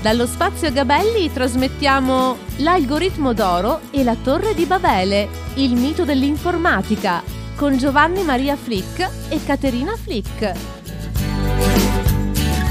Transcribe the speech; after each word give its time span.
Dallo 0.00 0.26
spazio 0.26 0.70
Gabelli 0.70 1.32
trasmettiamo 1.32 2.36
L'algoritmo 2.58 3.32
d'oro 3.32 3.80
e 3.90 4.04
la 4.04 4.14
torre 4.14 4.54
di 4.54 4.64
Babele, 4.64 5.28
il 5.54 5.74
mito 5.74 6.04
dell'informatica, 6.04 7.20
con 7.56 7.76
Giovanni 7.76 8.22
Maria 8.22 8.54
Flick 8.54 9.08
e 9.28 9.44
Caterina 9.44 9.96
Flick. 9.96 10.77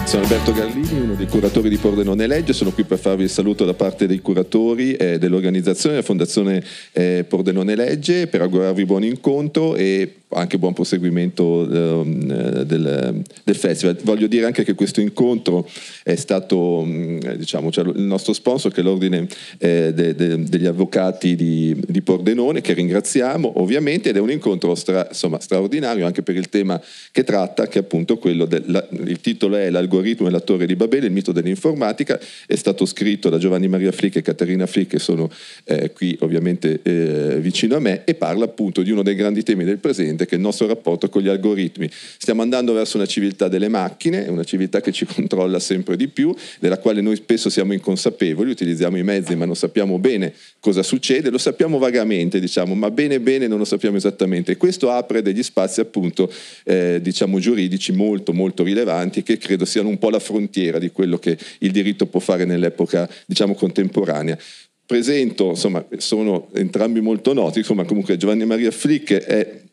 Sono 0.07 0.23
Alberto 0.23 0.53
Garlini, 0.53 1.01
uno 1.01 1.15
dei 1.15 1.27
curatori 1.27 1.67
di 1.67 1.75
Pordenone 1.75 2.27
Legge, 2.27 2.53
sono 2.53 2.71
qui 2.71 2.85
per 2.85 2.97
farvi 2.97 3.23
il 3.23 3.29
saluto 3.29 3.65
da 3.65 3.73
parte 3.73 4.07
dei 4.07 4.21
curatori 4.21 4.93
eh, 4.93 5.19
dell'organizzazione 5.19 5.95
della 5.95 6.07
Fondazione 6.07 6.63
eh, 6.93 7.25
Pordenone 7.27 7.75
Legge 7.75 8.27
per 8.27 8.39
augurarvi 8.39 8.85
buon 8.85 9.03
incontro 9.03 9.75
e 9.75 10.13
anche 10.29 10.57
buon 10.57 10.73
proseguimento 10.73 11.63
eh, 11.63 12.65
del, 12.65 13.21
del, 13.43 13.55
festival. 13.55 13.97
Voglio 14.03 14.27
dire 14.27 14.45
anche 14.45 14.63
che 14.63 14.75
questo 14.75 15.01
incontro 15.01 15.69
è 16.03 16.15
stato, 16.15 16.83
mm, 16.85 17.19
diciamo, 17.35 17.71
cioè 17.71 17.85
il 17.85 18.01
nostro 18.01 18.33
sponsor 18.33 18.71
che 18.71 18.81
è 18.81 18.83
l'Ordine 18.83 19.27
eh, 19.57 19.93
de, 19.93 20.15
de, 20.15 20.43
degli 20.43 20.65
Avvocati 20.65 21.35
di, 21.35 21.77
di, 21.85 22.01
Pordenone, 22.01 22.61
che 22.61 22.73
ringraziamo 22.73 23.61
ovviamente, 23.61 24.09
ed 24.09 24.17
è 24.17 24.19
un 24.19 24.31
incontro 24.31 24.73
stra, 24.75 25.07
insomma, 25.09 25.39
straordinario 25.39 26.05
anche 26.05 26.23
per 26.23 26.35
il 26.35 26.49
tema 26.49 26.81
che 27.11 27.23
tratta, 27.23 27.67
che 27.67 27.79
è 27.79 27.81
appunto 27.81 28.17
quello 28.17 28.45
del 28.45 28.65
il 29.05 29.21
titolo 29.21 29.55
è 29.55 29.69
L'algoritmo 29.69 29.96
e 30.01 30.29
la 30.29 30.39
torre 30.39 30.65
di 30.65 30.75
Babele, 30.75 31.07
il 31.07 31.11
mito 31.11 31.31
dell'informatica, 31.31 32.19
è 32.45 32.55
stato 32.55 32.85
scritto 32.85 33.29
da 33.29 33.37
Giovanni 33.37 33.67
Maria 33.67 33.91
Flick 33.91 34.17
e 34.17 34.21
Caterina 34.21 34.65
Flick 34.65 34.91
che 34.91 34.99
sono 34.99 35.29
eh, 35.65 35.91
qui 35.91 36.17
ovviamente 36.21 36.79
eh, 36.83 37.39
vicino 37.39 37.75
a 37.75 37.79
me 37.79 38.03
e 38.05 38.15
parla 38.15 38.45
appunto 38.45 38.81
di 38.81 38.91
uno 38.91 39.03
dei 39.03 39.15
grandi 39.15 39.43
temi 39.43 39.63
del 39.63 39.77
presente 39.77 40.25
che 40.25 40.31
è 40.31 40.35
il 40.35 40.41
nostro 40.41 40.67
rapporto 40.67 41.09
con 41.09 41.21
gli 41.21 41.27
algoritmi. 41.27 41.89
Stiamo 41.91 42.41
andando 42.41 42.73
verso 42.73 42.97
una 42.97 43.05
civiltà 43.05 43.47
delle 43.47 43.67
macchine, 43.67 44.27
una 44.27 44.43
civiltà 44.43 44.81
che 44.81 44.91
ci 44.91 45.05
controlla 45.05 45.59
sempre 45.59 45.95
di 45.95 46.07
più, 46.07 46.33
della 46.59 46.77
quale 46.77 47.01
noi 47.01 47.15
spesso 47.15 47.49
siamo 47.49 47.73
inconsapevoli, 47.73 48.49
utilizziamo 48.49 48.97
i 48.97 49.03
mezzi 49.03 49.35
ma 49.35 49.45
non 49.45 49.55
sappiamo 49.55 49.99
bene 49.99 50.33
cosa 50.59 50.83
succede, 50.83 51.29
lo 51.29 51.37
sappiamo 51.37 51.77
vagamente, 51.77 52.39
diciamo, 52.39 52.73
ma 52.75 52.89
bene 52.91 53.19
bene 53.19 53.47
non 53.47 53.57
lo 53.57 53.65
sappiamo 53.65 53.97
esattamente. 53.97 54.53
E 54.53 54.57
questo 54.57 54.91
apre 54.91 55.21
degli 55.21 55.43
spazi 55.43 55.79
appunto 55.79 56.31
eh, 56.63 56.99
diciamo 57.01 57.39
giuridici 57.39 57.91
molto 57.91 58.33
molto 58.33 58.63
rilevanti 58.63 59.23
che 59.23 59.37
credo 59.37 59.65
siano 59.65 59.86
un 59.87 59.97
po' 59.97 60.09
la 60.09 60.19
frontiera 60.19 60.79
di 60.79 60.91
quello 60.91 61.17
che 61.17 61.37
il 61.59 61.71
diritto 61.71 62.05
può 62.05 62.19
fare 62.19 62.45
nell'epoca 62.45 63.09
diciamo 63.25 63.53
contemporanea. 63.53 64.37
Presento, 64.85 65.49
insomma, 65.49 65.85
sono 65.97 66.47
entrambi 66.53 67.01
molto 67.01 67.33
noti, 67.33 67.59
insomma, 67.59 67.83
comunque 67.83 68.15
Giovanni 68.15 68.45
Maria 68.45 68.71
Flick 68.71 69.13
è 69.13 69.66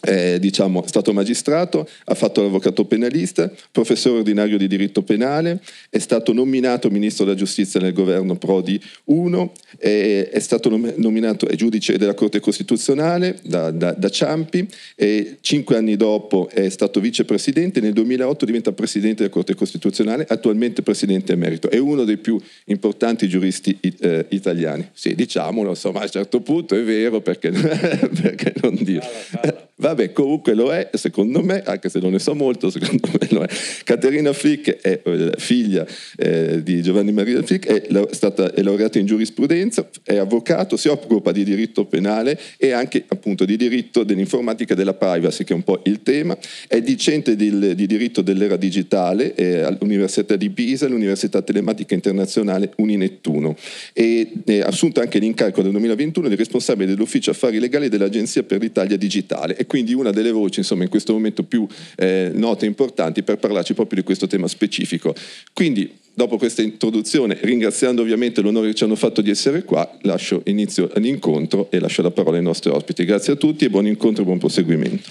è 0.00 0.38
diciamo, 0.38 0.84
stato 0.86 1.12
magistrato, 1.12 1.88
ha 2.04 2.14
fatto 2.14 2.42
l'avvocato 2.42 2.84
penalista, 2.84 3.50
professore 3.70 4.18
ordinario 4.18 4.58
di 4.58 4.66
diritto 4.66 5.02
penale, 5.02 5.60
è 5.88 5.98
stato 5.98 6.32
nominato 6.32 6.90
ministro 6.90 7.24
della 7.24 7.36
giustizia 7.36 7.80
nel 7.80 7.92
governo 7.92 8.36
Prodi 8.36 8.80
1, 9.04 9.52
è, 9.78 10.28
è 10.32 10.38
stato 10.40 10.68
nominato 10.96 11.46
è 11.46 11.54
giudice 11.54 11.98
della 11.98 12.14
Corte 12.14 12.40
Costituzionale 12.40 13.38
da, 13.42 13.70
da, 13.70 13.92
da 13.92 14.08
Ciampi, 14.08 14.66
e 14.96 15.38
cinque 15.40 15.76
anni 15.76 15.96
dopo 15.96 16.48
è 16.48 16.68
stato 16.68 17.00
vicepresidente, 17.00 17.80
nel 17.80 17.92
2008 17.92 18.44
diventa 18.44 18.72
presidente 18.72 19.22
della 19.22 19.34
Corte 19.34 19.54
Costituzionale, 19.54 20.26
attualmente 20.28 20.82
presidente 20.82 21.32
emerito, 21.32 21.68
è 21.70 21.78
uno 21.78 22.04
dei 22.04 22.18
più 22.18 22.40
importanti 22.66 23.28
giuristi 23.28 23.78
eh, 23.80 24.26
italiani. 24.30 24.88
Sì, 24.92 25.14
diciamolo, 25.14 25.70
insomma, 25.70 26.00
a 26.00 26.04
un 26.04 26.10
certo 26.10 26.40
punto 26.40 26.74
è 26.74 26.82
vero 26.82 27.20
perché, 27.20 27.50
perché 28.22 28.54
non 28.62 28.74
dire. 28.80 29.68
Vabbè, 29.80 30.12
comunque 30.12 30.52
lo 30.52 30.70
è, 30.72 30.90
secondo 30.92 31.42
me, 31.42 31.62
anche 31.64 31.88
se 31.88 32.00
non 32.00 32.12
ne 32.12 32.18
so 32.18 32.34
molto, 32.34 32.68
secondo 32.68 33.08
me 33.18 33.28
lo 33.30 33.42
è. 33.42 33.48
Caterina 33.82 34.32
Flick 34.34 34.80
è 34.80 35.00
eh, 35.02 35.32
figlia 35.38 35.86
eh, 36.18 36.62
di 36.62 36.82
Giovanni 36.82 37.12
Maria 37.12 37.42
Flick, 37.42 37.66
è, 37.66 38.06
stata, 38.10 38.52
è 38.52 38.60
laureata 38.60 38.98
in 38.98 39.06
giurisprudenza, 39.06 39.88
è 40.02 40.16
avvocato, 40.16 40.76
si 40.76 40.88
occupa 40.88 41.32
di 41.32 41.44
diritto 41.44 41.86
penale 41.86 42.38
e 42.58 42.72
anche 42.72 43.04
appunto 43.08 43.46
di 43.46 43.56
diritto 43.56 44.04
dell'informatica 44.04 44.74
e 44.74 44.76
della 44.76 44.92
privacy, 44.92 45.44
che 45.44 45.54
è 45.54 45.56
un 45.56 45.64
po' 45.64 45.80
il 45.84 46.02
tema. 46.02 46.36
È 46.68 46.78
docente 46.82 47.34
di, 47.34 47.74
di 47.74 47.86
diritto 47.86 48.20
dell'era 48.20 48.56
digitale 48.56 49.34
eh, 49.34 49.60
all'Università 49.60 50.36
di 50.36 50.50
Pisa, 50.50 50.84
all'Università 50.84 51.40
Telematica 51.40 51.94
Internazionale 51.94 52.72
Uninettuno 52.76 53.56
e 53.94 54.32
ha 54.62 54.66
assunto 54.66 55.00
anche 55.00 55.18
l'incarico 55.18 55.62
nel 55.62 55.70
2021 55.70 56.28
di 56.28 56.34
responsabile 56.34 56.90
dell'ufficio 56.90 57.30
affari 57.30 57.58
legali 57.58 57.88
dell'Agenzia 57.88 58.42
per 58.42 58.60
l'Italia 58.60 58.96
Digitale. 58.98 59.56
E 59.56 59.66
quindi 59.70 59.94
una 59.94 60.10
delle 60.10 60.32
voci 60.32 60.58
insomma, 60.58 60.82
in 60.82 60.88
questo 60.88 61.12
momento 61.12 61.44
più 61.44 61.64
eh, 61.94 62.32
note 62.34 62.64
e 62.64 62.68
importanti 62.68 63.22
per 63.22 63.38
parlarci 63.38 63.72
proprio 63.72 64.00
di 64.00 64.04
questo 64.04 64.26
tema 64.26 64.48
specifico. 64.48 65.14
Quindi 65.52 65.88
dopo 66.12 66.38
questa 66.38 66.60
introduzione, 66.60 67.38
ringraziando 67.40 68.02
ovviamente 68.02 68.40
l'onore 68.40 68.66
che 68.66 68.74
ci 68.74 68.82
hanno 68.82 68.96
fatto 68.96 69.20
di 69.20 69.30
essere 69.30 69.62
qua, 69.62 69.88
lascio 70.02 70.42
inizio 70.46 70.90
all'incontro 70.92 71.70
e 71.70 71.78
lascio 71.78 72.02
la 72.02 72.10
parola 72.10 72.38
ai 72.38 72.42
nostri 72.42 72.68
ospiti. 72.68 73.04
Grazie 73.04 73.34
a 73.34 73.36
tutti 73.36 73.64
e 73.64 73.70
buon 73.70 73.86
incontro 73.86 74.22
e 74.22 74.26
buon 74.26 74.38
proseguimento. 74.38 75.08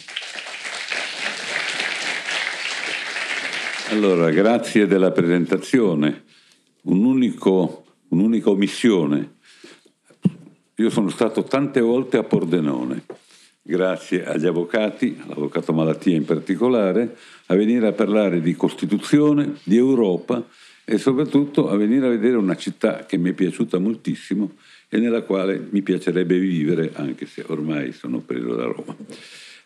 Allora, 3.91 4.29
grazie 4.29 4.87
della 4.87 5.11
presentazione. 5.11 6.25
Un 6.81 7.05
unico, 7.05 7.85
un'unica 8.09 8.49
omissione. 8.49 9.35
Io 10.75 10.89
sono 10.89 11.07
stato 11.07 11.43
tante 11.43 11.79
volte 11.79 12.17
a 12.17 12.23
Pordenone 12.23 13.27
grazie 13.69 14.25
agli 14.25 14.47
avvocati, 14.47 15.15
all'avvocato 15.21 15.73
Malattia 15.73 16.15
in 16.15 16.25
particolare, 16.25 17.15
a 17.45 17.55
venire 17.55 17.85
a 17.85 17.91
parlare 17.91 18.41
di 18.41 18.55
Costituzione, 18.55 19.57
di 19.61 19.77
Europa 19.77 20.43
e 20.83 20.97
soprattutto 20.97 21.69
a 21.69 21.75
venire 21.75 22.07
a 22.07 22.09
vedere 22.09 22.35
una 22.35 22.55
città 22.55 23.05
che 23.05 23.17
mi 23.17 23.29
è 23.29 23.33
piaciuta 23.33 23.77
moltissimo 23.77 24.55
e 24.89 24.97
nella 24.97 25.21
quale 25.21 25.67
mi 25.69 25.83
piacerebbe 25.83 26.39
vivere 26.39 26.93
anche 26.95 27.27
se 27.27 27.43
ormai 27.45 27.91
sono 27.91 28.21
preso 28.21 28.55
da 28.55 28.65
Roma. 28.65 28.97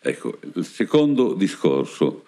Ecco, 0.02 0.38
il 0.54 0.66
secondo 0.66 1.32
discorso. 1.32 2.26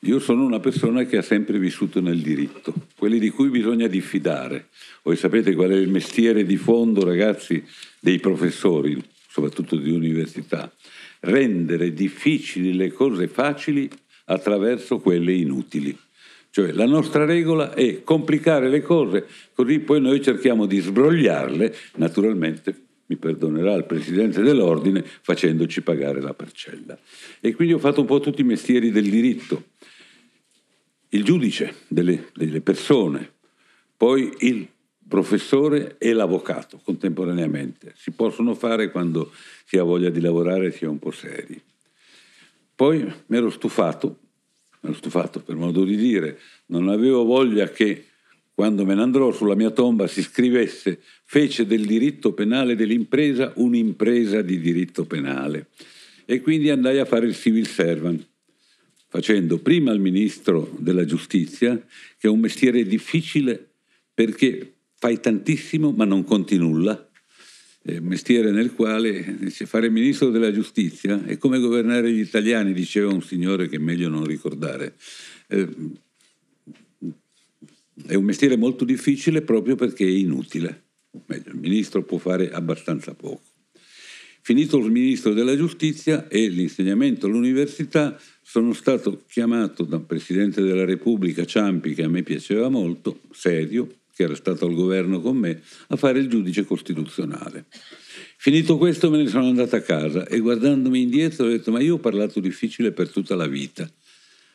Io 0.00 0.18
sono 0.20 0.42
una 0.42 0.60
persona 0.60 1.04
che 1.04 1.18
ha 1.18 1.22
sempre 1.22 1.58
vissuto 1.58 2.00
nel 2.00 2.22
diritto, 2.22 2.72
quelli 2.96 3.18
di 3.18 3.28
cui 3.28 3.50
bisogna 3.50 3.88
diffidare. 3.88 4.68
Voi 5.02 5.16
sapete 5.16 5.54
qual 5.54 5.70
è 5.70 5.76
il 5.76 5.90
mestiere 5.90 6.46
di 6.46 6.56
fondo, 6.56 7.04
ragazzi, 7.04 7.62
dei 8.00 8.20
professori, 8.20 9.02
soprattutto 9.36 9.76
di 9.76 9.90
università, 9.90 10.72
rendere 11.20 11.92
difficili 11.92 12.72
le 12.72 12.90
cose 12.90 13.28
facili 13.28 13.86
attraverso 14.26 14.98
quelle 14.98 15.34
inutili. 15.34 15.94
Cioè 16.48 16.72
la 16.72 16.86
nostra 16.86 17.26
regola 17.26 17.74
è 17.74 18.02
complicare 18.02 18.70
le 18.70 18.80
cose, 18.80 19.26
così 19.52 19.80
poi 19.80 20.00
noi 20.00 20.22
cerchiamo 20.22 20.64
di 20.64 20.80
sbrogliarle, 20.80 21.74
naturalmente 21.96 22.84
mi 23.08 23.16
perdonerà 23.16 23.74
il 23.74 23.84
Presidente 23.84 24.40
dell'Ordine, 24.40 25.04
facendoci 25.04 25.82
pagare 25.82 26.22
la 26.22 26.32
parcella. 26.32 26.98
E 27.38 27.54
quindi 27.54 27.74
ho 27.74 27.78
fatto 27.78 28.00
un 28.00 28.06
po' 28.06 28.20
tutti 28.20 28.40
i 28.40 28.44
mestieri 28.44 28.90
del 28.90 29.10
diritto. 29.10 29.64
Il 31.10 31.24
giudice 31.24 31.74
delle, 31.88 32.30
delle 32.34 32.62
persone, 32.62 33.34
poi 33.98 34.32
il 34.38 34.66
professore 35.08 35.96
e 35.98 36.12
l'avvocato 36.12 36.80
contemporaneamente. 36.82 37.92
Si 37.96 38.10
possono 38.10 38.54
fare 38.54 38.90
quando 38.90 39.30
si 39.64 39.78
ha 39.78 39.82
voglia 39.82 40.10
di 40.10 40.20
lavorare 40.20 40.66
e 40.66 40.70
si 40.72 40.84
è 40.84 40.88
un 40.88 40.98
po' 40.98 41.10
seri. 41.10 41.60
Poi 42.74 43.10
mi 43.26 43.36
ero 43.36 43.50
stufato, 43.50 44.18
mi 44.80 44.90
ero 44.90 44.94
stufato 44.94 45.40
per 45.40 45.56
modo 45.56 45.84
di 45.84 45.96
dire, 45.96 46.38
non 46.66 46.88
avevo 46.88 47.24
voglia 47.24 47.68
che 47.70 48.04
quando 48.52 48.84
me 48.84 48.94
ne 48.94 49.02
andrò 49.02 49.32
sulla 49.32 49.54
mia 49.54 49.70
tomba 49.70 50.06
si 50.06 50.22
scrivesse 50.22 51.00
fece 51.24 51.66
del 51.66 51.84
diritto 51.84 52.32
penale 52.32 52.74
dell'impresa 52.74 53.52
un'impresa 53.56 54.42
di 54.42 54.58
diritto 54.58 55.04
penale. 55.04 55.68
E 56.24 56.40
quindi 56.40 56.70
andai 56.70 56.98
a 56.98 57.04
fare 57.04 57.26
il 57.26 57.36
civil 57.36 57.66
servant, 57.66 58.26
facendo 59.08 59.58
prima 59.58 59.92
il 59.92 60.00
ministro 60.00 60.74
della 60.78 61.04
giustizia, 61.04 61.76
che 61.76 62.26
è 62.26 62.28
un 62.28 62.40
mestiere 62.40 62.82
difficile 62.84 63.72
perché 64.12 64.75
fai 64.98 65.20
tantissimo 65.20 65.92
ma 65.92 66.04
non 66.04 66.24
conti 66.24 66.56
nulla, 66.56 67.06
un 67.88 68.04
mestiere 68.04 68.50
nel 68.50 68.72
quale 68.72 69.36
dice, 69.38 69.66
fare 69.66 69.88
ministro 69.88 70.30
della 70.30 70.52
giustizia 70.52 71.24
è 71.24 71.38
come 71.38 71.60
governare 71.60 72.12
gli 72.12 72.20
italiani, 72.20 72.72
diceva 72.72 73.12
un 73.12 73.22
signore 73.22 73.68
che 73.68 73.76
è 73.76 73.78
meglio 73.78 74.08
non 74.08 74.24
ricordare. 74.24 74.96
Eh, 75.46 75.68
è 78.06 78.14
un 78.14 78.24
mestiere 78.24 78.56
molto 78.56 78.84
difficile 78.84 79.42
proprio 79.42 79.76
perché 79.76 80.04
è 80.04 80.10
inutile. 80.10 80.84
Meglio, 81.26 81.50
il 81.52 81.58
ministro 81.58 82.02
può 82.02 82.18
fare 82.18 82.50
abbastanza 82.50 83.14
poco. 83.14 83.42
Finito 84.42 84.78
il 84.78 84.90
ministro 84.90 85.32
della 85.32 85.56
giustizia 85.56 86.28
e 86.28 86.48
l'insegnamento 86.48 87.26
all'università, 87.26 88.18
sono 88.42 88.72
stato 88.74 89.24
chiamato 89.28 89.82
dal 89.82 90.04
Presidente 90.04 90.62
della 90.62 90.84
Repubblica 90.84 91.44
Ciampi, 91.44 91.94
che 91.94 92.04
a 92.04 92.08
me 92.08 92.22
piaceva 92.22 92.68
molto, 92.68 93.22
serio, 93.32 93.88
che 94.16 94.22
era 94.22 94.34
stato 94.34 94.64
al 94.64 94.72
governo 94.72 95.20
con 95.20 95.36
me, 95.36 95.60
a 95.88 95.96
fare 95.96 96.20
il 96.20 96.28
giudice 96.28 96.64
costituzionale. 96.64 97.66
Finito 98.38 98.78
questo 98.78 99.10
me 99.10 99.18
ne 99.18 99.28
sono 99.28 99.46
andato 99.46 99.76
a 99.76 99.80
casa 99.80 100.26
e 100.26 100.38
guardandomi 100.38 101.02
indietro 101.02 101.44
ho 101.44 101.48
detto 101.50 101.70
ma 101.70 101.82
io 101.82 101.96
ho 101.96 101.98
parlato 101.98 102.40
difficile 102.40 102.92
per 102.92 103.10
tutta 103.10 103.34
la 103.34 103.46
vita. 103.46 103.86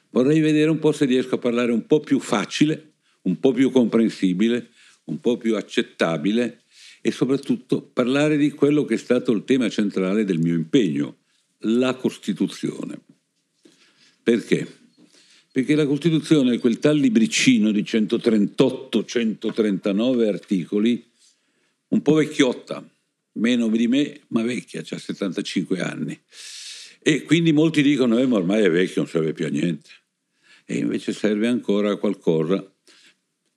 Vorrei 0.09 0.39
vedere 0.39 0.71
un 0.71 0.79
po' 0.79 0.91
se 0.91 1.05
riesco 1.05 1.35
a 1.35 1.37
parlare 1.37 1.71
un 1.71 1.85
po' 1.85 1.99
più 1.99 2.19
facile, 2.19 2.93
un 3.23 3.39
po' 3.39 3.51
più 3.51 3.69
comprensibile, 3.69 4.69
un 5.05 5.19
po' 5.19 5.37
più 5.37 5.55
accettabile 5.55 6.63
e 6.99 7.11
soprattutto 7.11 7.83
parlare 7.83 8.37
di 8.37 8.49
quello 8.49 8.83
che 8.83 8.95
è 8.95 8.97
stato 8.97 9.31
il 9.31 9.43
tema 9.43 9.69
centrale 9.69 10.25
del 10.25 10.39
mio 10.39 10.55
impegno, 10.55 11.17
la 11.59 11.93
Costituzione. 11.93 12.99
Perché? 14.23 14.80
Perché 15.51 15.75
la 15.75 15.85
Costituzione 15.85 16.55
è 16.55 16.59
quel 16.59 16.79
tal 16.79 16.97
libricino 16.97 17.71
di 17.71 17.81
138-139 17.81 20.27
articoli, 20.27 21.05
un 21.89 22.01
po' 22.01 22.13
vecchiotta, 22.13 22.89
meno 23.33 23.67
di 23.67 23.87
me, 23.87 24.21
ma 24.27 24.43
vecchia, 24.43 24.79
ha 24.79 24.97
75 24.97 25.81
anni. 25.81 26.17
E 27.01 27.23
quindi 27.23 27.51
molti 27.51 27.81
dicono, 27.81 28.17
eh, 28.17 28.25
ma 28.25 28.37
ormai 28.37 28.63
è 28.63 28.69
vecchio, 28.69 29.01
non 29.01 29.09
serve 29.09 29.33
più 29.33 29.45
a 29.45 29.49
niente. 29.49 29.89
E 30.65 30.77
invece 30.77 31.11
serve 31.11 31.47
ancora 31.47 31.91
a 31.91 31.97
qualcosa. 31.97 32.65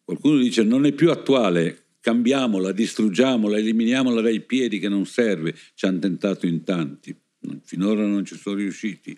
Qualcuno 0.03 0.39
dice, 0.39 0.65
non 0.65 0.87
è 0.87 0.93
più 0.93 1.13
attuale, 1.13 1.85
cambiamola, 2.01 2.73
distruggiamola, 2.73 3.57
eliminiamola 3.57 4.21
dai 4.21 4.41
piedi 4.41 4.81
che 4.81 4.89
non 4.89 5.07
serve. 5.07 5.55
Ci 5.75 5.87
hanno 5.87 6.01
tentato 6.01 6.47
in 6.47 6.65
tanti, 6.65 7.17
finora 7.63 8.05
non 8.05 8.25
ci 8.25 8.37
sono 8.37 8.57
riusciti. 8.57 9.17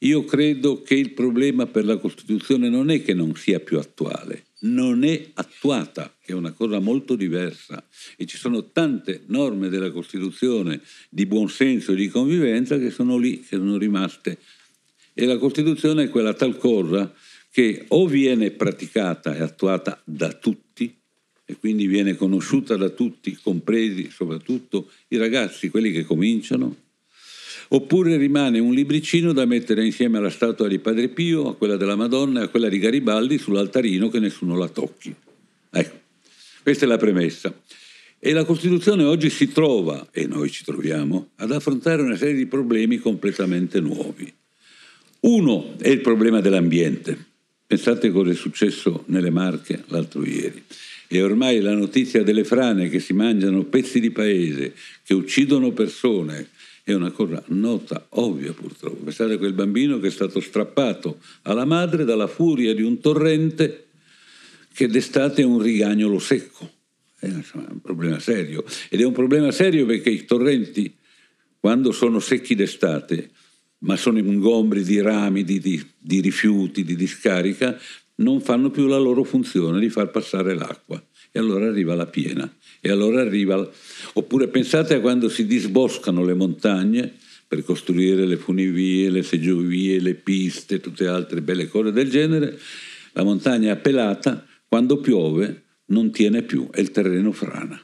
Io 0.00 0.24
credo 0.24 0.82
che 0.82 0.94
il 0.94 1.12
problema 1.12 1.66
per 1.66 1.86
la 1.86 1.96
Costituzione 1.96 2.68
non 2.68 2.90
è 2.90 3.02
che 3.02 3.14
non 3.14 3.34
sia 3.34 3.60
più 3.60 3.78
attuale, 3.78 4.44
non 4.60 5.04
è 5.04 5.30
attuata, 5.34 6.14
che 6.22 6.32
è 6.32 6.34
una 6.34 6.52
cosa 6.52 6.80
molto 6.80 7.16
diversa. 7.16 7.82
E 8.16 8.26
ci 8.26 8.36
sono 8.36 8.70
tante 8.72 9.22
norme 9.28 9.70
della 9.70 9.90
Costituzione 9.90 10.82
di 11.08 11.24
buonsenso 11.24 11.92
e 11.92 11.96
di 11.96 12.08
convivenza 12.08 12.78
che 12.78 12.90
sono 12.90 13.16
lì, 13.16 13.40
che 13.40 13.56
sono 13.56 13.78
rimaste. 13.78 14.38
E 15.14 15.24
la 15.24 15.38
Costituzione 15.38 16.04
è 16.04 16.08
quella 16.10 16.34
tal 16.34 16.58
cosa 16.58 17.12
che 17.50 17.86
o 17.88 18.06
viene 18.06 18.50
praticata 18.50 19.34
e 19.34 19.40
attuata 19.40 19.98
da 20.04 20.30
tutti, 20.34 20.94
e 21.48 21.56
quindi 21.56 21.86
viene 21.86 22.16
conosciuta 22.16 22.76
da 22.76 22.90
tutti, 22.90 23.38
compresi 23.40 24.10
soprattutto 24.10 24.90
i 25.08 25.16
ragazzi, 25.16 25.70
quelli 25.70 25.90
che 25.90 26.04
cominciano, 26.04 26.84
oppure 27.68 28.16
rimane 28.16 28.58
un 28.58 28.72
libricino 28.72 29.32
da 29.32 29.44
mettere 29.44 29.84
insieme 29.84 30.18
alla 30.18 30.30
statua 30.30 30.68
di 30.68 30.78
Padre 30.78 31.08
Pio, 31.08 31.48
a 31.48 31.56
quella 31.56 31.76
della 31.76 31.96
Madonna 31.96 32.40
e 32.40 32.44
a 32.44 32.48
quella 32.48 32.68
di 32.68 32.78
Garibaldi 32.78 33.38
sull'altarino 33.38 34.08
che 34.08 34.18
nessuno 34.18 34.56
la 34.56 34.68
tocchi. 34.68 35.14
Ecco, 35.70 36.00
questa 36.62 36.84
è 36.84 36.88
la 36.88 36.96
premessa. 36.96 37.54
E 38.18 38.32
la 38.32 38.44
Costituzione 38.44 39.04
oggi 39.04 39.30
si 39.30 39.52
trova, 39.52 40.08
e 40.10 40.26
noi 40.26 40.50
ci 40.50 40.64
troviamo, 40.64 41.30
ad 41.36 41.52
affrontare 41.52 42.02
una 42.02 42.16
serie 42.16 42.34
di 42.34 42.46
problemi 42.46 42.98
completamente 42.98 43.80
nuovi. 43.80 44.32
Uno 45.20 45.74
è 45.78 45.88
il 45.88 46.00
problema 46.00 46.40
dell'ambiente. 46.40 47.16
Pensate 47.66 48.10
cosa 48.10 48.30
è 48.30 48.34
successo 48.34 49.04
nelle 49.06 49.30
Marche 49.30 49.82
l'altro 49.88 50.24
ieri. 50.24 50.62
E 51.08 51.22
ormai 51.22 51.60
la 51.60 51.74
notizia 51.74 52.22
delle 52.22 52.44
frane 52.44 52.88
che 52.88 53.00
si 53.00 53.12
mangiano 53.12 53.64
pezzi 53.64 54.00
di 54.00 54.10
paese, 54.10 54.74
che 55.04 55.14
uccidono 55.14 55.72
persone, 55.72 56.48
è 56.86 56.94
una 56.94 57.10
cosa 57.10 57.42
nota, 57.48 58.06
ovvia 58.10 58.52
purtroppo. 58.52 59.02
Pensate 59.02 59.32
a 59.32 59.38
quel 59.38 59.54
bambino 59.54 59.98
che 59.98 60.06
è 60.06 60.10
stato 60.10 60.38
strappato 60.38 61.18
alla 61.42 61.64
madre 61.64 62.04
dalla 62.04 62.28
furia 62.28 62.72
di 62.74 62.82
un 62.82 63.00
torrente 63.00 63.88
che 64.72 64.86
d'estate 64.86 65.42
è 65.42 65.44
un 65.44 65.60
rigagnolo 65.60 66.20
secco. 66.20 66.70
È 67.18 67.26
un 67.26 67.80
problema 67.82 68.20
serio. 68.20 68.64
Ed 68.88 69.00
è 69.00 69.04
un 69.04 69.12
problema 69.12 69.50
serio 69.50 69.84
perché 69.84 70.10
i 70.10 70.24
torrenti, 70.24 70.94
quando 71.58 71.90
sono 71.90 72.20
secchi 72.20 72.54
d'estate, 72.54 73.30
ma 73.78 73.96
sono 73.96 74.18
ingombri 74.18 74.84
di 74.84 75.00
rami, 75.00 75.42
di, 75.42 75.58
di, 75.58 75.84
di 75.98 76.20
rifiuti, 76.20 76.84
di 76.84 76.94
discarica, 76.94 77.76
non 78.16 78.40
fanno 78.40 78.70
più 78.70 78.86
la 78.86 78.98
loro 78.98 79.24
funzione 79.24 79.80
di 79.80 79.88
far 79.88 80.12
passare 80.12 80.54
l'acqua. 80.54 81.04
E 81.36 81.38
allora 81.38 81.66
arriva 81.66 81.94
la 81.94 82.06
piena. 82.06 82.50
E 82.80 82.90
allora 82.90 83.20
arriva... 83.20 83.70
Oppure 84.14 84.48
pensate 84.48 84.94
a 84.94 85.00
quando 85.00 85.28
si 85.28 85.44
disboscano 85.44 86.24
le 86.24 86.32
montagne 86.32 87.12
per 87.46 87.62
costruire 87.62 88.24
le 88.24 88.38
funivie, 88.38 89.10
le 89.10 89.22
seggiovie, 89.22 90.00
le 90.00 90.14
piste, 90.14 90.80
tutte 90.80 91.06
altre 91.06 91.42
belle 91.42 91.68
cose 91.68 91.92
del 91.92 92.08
genere, 92.08 92.58
la 93.12 93.22
montagna 93.22 93.76
pelata, 93.76 94.46
quando 94.66 94.96
piove 94.96 95.64
non 95.88 96.10
tiene 96.10 96.40
più 96.40 96.70
e 96.72 96.80
il 96.80 96.90
terreno 96.90 97.32
frana. 97.32 97.78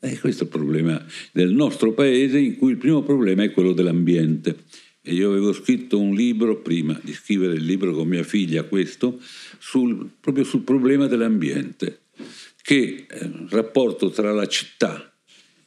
E 0.00 0.18
questo 0.18 0.44
è 0.44 0.46
il 0.46 0.52
problema 0.52 1.04
del 1.32 1.52
nostro 1.52 1.92
paese 1.92 2.38
in 2.38 2.56
cui 2.56 2.70
il 2.70 2.78
primo 2.78 3.02
problema 3.02 3.42
è 3.42 3.52
quello 3.52 3.74
dell'ambiente. 3.74 4.56
E 5.02 5.12
io 5.12 5.28
avevo 5.28 5.52
scritto 5.52 6.00
un 6.00 6.14
libro, 6.14 6.62
prima 6.62 6.98
di 7.02 7.12
scrivere 7.12 7.56
il 7.56 7.64
libro 7.64 7.92
con 7.92 8.08
mia 8.08 8.24
figlia, 8.24 8.62
questo, 8.62 9.20
sul, 9.58 10.08
proprio 10.18 10.44
sul 10.44 10.62
problema 10.62 11.06
dell'ambiente 11.08 12.00
che 12.62 13.06
eh, 13.08 13.24
il 13.24 13.48
rapporto 13.50 14.10
tra 14.10 14.32
la 14.32 14.46
città, 14.46 15.12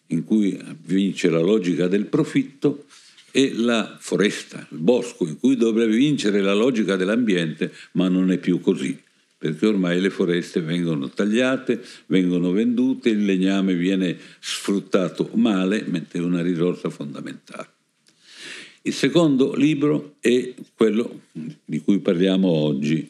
in 0.08 0.24
cui 0.24 0.60
vince 0.86 1.30
la 1.30 1.42
logica 1.42 1.88
del 1.88 2.06
profitto, 2.06 2.86
e 3.36 3.52
la 3.56 3.98
foresta, 4.00 4.68
il 4.70 4.78
bosco, 4.78 5.28
in 5.28 5.40
cui 5.40 5.56
dovrebbe 5.56 5.96
vincere 5.96 6.40
la 6.40 6.54
logica 6.54 6.96
dell'ambiente, 6.96 7.74
ma 7.94 8.08
non 8.08 8.32
è 8.32 8.38
più 8.38 8.60
così, 8.60 8.96
perché 9.36 9.66
ormai 9.66 10.00
le 10.00 10.12
foreste 10.12 10.62
vengono 10.62 11.10
tagliate, 11.10 11.84
vengono 12.06 12.52
vendute, 12.52 13.10
il 13.10 13.26
legname 13.26 13.74
viene 13.74 14.16
sfruttato 14.40 15.32
male, 15.34 15.84
mentre 15.88 16.20
è 16.20 16.22
una 16.22 16.44
risorsa 16.44 16.92
fondamentale. 16.92 17.70
Il 18.84 18.94
secondo 18.94 19.56
libro 19.56 20.18
è 20.20 20.54
quello 20.76 21.22
di 21.66 21.80
cui 21.80 22.00
parliamo 22.00 22.48
oggi, 22.48 23.10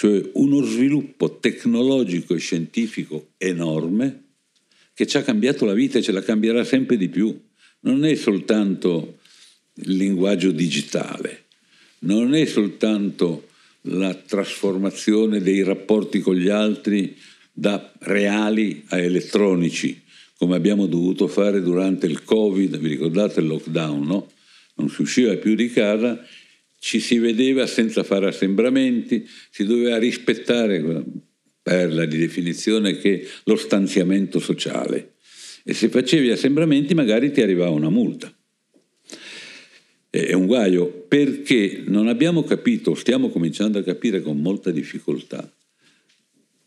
cioè 0.00 0.30
uno 0.32 0.62
sviluppo 0.62 1.40
tecnologico 1.40 2.34
e 2.34 2.38
scientifico 2.38 3.32
enorme 3.36 4.28
che 4.94 5.06
ci 5.06 5.18
ha 5.18 5.22
cambiato 5.22 5.66
la 5.66 5.74
vita 5.74 5.98
e 5.98 6.02
ce 6.02 6.10
la 6.10 6.22
cambierà 6.22 6.64
sempre 6.64 6.96
di 6.96 7.10
più. 7.10 7.38
Non 7.80 8.06
è 8.06 8.14
soltanto 8.14 9.18
il 9.74 9.96
linguaggio 9.96 10.52
digitale, 10.52 11.44
non 11.98 12.34
è 12.34 12.46
soltanto 12.46 13.48
la 13.82 14.14
trasformazione 14.14 15.42
dei 15.42 15.62
rapporti 15.62 16.20
con 16.20 16.34
gli 16.34 16.48
altri 16.48 17.14
da 17.52 17.92
reali 17.98 18.82
a 18.88 18.98
elettronici, 18.98 20.00
come 20.38 20.56
abbiamo 20.56 20.86
dovuto 20.86 21.28
fare 21.28 21.60
durante 21.60 22.06
il 22.06 22.24
Covid, 22.24 22.78
vi 22.78 22.88
ricordate 22.88 23.40
il 23.40 23.48
lockdown, 23.48 24.06
no? 24.06 24.30
Non 24.76 24.88
si 24.88 25.02
usciva 25.02 25.36
più 25.36 25.54
di 25.54 25.68
casa 25.68 26.24
ci 26.80 26.98
si 26.98 27.18
vedeva 27.18 27.66
senza 27.66 28.02
fare 28.02 28.26
assembramenti, 28.26 29.28
si 29.50 29.64
doveva 29.64 29.98
rispettare 29.98 30.80
quella 30.80 31.04
perla 31.62 32.06
di 32.06 32.16
definizione 32.16 32.96
che 32.96 33.20
è 33.20 33.26
lo 33.44 33.56
stanziamento 33.56 34.40
sociale. 34.40 35.16
E 35.62 35.74
se 35.74 35.90
facevi 35.90 36.30
assembramenti 36.30 36.94
magari 36.94 37.30
ti 37.32 37.42
arrivava 37.42 37.70
una 37.70 37.90
multa. 37.90 38.34
È 40.08 40.32
un 40.32 40.46
guaio 40.46 40.86
perché 41.06 41.82
non 41.84 42.08
abbiamo 42.08 42.44
capito, 42.44 42.94
stiamo 42.94 43.28
cominciando 43.28 43.78
a 43.78 43.82
capire 43.82 44.22
con 44.22 44.40
molta 44.40 44.70
difficoltà, 44.70 45.52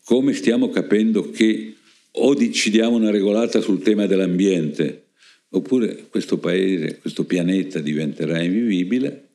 come 0.04 0.32
stiamo 0.32 0.70
capendo 0.70 1.28
che 1.30 1.74
o 2.12 2.34
decidiamo 2.34 2.94
una 2.94 3.10
regolata 3.10 3.60
sul 3.60 3.82
tema 3.82 4.06
dell'ambiente, 4.06 5.08
oppure 5.48 6.06
questo 6.08 6.38
paese, 6.38 6.98
questo 6.98 7.24
pianeta 7.24 7.80
diventerà 7.80 8.40
invivibile, 8.40 9.33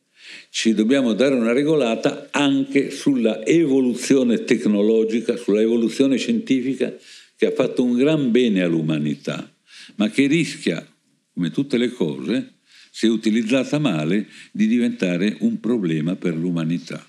ci 0.50 0.74
dobbiamo 0.74 1.14
dare 1.14 1.36
una 1.36 1.52
regolata 1.52 2.30
anche 2.32 2.92
sulla 2.92 3.46
evoluzione 3.46 4.44
tecnologica, 4.44 5.36
sulla 5.38 5.62
evoluzione 5.62 6.18
scientifica 6.18 6.96
che 7.36 7.46
ha 7.46 7.52
fatto 7.52 7.84
un 7.84 7.96
gran 7.96 8.32
bene 8.32 8.62
all'umanità, 8.62 9.54
ma 9.96 10.10
che 10.10 10.28
rischia, 10.28 10.86
come 11.34 11.52
tutte 11.52 11.78
le 11.78 11.90
cose, 11.90 12.56
se 12.92 13.08
utilizzata 13.08 13.80
male, 13.80 14.28
di 14.52 14.68
diventare 14.68 15.38
un 15.40 15.60
problema 15.60 16.16
per 16.16 16.36
l'umanità. 16.36 17.08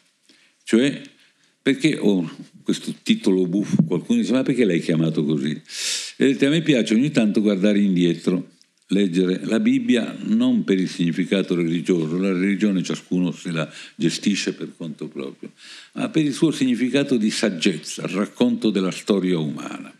Cioè, 0.62 1.02
perché 1.62 1.98
ho 1.98 2.18
oh, 2.18 2.30
questo 2.62 2.94
titolo 3.02 3.46
buffo? 3.46 3.82
Qualcuno 3.82 4.20
dice, 4.20 4.32
ma 4.32 4.42
perché 4.42 4.64
l'hai 4.64 4.80
chiamato 4.80 5.24
così? 5.24 5.60
Vedete, 6.16 6.46
a 6.46 6.50
me 6.50 6.62
piace 6.62 6.94
ogni 6.94 7.10
tanto 7.10 7.40
guardare 7.40 7.80
indietro 7.80 8.50
leggere 8.90 9.40
la 9.44 9.60
Bibbia 9.60 10.16
non 10.22 10.64
per 10.64 10.78
il 10.78 10.88
significato 10.88 11.54
religioso, 11.54 12.18
la 12.18 12.32
religione 12.32 12.82
ciascuno 12.82 13.32
se 13.32 13.50
la 13.50 13.70
gestisce 13.94 14.54
per 14.54 14.72
conto 14.76 15.08
proprio, 15.08 15.52
ma 15.92 16.08
per 16.08 16.24
il 16.24 16.32
suo 16.32 16.50
significato 16.50 17.16
di 17.16 17.30
saggezza, 17.30 18.02
il 18.02 18.10
racconto 18.10 18.70
della 18.70 18.90
storia 18.90 19.38
umana. 19.38 19.92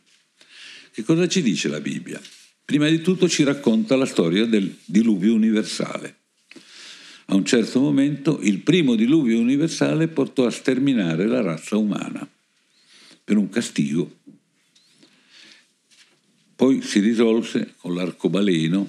Che 0.93 1.03
cosa 1.03 1.29
ci 1.29 1.43
dice 1.43 1.69
la 1.69 1.81
Bibbia? 1.81 2.21
Prima 2.65 2.89
di 2.89 3.01
tutto 3.01 3.29
ci 3.29 3.43
racconta 3.43 3.97
la 3.97 4.07
storia 4.07 4.45
del 4.47 4.77
diluvio 4.85 5.35
universale. 5.35 6.17
A 7.27 7.35
un 7.37 7.45
certo 7.45 7.81
momento 7.81 8.41
il 8.43 8.59
primo 8.59 8.97
diluvio 8.97 9.39
universale 9.39 10.09
portò 10.09 10.47
a 10.47 10.51
sterminare 10.51 11.27
la 11.27 11.41
razza 11.41 11.77
umana 11.77 12.29
per 13.23 13.37
un 13.37 13.49
castigo 13.49 14.19
poi 16.61 16.83
si 16.83 17.01
risolse 17.01 17.73
con 17.79 17.95
l'arcobaleno 17.95 18.87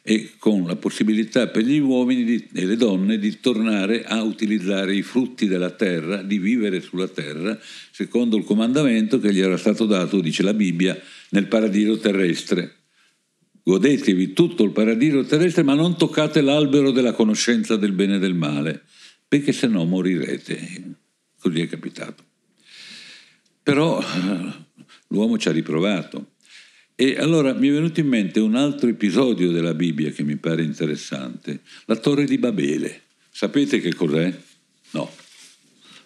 e 0.00 0.30
con 0.38 0.66
la 0.66 0.76
possibilità 0.76 1.48
per 1.48 1.62
gli 1.62 1.76
uomini 1.76 2.48
e 2.54 2.64
le 2.64 2.76
donne 2.76 3.18
di 3.18 3.38
tornare 3.38 4.04
a 4.04 4.22
utilizzare 4.22 4.94
i 4.94 5.02
frutti 5.02 5.46
della 5.46 5.72
terra, 5.72 6.22
di 6.22 6.38
vivere 6.38 6.80
sulla 6.80 7.08
terra, 7.08 7.60
secondo 7.90 8.38
il 8.38 8.44
comandamento 8.44 9.20
che 9.20 9.30
gli 9.30 9.40
era 9.40 9.58
stato 9.58 9.84
dato, 9.84 10.22
dice 10.22 10.42
la 10.42 10.54
Bibbia, 10.54 10.98
nel 11.32 11.48
paradiso 11.48 11.98
terrestre. 11.98 12.76
Godetevi 13.62 14.32
tutto 14.32 14.64
il 14.64 14.70
paradiso 14.70 15.22
terrestre, 15.26 15.64
ma 15.64 15.74
non 15.74 15.98
toccate 15.98 16.40
l'albero 16.40 16.92
della 16.92 17.12
conoscenza 17.12 17.76
del 17.76 17.92
bene 17.92 18.16
e 18.16 18.20
del 18.20 18.34
male, 18.34 18.84
perché 19.28 19.52
se 19.52 19.66
no 19.66 19.84
morirete. 19.84 20.94
Così 21.38 21.60
è 21.60 21.68
capitato. 21.68 22.24
Però 23.62 24.00
eh, 24.00 24.52
l'uomo 25.08 25.36
ci 25.36 25.48
ha 25.48 25.52
riprovato 25.52 26.31
e 26.94 27.16
allora 27.16 27.52
mi 27.52 27.68
è 27.68 27.72
venuto 27.72 28.00
in 28.00 28.08
mente 28.08 28.40
un 28.40 28.54
altro 28.54 28.88
episodio 28.88 29.50
della 29.50 29.74
Bibbia 29.74 30.10
che 30.10 30.22
mi 30.22 30.36
pare 30.36 30.62
interessante, 30.62 31.60
la 31.86 31.96
Torre 31.96 32.24
di 32.24 32.38
Babele. 32.38 33.02
Sapete 33.30 33.80
che 33.80 33.94
cos'è? 33.94 34.32
No. 34.90 35.10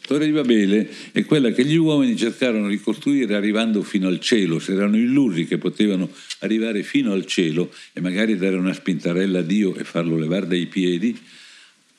La 0.00 0.06
Torre 0.06 0.26
di 0.26 0.32
Babele 0.32 0.88
è 1.10 1.24
quella 1.24 1.50
che 1.50 1.64
gli 1.64 1.74
uomini 1.74 2.16
cercarono 2.16 2.68
di 2.68 2.78
costruire 2.80 3.34
arrivando 3.34 3.82
fino 3.82 4.06
al 4.06 4.20
cielo, 4.20 4.60
si 4.60 4.72
erano 4.72 4.96
illusi 4.96 5.46
che 5.46 5.58
potevano 5.58 6.08
arrivare 6.40 6.82
fino 6.84 7.12
al 7.12 7.26
cielo 7.26 7.72
e 7.92 8.00
magari 8.00 8.36
dare 8.36 8.56
una 8.56 8.72
spintarella 8.72 9.40
a 9.40 9.42
Dio 9.42 9.74
e 9.74 9.82
farlo 9.82 10.16
levare 10.16 10.46
dai 10.46 10.66
piedi, 10.66 11.18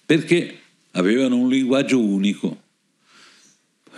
perché 0.05 0.59
avevano 0.91 1.37
un 1.37 1.49
linguaggio 1.49 1.99
unico, 1.99 2.63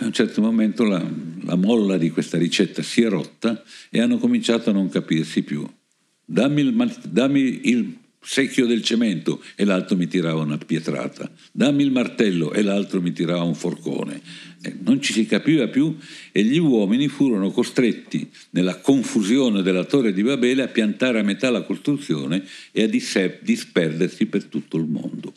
a 0.00 0.06
un 0.06 0.12
certo 0.12 0.40
momento 0.40 0.84
la, 0.84 1.04
la, 1.42 1.56
molla 1.56 1.98
di 1.98 2.10
questa 2.10 2.38
ricetta 2.38 2.82
si 2.82 3.02
è 3.02 3.08
rotta 3.08 3.62
e 3.90 4.00
hanno 4.00 4.18
cominciato 4.18 4.70
a 4.70 4.72
non 4.72 4.88
capirsi 4.88 5.42
più. 5.42 5.66
Dammi 6.24 6.62
il, 6.62 6.98
dammi 7.08 7.68
il 7.68 7.98
secchio 8.22 8.66
del 8.66 8.82
cemento 8.82 9.42
e 9.54 9.64
l'altro 9.64 9.96
mi 9.96 10.06
tirava 10.06 10.40
una 10.40 10.56
pietrata. 10.56 11.30
Dammi 11.52 11.82
il 11.82 11.90
martello 11.90 12.52
e 12.52 12.62
l'altro 12.62 13.02
mi 13.02 13.12
tirava 13.12 13.42
un 13.42 13.54
forcone. 13.54 14.22
Non 14.80 15.02
ci 15.02 15.12
si 15.12 15.26
capiva 15.26 15.68
più 15.68 15.96
e 16.32 16.44
gli 16.44 16.58
uomini 16.58 17.08
furono 17.08 17.50
costretti, 17.50 18.30
nella 18.50 18.78
confusione 18.78 19.62
della 19.62 19.84
torre 19.84 20.12
di 20.12 20.22
Babele, 20.22 20.62
a 20.62 20.68
piantare 20.68 21.20
a 21.20 21.22
metà 21.22 21.50
la 21.50 21.62
costruzione 21.62 22.44
e 22.72 22.84
a 22.84 22.86
disperdersi 22.86 24.26
per 24.26 24.44
tutto 24.44 24.78
il 24.78 24.86
mondo. 24.86 25.32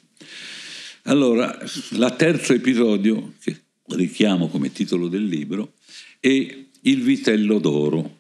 Allora, 1.04 1.58
il 1.62 2.14
terzo 2.18 2.54
episodio, 2.54 3.34
che 3.42 3.58
richiamo 3.90 4.48
come 4.48 4.72
titolo 4.72 5.08
del 5.08 5.26
libro, 5.26 5.74
è 6.20 6.28
Il 6.86 7.02
vitello 7.02 7.60
d'oro. 7.60 8.20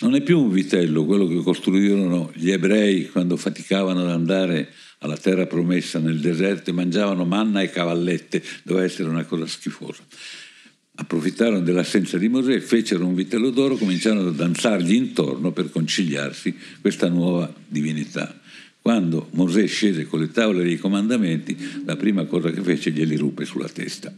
Non 0.00 0.14
è 0.14 0.20
più 0.20 0.40
un 0.40 0.50
vitello 0.50 1.04
quello 1.04 1.26
che 1.26 1.42
costruirono 1.42 2.32
gli 2.34 2.50
ebrei 2.50 3.08
quando 3.08 3.36
faticavano 3.36 4.00
ad 4.00 4.10
andare 4.10 4.72
alla 4.98 5.16
terra 5.16 5.46
promessa 5.46 5.98
nel 5.98 6.20
deserto 6.20 6.70
e 6.70 6.72
mangiavano 6.72 7.24
manna 7.24 7.62
e 7.62 7.70
cavallette, 7.70 8.42
doveva 8.64 8.84
essere 8.84 9.08
una 9.08 9.24
cosa 9.24 9.46
schifosa. 9.46 10.02
Approfittarono 10.96 11.60
dell'assenza 11.60 12.18
di 12.18 12.28
Mosè, 12.28 12.60
fecero 12.60 13.06
un 13.06 13.14
vitello 13.14 13.50
d'oro, 13.50 13.76
cominciarono 13.76 14.28
a 14.28 14.32
danzargli 14.32 14.94
intorno 14.94 15.52
per 15.52 15.70
conciliarsi 15.70 16.54
questa 16.80 17.08
nuova 17.08 17.52
divinità. 17.66 18.40
Quando 18.84 19.28
Mosè 19.30 19.66
scese 19.66 20.04
con 20.04 20.20
le 20.20 20.30
tavole 20.30 20.62
dei 20.62 20.76
comandamenti, 20.76 21.56
la 21.86 21.96
prima 21.96 22.26
cosa 22.26 22.50
che 22.50 22.60
fece 22.60 22.90
glieli 22.90 23.16
ruppe 23.16 23.46
sulla 23.46 23.66
testa. 23.66 24.14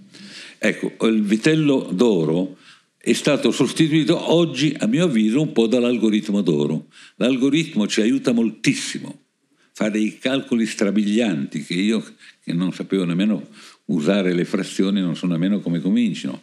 Ecco, 0.59 1.07
il 1.07 1.23
vitello 1.23 1.89
d'oro 1.93 2.57
è 2.99 3.13
stato 3.13 3.53
sostituito 3.53 4.33
oggi, 4.33 4.75
a 4.77 4.89
mio 4.89 5.05
avviso, 5.05 5.41
un 5.41 5.53
po' 5.53 5.69
dall'algoritmo 5.69 6.41
d'oro. 6.41 6.89
L'algoritmo 7.15 7.87
ci 7.87 8.01
aiuta 8.01 8.33
moltissimo, 8.33 9.27
fa 9.71 9.89
dei 9.89 10.19
calcoli 10.19 10.67
strabilianti 10.67 11.63
che 11.63 11.75
io, 11.75 12.05
che 12.43 12.53
non 12.53 12.73
sapevo 12.73 13.05
nemmeno 13.05 13.47
usare 13.87 14.33
le 14.33 14.45
frazioni, 14.45 15.01
non 15.01 15.17
so 15.17 15.27
nemmeno 15.27 15.61
come 15.61 15.81
cominciano. 15.81 16.41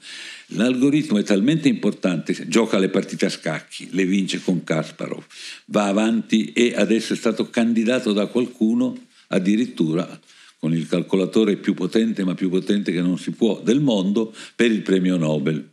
L'algoritmo 0.47 1.17
è 1.17 1.23
talmente 1.23 1.67
importante, 1.67 2.47
gioca 2.47 2.77
le 2.77 2.89
partite 2.89 3.25
a 3.25 3.29
scacchi, 3.29 3.89
le 3.91 4.05
vince 4.05 4.41
con 4.41 4.63
Kasparov, 4.63 5.23
va 5.65 5.87
avanti 5.87 6.53
e 6.53 6.73
adesso 6.75 7.13
è 7.13 7.17
stato 7.17 7.49
candidato 7.49 8.13
da 8.13 8.27
qualcuno 8.27 8.95
addirittura 9.27 10.19
con 10.59 10.73
il 10.73 10.87
calcolatore 10.87 11.57
più 11.57 11.73
potente, 11.73 12.23
ma 12.23 12.35
più 12.35 12.49
potente 12.49 12.93
che 12.93 13.01
non 13.01 13.17
si 13.17 13.31
può, 13.31 13.59
del 13.61 13.81
mondo, 13.81 14.33
per 14.55 14.71
il 14.71 14.81
premio 14.81 15.17
Nobel. 15.17 15.71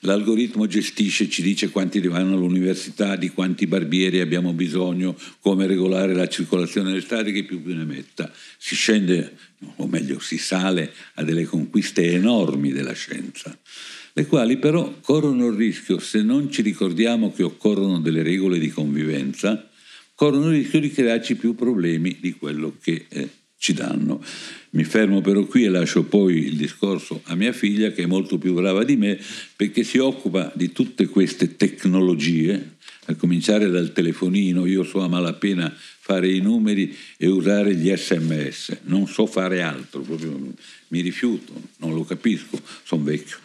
L'algoritmo 0.00 0.66
gestisce, 0.66 1.28
ci 1.28 1.42
dice 1.42 1.70
quanti 1.70 2.00
vanno 2.06 2.34
all'università, 2.34 3.16
di 3.16 3.30
quanti 3.30 3.66
barbieri 3.66 4.20
abbiamo 4.20 4.52
bisogno, 4.52 5.16
come 5.40 5.66
regolare 5.66 6.14
la 6.14 6.28
circolazione 6.28 6.90
delle 6.90 7.00
strade, 7.00 7.32
che 7.32 7.44
più 7.44 7.60
ne 7.64 7.84
metta. 7.84 8.32
Si 8.58 8.74
scende, 8.74 9.36
o 9.76 9.86
meglio 9.86 10.20
si 10.20 10.38
sale 10.38 10.92
a 11.14 11.24
delle 11.24 11.44
conquiste 11.44 12.12
enormi 12.12 12.72
della 12.72 12.92
scienza, 12.92 13.56
le 14.12 14.26
quali 14.26 14.58
però 14.58 14.98
corrono 15.00 15.46
il 15.46 15.56
rischio, 15.56 15.98
se 15.98 16.22
non 16.22 16.50
ci 16.50 16.62
ricordiamo 16.62 17.32
che 17.32 17.42
occorrono 17.42 18.00
delle 18.00 18.22
regole 18.22 18.58
di 18.58 18.68
convivenza, 18.68 19.68
corrono 20.14 20.50
il 20.50 20.62
rischio 20.62 20.80
di 20.80 20.90
crearci 20.90 21.36
più 21.36 21.54
problemi 21.54 22.18
di 22.20 22.32
quello 22.32 22.76
che 22.80 23.06
è 23.08 23.28
ci 23.58 23.74
danno. 23.74 24.24
Mi 24.70 24.84
fermo 24.84 25.20
però 25.20 25.44
qui 25.44 25.64
e 25.64 25.68
lascio 25.68 26.04
poi 26.04 26.46
il 26.46 26.56
discorso 26.56 27.20
a 27.24 27.34
mia 27.34 27.52
figlia 27.52 27.90
che 27.90 28.04
è 28.04 28.06
molto 28.06 28.38
più 28.38 28.54
brava 28.54 28.84
di 28.84 28.96
me 28.96 29.18
perché 29.56 29.82
si 29.82 29.98
occupa 29.98 30.50
di 30.54 30.72
tutte 30.72 31.06
queste 31.06 31.56
tecnologie, 31.56 32.76
a 33.06 33.14
cominciare 33.14 33.68
dal 33.68 33.92
telefonino, 33.92 34.66
io 34.66 34.84
so 34.84 35.00
a 35.00 35.08
malapena 35.08 35.74
fare 35.74 36.30
i 36.30 36.40
numeri 36.40 36.94
e 37.16 37.26
usare 37.26 37.74
gli 37.74 37.94
sms, 37.94 38.78
non 38.84 39.06
so 39.06 39.26
fare 39.26 39.62
altro, 39.62 40.02
proprio 40.02 40.54
mi 40.88 41.00
rifiuto, 41.00 41.52
non 41.78 41.94
lo 41.94 42.04
capisco, 42.04 42.60
sono 42.84 43.02
vecchio. 43.02 43.36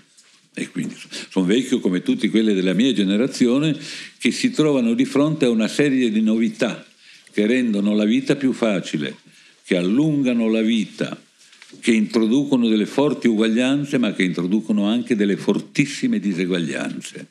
E 0.53 0.69
quindi 0.69 0.95
sono 1.29 1.45
vecchio 1.45 1.79
come 1.79 2.03
tutti 2.03 2.29
quelli 2.29 2.53
della 2.53 2.73
mia 2.73 2.93
generazione 2.93 3.75
che 4.19 4.31
si 4.31 4.51
trovano 4.51 4.93
di 4.93 5.05
fronte 5.05 5.45
a 5.45 5.49
una 5.49 5.67
serie 5.67 6.11
di 6.11 6.21
novità 6.21 6.85
che 7.31 7.47
rendono 7.47 7.95
la 7.95 8.05
vita 8.05 8.35
più 8.35 8.53
facile, 8.53 9.17
che 9.65 9.77
allungano 9.77 10.49
la 10.49 10.61
vita, 10.61 11.19
che 11.79 11.91
introducono 11.91 12.67
delle 12.67 12.85
forti 12.85 13.27
uguaglianze, 13.27 13.97
ma 13.97 14.13
che 14.13 14.23
introducono 14.23 14.85
anche 14.87 15.15
delle 15.15 15.37
fortissime 15.37 16.19
diseguaglianze, 16.19 17.27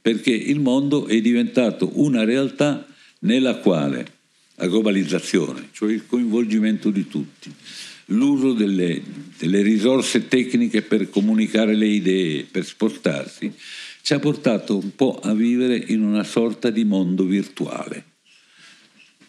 perché 0.00 0.30
il 0.30 0.58
mondo 0.58 1.06
è 1.06 1.20
diventato 1.20 1.90
una 1.94 2.24
realtà 2.24 2.86
nella 3.20 3.56
quale 3.56 4.14
la 4.56 4.68
globalizzazione, 4.68 5.68
cioè 5.72 5.92
il 5.92 6.06
coinvolgimento 6.06 6.90
di 6.90 7.06
tutti, 7.06 7.52
l'uso 8.06 8.54
delle, 8.54 9.02
delle 9.38 9.60
risorse 9.60 10.28
tecniche 10.28 10.80
per 10.82 11.10
comunicare 11.10 11.74
le 11.74 11.88
idee, 11.88 12.44
per 12.44 12.64
spostarsi, 12.64 13.52
ci 14.00 14.14
ha 14.14 14.18
portato 14.18 14.78
un 14.78 14.94
po' 14.94 15.18
a 15.22 15.34
vivere 15.34 15.76
in 15.88 16.02
una 16.02 16.24
sorta 16.24 16.70
di 16.70 16.84
mondo 16.84 17.24
virtuale 17.24 18.14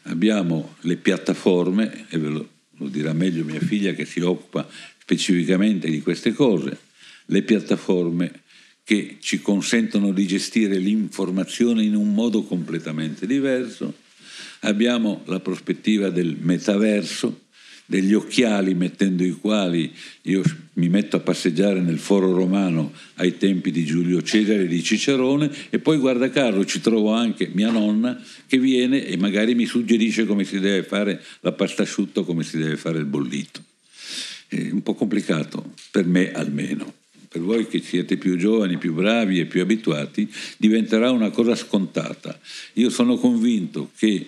abbiamo 0.07 0.75
le 0.81 0.97
piattaforme, 0.97 2.05
e 2.09 2.17
ve 2.17 2.27
lo, 2.27 2.49
lo 2.77 2.87
dirà 2.87 3.13
meglio 3.13 3.43
mia 3.43 3.59
figlia 3.59 3.93
che 3.93 4.05
si 4.05 4.19
occupa 4.19 4.67
specificamente 4.99 5.89
di 5.89 6.01
queste 6.01 6.33
cose, 6.33 6.77
le 7.25 7.41
piattaforme 7.43 8.41
che 8.83 9.17
ci 9.19 9.41
consentono 9.41 10.11
di 10.11 10.25
gestire 10.25 10.77
l'informazione 10.77 11.83
in 11.83 11.95
un 11.95 12.13
modo 12.13 12.43
completamente 12.43 13.27
diverso, 13.27 13.93
abbiamo 14.61 15.23
la 15.25 15.39
prospettiva 15.39 16.09
del 16.09 16.37
metaverso, 16.39 17.46
degli 17.87 18.13
occhiali 18.13 18.75
mettendo 18.75 19.23
i 19.23 19.31
quali 19.31 19.91
io 20.23 20.43
mi 20.73 20.89
metto 20.89 21.15
a 21.15 21.21
passeggiare 21.21 21.79
nel 21.79 21.97
foro 21.97 22.33
romano 22.33 22.91
ai 23.15 23.37
tempi 23.37 23.71
di 23.71 23.85
Giulio 23.85 24.21
Cesare 24.21 24.63
e 24.63 24.67
di 24.67 24.83
Cicerone 24.83 25.49
e 25.69 25.79
poi 25.79 25.97
guarda 25.97 26.29
caso 26.29 26.65
ci 26.65 26.81
trovo 26.81 27.13
anche 27.13 27.49
mia 27.53 27.71
nonna 27.71 28.21
che 28.45 28.59
viene 28.59 29.05
e 29.05 29.17
magari 29.17 29.55
mi 29.55 29.65
suggerisce 29.65 30.25
come 30.25 30.43
si 30.43 30.59
deve 30.59 30.83
fare 30.83 31.23
la 31.39 31.53
pasta 31.53 31.83
asciutta 31.83 32.19
o 32.19 32.23
come 32.25 32.43
si 32.43 32.57
deve 32.57 32.75
fare 32.75 32.99
il 32.99 33.05
bollito. 33.05 33.63
È 34.47 34.69
un 34.71 34.83
po' 34.83 34.93
complicato, 34.93 35.73
per 35.91 36.05
me 36.05 36.31
almeno. 36.31 36.93
Per 37.29 37.41
voi 37.41 37.67
che 37.67 37.81
siete 37.81 38.15
più 38.15 38.37
giovani, 38.37 38.77
più 38.77 38.93
bravi 38.93 39.39
e 39.39 39.45
più 39.45 39.61
abituati, 39.61 40.31
diventerà 40.57 41.11
una 41.11 41.29
cosa 41.29 41.55
scontata. 41.55 42.39
Io 42.73 42.89
sono 42.89 43.17
convinto 43.17 43.91
che 43.97 44.25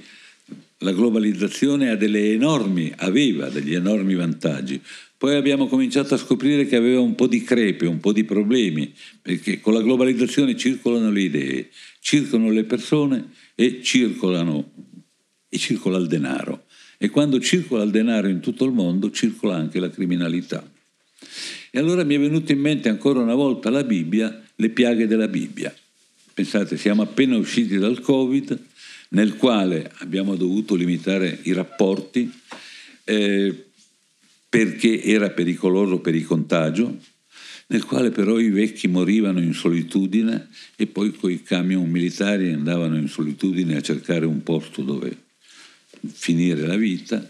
la 0.79 0.94
globalizzazione 0.94 1.89
enormi, 1.89 2.91
aveva 2.98 3.50
degli 3.50 3.75
enormi 3.75 4.15
vantaggi. 4.15 4.82
Poi 5.18 5.36
abbiamo 5.36 5.68
cominciato 5.68 6.13
a 6.13 6.18
scoprire 6.18 6.65
che 6.65 6.77
aveva 6.77 7.01
un 7.01 7.15
po' 7.15 7.27
di 7.27 7.44
crepe, 7.44 7.86
un 7.86 8.00
po' 8.00 8.13
di 8.13 8.24
problemi, 8.24 8.94
perché 9.22 9.60
con 9.60 9.74
la 9.74 9.82
globalizzazione 9.82 10.56
circolano 10.56 11.12
le 11.12 11.22
idee, 11.22 11.70
circolano 12.00 12.51
le 12.51 12.63
persone 12.63 13.29
e, 13.56 13.82
circolano, 13.84 14.72
e 15.50 15.58
circola 15.58 15.98
il 15.98 16.08
denaro. 16.08 16.63
E 16.98 17.10
quando 17.10 17.39
circola 17.41 17.84
il 17.84 17.91
denaro 17.91 18.29
in 18.29 18.39
tutto 18.39 18.63
il 18.63 18.72
mondo, 18.72 19.12
circola 19.12 19.56
anche 19.56 19.79
la 19.79 19.89
criminalità. 19.89 20.65
E 21.72 21.77
allora 21.77 22.03
mi 22.06 22.15
è 22.15 22.20
venuto 22.20 22.53
in 22.53 22.60
mente 22.60 22.88
ancora 22.88 23.20
una 23.20 23.36
volta 23.36 23.70
la 23.70 23.84
Bibbia, 23.84 24.41
le 24.56 24.70
piaghe 24.70 25.06
della 25.06 25.27
Bibbia. 25.27 25.74
Pensate, 26.34 26.77
siamo 26.77 27.01
appena 27.01 27.36
usciti 27.36 27.77
dal 27.77 28.00
Covid, 28.00 28.58
nel 29.10 29.36
quale 29.36 29.92
abbiamo 30.00 30.36
dovuto 30.36 30.75
limitare 30.75 31.39
i 31.44 31.54
rapporti 31.54 32.32
eh, 33.06 33.66
perché 34.50 35.04
era 35.04 35.30
pericoloso 35.30 36.00
per 36.00 36.16
il 36.16 36.25
contagio, 36.25 36.98
nel 37.68 37.86
quale 37.86 38.10
però 38.10 38.39
i 38.39 38.50
vecchi 38.50 38.88
morivano 38.88 39.39
in 39.39 39.54
solitudine 39.54 40.48
e 40.75 40.88
poi 40.88 41.12
con 41.13 41.30
i 41.30 41.44
camion 41.44 41.88
militari 41.88 42.51
andavano 42.51 42.98
in 42.98 43.08
solitudine 43.08 43.78
a 43.78 43.82
cercare 43.82 44.25
un 44.25 44.42
posto 44.42 44.82
dove 44.82 45.28
finire 46.12 46.66
la 46.66 46.75
vita. 46.75 47.28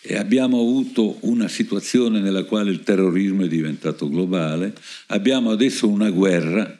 E 0.00 0.16
abbiamo 0.16 0.60
avuto 0.60 1.18
una 1.20 1.48
situazione 1.48 2.20
nella 2.20 2.44
quale 2.44 2.70
il 2.70 2.82
terrorismo 2.82 3.44
è 3.44 3.48
diventato 3.48 4.08
globale, 4.08 4.74
abbiamo 5.08 5.50
adesso 5.50 5.88
una 5.88 6.10
guerra 6.10 6.78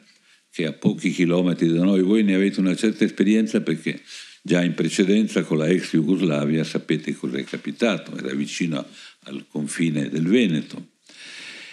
che 0.49 0.63
è 0.63 0.67
a 0.67 0.73
pochi 0.73 1.11
chilometri 1.11 1.67
da 1.67 1.83
noi, 1.83 2.03
voi 2.03 2.23
ne 2.23 2.35
avete 2.35 2.59
una 2.59 2.75
certa 2.75 3.05
esperienza 3.05 3.61
perché 3.61 3.99
già 4.45 4.61
in 4.61 4.73
precedenza 4.73 5.41
con 5.43 5.57
la 5.57 5.67
ex 5.67 5.93
Jugoslavia 5.93 6.65
sapete 6.65 7.15
cosa 7.15 7.37
è 7.37 7.45
capitato, 7.45 8.15
era 8.17 8.33
vicino 8.33 8.85
al 9.23 9.45
confine 9.49 10.09
del 10.09 10.27
Veneto. 10.27 10.89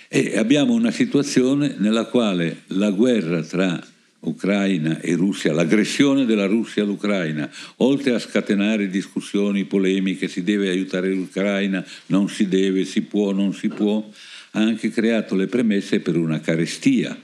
E 0.09 0.39
abbiamo 0.39 0.73
una 0.73 0.93
situazione 0.93 1.75
nella 1.79 2.05
quale 2.05 2.63
la 2.69 2.91
guerra 2.91 3.43
tra 3.43 3.85
Ucraina 4.21 5.01
e 5.01 5.15
Russia, 5.17 5.53
l'aggressione 5.53 6.27
della 6.27 6.47
Russia 6.47 6.85
all'Ucraina, 6.85 7.51
oltre 7.77 8.15
a 8.15 8.19
scatenare 8.19 8.89
discussioni, 8.89 9.65
polemiche, 9.65 10.29
si 10.29 10.45
deve 10.45 10.69
aiutare 10.69 11.13
l'Ucraina, 11.13 11.85
non 12.07 12.29
si 12.29 12.47
deve, 12.47 12.85
si 12.85 13.03
può, 13.03 13.33
non 13.33 13.53
si 13.53 13.69
può, 13.69 14.09
ha 14.53 14.61
anche 14.61 14.91
creato 14.91 15.35
le 15.35 15.47
premesse 15.47 16.01
per 16.01 16.17
una 16.17 16.41
carestia. 16.41 17.21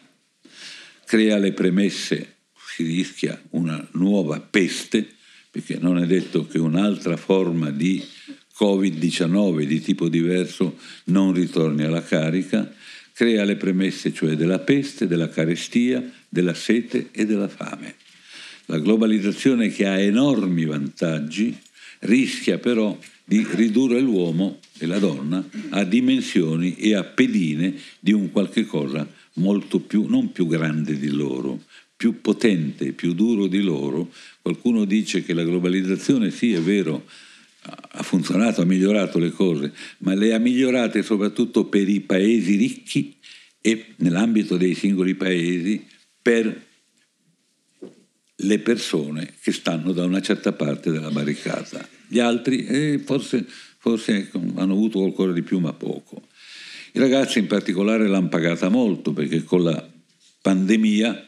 Crea 1.04 1.38
le 1.38 1.52
premesse, 1.52 2.36
si 2.74 2.82
rischia 2.82 3.40
una 3.50 3.86
nuova 3.92 4.40
peste, 4.40 5.15
perché 5.56 5.78
non 5.80 5.96
è 5.96 6.04
detto 6.04 6.46
che 6.46 6.58
un'altra 6.58 7.16
forma 7.16 7.70
di 7.70 8.04
Covid-19 8.58 9.62
di 9.62 9.80
tipo 9.80 10.06
diverso 10.10 10.76
non 11.04 11.32
ritorni 11.32 11.82
alla 11.82 12.02
carica, 12.02 12.70
crea 13.14 13.42
le 13.44 13.56
premesse 13.56 14.12
cioè 14.12 14.34
della 14.36 14.58
peste, 14.58 15.06
della 15.06 15.30
carestia, 15.30 16.06
della 16.28 16.52
sete 16.52 17.08
e 17.10 17.24
della 17.24 17.48
fame. 17.48 17.94
La 18.66 18.78
globalizzazione 18.78 19.70
che 19.70 19.86
ha 19.86 19.98
enormi 19.98 20.66
vantaggi 20.66 21.56
rischia 22.00 22.58
però 22.58 22.94
di 23.24 23.46
ridurre 23.50 23.98
l'uomo 24.00 24.58
e 24.76 24.84
la 24.84 24.98
donna 24.98 25.42
a 25.70 25.84
dimensioni 25.84 26.76
e 26.76 26.94
a 26.94 27.02
pedine 27.02 27.74
di 27.98 28.12
un 28.12 28.30
qualche 28.30 28.66
cosa 28.66 29.08
molto 29.36 29.80
più, 29.80 30.04
non 30.06 30.32
più 30.32 30.46
grande 30.46 30.98
di 30.98 31.08
loro, 31.08 31.62
più 31.96 32.20
potente, 32.20 32.92
più 32.92 33.14
duro 33.14 33.46
di 33.46 33.62
loro. 33.62 34.12
Qualcuno 34.42 34.84
dice 34.84 35.22
che 35.22 35.32
la 35.32 35.44
globalizzazione 35.44 36.30
sì 36.30 36.52
è 36.52 36.60
vero, 36.60 37.06
ha 37.62 38.02
funzionato, 38.02 38.60
ha 38.60 38.64
migliorato 38.66 39.18
le 39.18 39.30
cose, 39.30 39.72
ma 39.98 40.14
le 40.14 40.34
ha 40.34 40.38
migliorate 40.38 41.02
soprattutto 41.02 41.64
per 41.64 41.88
i 41.88 42.00
paesi 42.00 42.56
ricchi 42.56 43.16
e 43.60 43.94
nell'ambito 43.96 44.56
dei 44.56 44.74
singoli 44.74 45.14
paesi 45.14 45.84
per 46.20 46.64
le 48.40 48.58
persone 48.58 49.34
che 49.40 49.50
stanno 49.50 49.92
da 49.92 50.04
una 50.04 50.20
certa 50.20 50.52
parte 50.52 50.90
della 50.90 51.10
barricata. 51.10 51.88
Gli 52.06 52.18
altri 52.18 52.66
eh, 52.66 53.00
forse, 53.04 53.44
forse 53.78 54.30
hanno 54.56 54.72
avuto 54.72 54.98
qualcosa 54.98 55.32
di 55.32 55.42
più, 55.42 55.58
ma 55.58 55.72
poco. 55.72 56.22
I 56.92 56.98
ragazzi 56.98 57.38
in 57.38 57.46
particolare 57.46 58.06
l'hanno 58.06 58.28
pagata 58.28 58.68
molto 58.68 59.12
perché 59.12 59.42
con 59.42 59.64
la 59.64 59.90
pandemia 60.42 61.25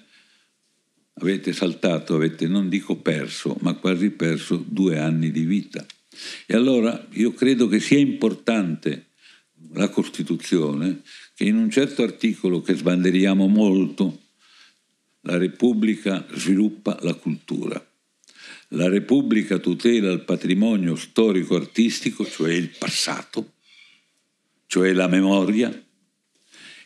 avete 1.21 1.53
saltato, 1.53 2.15
avete 2.15 2.47
non 2.47 2.69
dico 2.69 2.97
perso, 2.97 3.57
ma 3.61 3.75
quasi 3.75 4.11
perso 4.11 4.63
due 4.67 4.99
anni 4.99 5.31
di 5.31 5.45
vita. 5.45 5.85
E 6.47 6.55
allora 6.55 7.07
io 7.13 7.33
credo 7.33 7.69
che 7.69 7.81
sia 7.81 7.99
importante 7.99 9.07
la 9.73 9.89
Costituzione 9.89 11.03
che 11.35 11.45
in 11.45 11.57
un 11.57 11.71
certo 11.71 12.03
articolo 12.03 12.61
che 12.61 12.75
sbanderiamo 12.75 13.47
molto, 13.47 14.23
la 15.23 15.37
Repubblica 15.37 16.27
sviluppa 16.33 16.99
la 17.03 17.15
cultura. 17.15 17.85
La 18.73 18.89
Repubblica 18.89 19.59
tutela 19.59 20.11
il 20.11 20.25
patrimonio 20.25 20.95
storico-artistico, 20.95 22.27
cioè 22.27 22.53
il 22.53 22.71
passato, 22.79 23.55
cioè 24.67 24.93
la 24.93 25.07
memoria, 25.07 25.73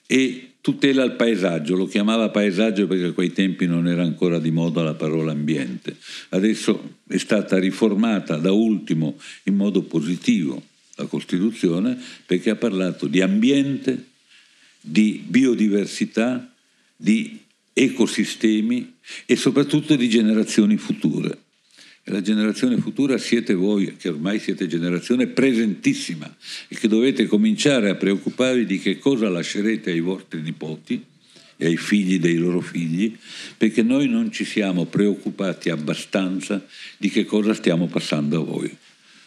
e 0.07 0.52
tutela 0.62 1.03
il 1.03 1.12
paesaggio, 1.12 1.77
lo 1.77 1.87
chiamava 1.87 2.31
paesaggio 2.31 2.87
perché 2.87 3.07
a 3.07 3.12
quei 3.12 3.33
tempi 3.33 3.66
non 3.66 3.88
era 3.88 4.03
ancora 4.03 4.38
di 4.38 4.53
moda 4.53 4.83
la 4.83 4.94
parola 4.94 5.33
ambiente. 5.33 5.96
Adesso 6.31 7.01
è 7.09 7.18
stata 7.18 7.59
riformata 7.59 8.37
da 8.37 8.53
ultimo 8.53 9.18
in 9.44 9.57
modo 9.57 9.83
positivo 9.83 10.62
la 10.94 11.07
Costituzione 11.07 11.98
perché 12.25 12.51
ha 12.51 12.57
parlato 12.57 13.09
di 13.09 13.20
ambiente, 13.20 14.07
di 14.81 15.22
biodiversità, 15.27 16.51
di 16.96 17.40
ecosistemi 17.72 18.94
e 19.27 19.35
soprattutto 19.35 19.96
di 19.96 20.09
generazioni 20.09 20.77
future. 20.77 21.38
La 22.07 22.21
generazione 22.21 22.79
futura 22.79 23.17
siete 23.17 23.55
voi, 23.55 23.97
che 23.97 24.09
ormai 24.09 24.41
siete 24.41 24.67
generazione 24.67 25.29
presentissima 25.29 26.35
e 26.67 26.75
che 26.75 26.88
dovete 26.88 27.27
cominciare 27.27 27.91
a 27.91 27.95
preoccuparvi 27.95 28.67
di 28.67 28.81
che 28.81 28.99
cosa 28.99 29.29
lascerete 29.29 29.93
ai 29.93 30.01
vostri 30.01 30.41
nipoti 30.41 31.05
e 31.57 31.67
ai 31.67 31.77
figli 31.77 32.19
dei 32.19 32.38
loro 32.38 32.61
figli, 32.61 33.17
perché 33.57 33.85
noi 33.85 34.09
non 34.09 34.33
ci 34.33 34.45
siamo 34.45 34.87
preoccupati 34.87 35.71
abbastanza 35.71 36.67
di 36.97 37.09
che 37.09 37.25
cosa 37.25 37.55
stiamo 37.55 37.87
passando 37.87 38.41
a 38.41 38.45
voi. 38.45 38.77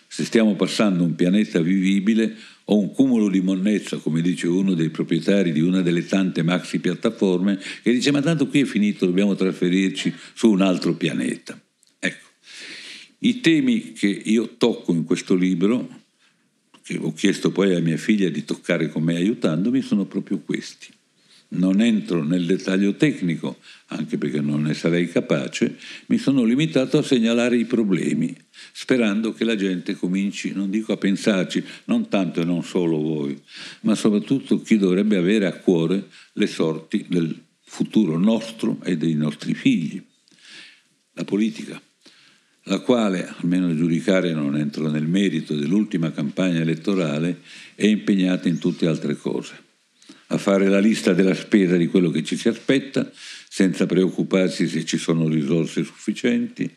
Se 0.06 0.26
stiamo 0.26 0.56
passando 0.56 1.06
un 1.06 1.16
pianeta 1.16 1.62
vivibile 1.62 2.36
o 2.66 2.78
un 2.78 2.92
cumulo 2.92 3.30
di 3.30 3.40
monnezza, 3.40 3.98
come 3.98 4.22
dice 4.22 4.48
uno 4.48 4.74
dei 4.74 4.90
proprietari 4.90 5.54
di 5.54 5.62
una 5.62 5.82
delle 5.82 6.06
tante 6.06 6.44
maxi 6.44 6.80
piattaforme, 6.80 7.58
che 7.82 7.94
dice 7.94 8.12
ma 8.12 8.22
tanto 8.22 8.48
qui 8.48 8.62
è 8.62 8.66
finito, 8.66 9.06
dobbiamo 9.06 9.34
trasferirci 9.34 10.14
su 10.34 10.52
un 10.52 10.60
altro 10.60 10.94
pianeta. 10.96 11.58
I 13.19 13.39
temi 13.39 13.93
che 13.93 14.08
io 14.08 14.56
tocco 14.58 14.91
in 14.91 15.06
questo 15.06 15.36
libro, 15.36 16.04
che 16.84 16.97
ho 16.97 17.13
chiesto 17.13 17.51
poi 17.51 17.73
a 17.73 17.80
mia 17.80 17.97
figlia 17.97 18.30
di 18.30 18.43
toccare 18.43 18.89
con 18.89 19.04
me 19.04 19.15
aiutandomi, 19.15 19.82
sono 19.82 20.06
proprio 20.06 20.39
questi. 20.39 20.88
Non 21.47 21.80
entro 21.80 22.23
nel 22.23 22.45
dettaglio 22.45 22.95
tecnico, 22.95 23.58
anche 23.88 24.17
perché 24.17 24.41
non 24.41 24.63
ne 24.63 24.73
sarei 24.73 25.10
capace, 25.10 25.78
mi 26.08 26.17
sono 26.17 26.43
limitato 26.43 26.97
a 26.97 27.04
segnalare 27.04 27.56
i 27.56 27.65
problemi, 27.65 28.36
sperando 28.73 29.32
che 29.32 29.45
la 29.45 29.56
gente 29.56 29.95
cominci, 29.95 30.51
non 30.54 30.69
dico 30.69 30.91
a 30.91 30.97
pensarci, 30.97 31.63
non 31.86 32.10
tanto 32.10 32.41
e 32.41 32.45
non 32.45 32.63
solo 32.63 32.97
voi, 32.97 33.39
ma 33.82 33.95
soprattutto 33.95 34.62
chi 34.62 34.78
dovrebbe 34.78 35.15
avere 35.17 35.45
a 35.45 35.54
cuore 35.54 36.08
le 36.34 36.47
sorti 36.47 37.06
del 37.08 37.39
futuro 37.62 38.17
nostro 38.17 38.80
e 38.84 38.97
dei 38.97 39.13
nostri 39.13 39.54
figli. 39.54 40.04
La 41.13 41.23
politica 41.23 41.82
la 42.67 42.80
quale, 42.80 43.28
almeno 43.28 43.69
a 43.69 43.75
giudicare 43.75 44.34
non 44.34 44.58
entro 44.58 44.89
nel 44.89 45.06
merito 45.06 45.56
dell'ultima 45.56 46.12
campagna 46.12 46.62
elettorale, 46.62 47.41
è 47.75 47.86
impegnata 47.86 48.47
in 48.47 48.58
tutte 48.58 48.88
altre 48.88 49.15
cose. 49.15 49.63
A 50.28 50.38
fare 50.38 50.67
la 50.67 50.80
lista 50.80 51.13
della 51.13 51.36
spesa 51.36 51.78
di 51.78 51.88
quello 51.88 52.10
che 52.10 52.23
ci 52.23 52.36
si 52.36 52.47
aspetta, 52.47 53.12
senza 53.47 53.86
preoccuparsi 53.86 54.67
se 54.67 54.84
ci 54.84 54.97
sono 54.97 55.28
risorse 55.28 55.84
sufficienti, 55.84 56.69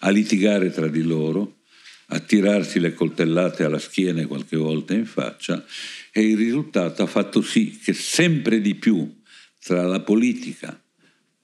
a 0.00 0.10
litigare 0.10 0.70
tra 0.70 0.88
di 0.88 1.02
loro, 1.02 1.58
a 2.08 2.20
tirarsi 2.20 2.80
le 2.80 2.94
coltellate 2.94 3.64
alla 3.64 3.78
schiena 3.78 4.22
e 4.22 4.26
qualche 4.26 4.56
volta 4.56 4.94
in 4.94 5.04
faccia, 5.04 5.62
e 6.10 6.22
il 6.22 6.38
risultato 6.38 7.02
ha 7.02 7.06
fatto 7.06 7.42
sì 7.42 7.78
che 7.82 7.92
sempre 7.92 8.62
di 8.62 8.74
più 8.74 9.20
tra 9.62 9.86
la 9.86 10.00
politica 10.00 10.80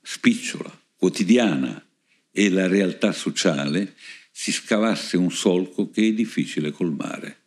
spicciola, 0.01 0.71
quotidiana, 0.97 1.85
e 2.33 2.49
la 2.51 2.67
realtà 2.67 3.13
sociale 3.13 3.95
si 4.31 4.53
scavasse 4.53 5.17
un 5.17 5.31
solco 5.31 5.91
che 5.91 6.09
è 6.09 6.13
difficile 6.13 6.71
colmare. 6.71 7.39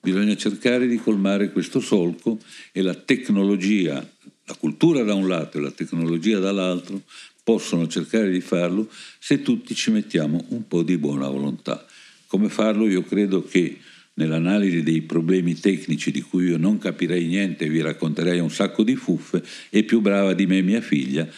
Bisogna 0.00 0.36
cercare 0.36 0.88
di 0.88 0.96
colmare 0.96 1.52
questo 1.52 1.80
solco 1.80 2.38
e 2.72 2.82
la 2.82 2.94
tecnologia, 2.94 3.94
la 4.44 4.54
cultura 4.54 5.02
da 5.02 5.14
un 5.14 5.28
lato 5.28 5.58
e 5.58 5.60
la 5.60 5.70
tecnologia 5.70 6.40
dall'altro 6.40 7.02
possono 7.44 7.86
cercare 7.86 8.30
di 8.30 8.40
farlo 8.40 8.88
se 9.18 9.42
tutti 9.42 9.74
ci 9.74 9.90
mettiamo 9.90 10.44
un 10.48 10.66
po' 10.66 10.82
di 10.82 10.98
buona 10.98 11.28
volontà. 11.28 11.86
Come 12.26 12.48
farlo? 12.48 12.88
Io 12.88 13.02
credo 13.02 13.44
che 13.44 13.78
nell'analisi 14.14 14.82
dei 14.82 15.02
problemi 15.02 15.58
tecnici 15.58 16.10
di 16.10 16.20
cui 16.20 16.46
io 16.46 16.58
non 16.58 16.78
capirei 16.78 17.26
niente 17.26 17.64
e 17.64 17.68
vi 17.68 17.80
racconterei 17.80 18.40
un 18.40 18.50
sacco 18.50 18.82
di 18.82 18.96
fuffe, 18.96 19.42
è 19.70 19.82
più 19.84 20.00
brava 20.00 20.34
di 20.34 20.46
me 20.46 20.62
mia 20.62 20.80
figlia 20.80 21.28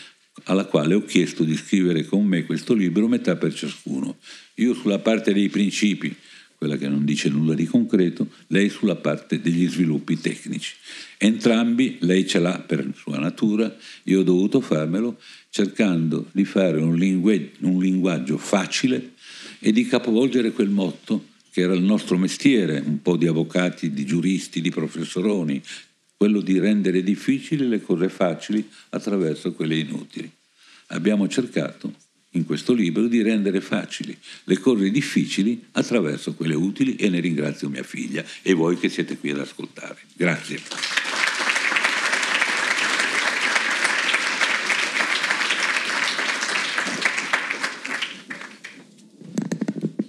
alla 0.44 0.64
quale 0.64 0.94
ho 0.94 1.04
chiesto 1.04 1.44
di 1.44 1.56
scrivere 1.56 2.04
con 2.04 2.24
me 2.24 2.44
questo 2.44 2.74
libro, 2.74 3.08
metà 3.08 3.36
per 3.36 3.54
ciascuno. 3.54 4.16
Io 4.54 4.74
sulla 4.74 4.98
parte 4.98 5.32
dei 5.32 5.48
principi, 5.48 6.14
quella 6.56 6.76
che 6.76 6.88
non 6.88 7.04
dice 7.04 7.28
nulla 7.28 7.54
di 7.54 7.66
concreto, 7.66 8.28
lei 8.48 8.68
sulla 8.68 8.96
parte 8.96 9.40
degli 9.40 9.68
sviluppi 9.68 10.18
tecnici. 10.18 10.74
Entrambi 11.18 11.98
lei 12.00 12.26
ce 12.26 12.38
l'ha 12.38 12.58
per 12.58 12.90
sua 12.96 13.18
natura, 13.18 13.74
io 14.04 14.20
ho 14.20 14.22
dovuto 14.22 14.60
farmelo 14.60 15.18
cercando 15.50 16.28
di 16.32 16.44
fare 16.44 16.80
un, 16.80 16.96
lingue, 16.96 17.52
un 17.60 17.80
linguaggio 17.80 18.38
facile 18.38 19.12
e 19.60 19.72
di 19.72 19.86
capovolgere 19.86 20.52
quel 20.52 20.68
motto 20.68 21.32
che 21.50 21.60
era 21.60 21.74
il 21.74 21.82
nostro 21.82 22.18
mestiere, 22.18 22.82
un 22.84 23.00
po' 23.00 23.16
di 23.16 23.28
avvocati, 23.28 23.92
di 23.92 24.04
giuristi, 24.04 24.60
di 24.60 24.70
professoroni, 24.70 25.62
quello 26.24 26.40
di 26.40 26.58
rendere 26.58 27.02
difficili 27.02 27.68
le 27.68 27.82
cose 27.82 28.08
facili 28.08 28.66
attraverso 28.88 29.52
quelle 29.52 29.76
inutili. 29.76 30.30
Abbiamo 30.86 31.28
cercato 31.28 31.92
in 32.30 32.46
questo 32.46 32.72
libro 32.72 33.08
di 33.08 33.20
rendere 33.20 33.60
facili 33.60 34.16
le 34.44 34.58
cose 34.58 34.90
difficili 34.90 35.66
attraverso 35.72 36.32
quelle 36.32 36.54
utili 36.54 36.96
e 36.96 37.10
ne 37.10 37.20
ringrazio 37.20 37.68
mia 37.68 37.82
figlia 37.82 38.24
e 38.40 38.54
voi 38.54 38.78
che 38.78 38.88
siete 38.88 39.18
qui 39.18 39.32
ad 39.32 39.40
ascoltare. 39.40 39.98
Grazie. 40.14 40.62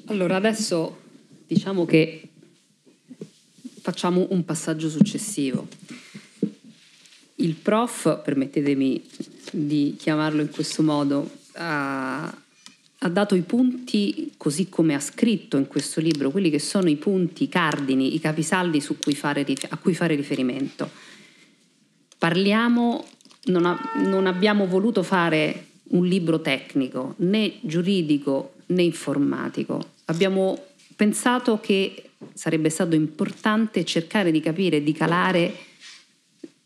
Allora 0.05 0.37
adesso 0.37 0.97
diciamo 1.45 1.85
che 1.85 2.29
facciamo 3.81 4.27
un 4.29 4.45
passaggio 4.45 4.89
successivo. 4.89 5.67
Il 7.35 7.55
prof, 7.55 8.21
permettetemi 8.23 9.03
di 9.51 9.95
chiamarlo 9.97 10.41
in 10.41 10.49
questo 10.49 10.81
modo, 10.83 11.29
ha, 11.53 12.25
ha, 12.25 13.09
dato 13.09 13.35
i 13.35 13.41
punti 13.41 14.33
così 14.37 14.69
come 14.69 14.95
ha 14.95 14.99
scritto 14.99 15.57
in 15.57 15.67
questo 15.67 15.99
libro, 15.99 16.31
quelli 16.31 16.49
che 16.49 16.59
sono 16.59 16.89
i 16.89 16.95
punti 16.95 17.49
cardini, 17.49 18.15
i 18.15 18.19
capisaldi 18.19 18.81
cui 19.03 19.15
fare, 19.15 19.45
a 19.69 19.77
cui 19.77 19.93
fare 19.93 20.15
riferimento. 20.15 20.89
Parliamo, 22.17 23.05
non, 23.45 23.65
ha, 23.65 23.77
non 23.97 24.27
abbiamo 24.27 24.65
voluto 24.65 25.03
fare 25.03 25.67
un 25.89 26.05
libro 26.05 26.39
tecnico, 26.41 27.15
né 27.17 27.55
giuridico 27.61 28.53
né 28.67 28.83
informatico. 28.83 29.91
Abbiamo 30.05 30.57
pensato 30.95 31.59
che 31.59 32.11
sarebbe 32.33 32.69
stato 32.69 32.95
importante 32.95 33.83
cercare 33.83 34.31
di 34.31 34.39
capire, 34.39 34.81
di 34.81 34.93
calare 34.93 35.53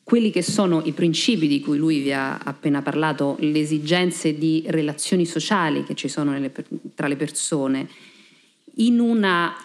quelli 0.10 0.32
che 0.32 0.41
sono 0.41 0.82
i 0.86 0.91
principi 0.91 1.48
di 1.48 1.62
cui 1.62 1.78
lui 1.78 2.00
vi 2.00 2.12
ha 2.12 2.39
appena 2.39 2.82
parlato, 2.82 3.38
le 3.41 3.60
esigenze 3.60 4.36
di 4.36 4.63
relazioni 4.65 5.24
sociali 5.24 5.84
che 5.84 5.93
ci 5.93 6.08
sono 6.08 6.32
nelle, 6.32 6.52
tra 6.95 7.08
le 7.08 7.15
persone, 7.15 7.88
una, 8.88 9.56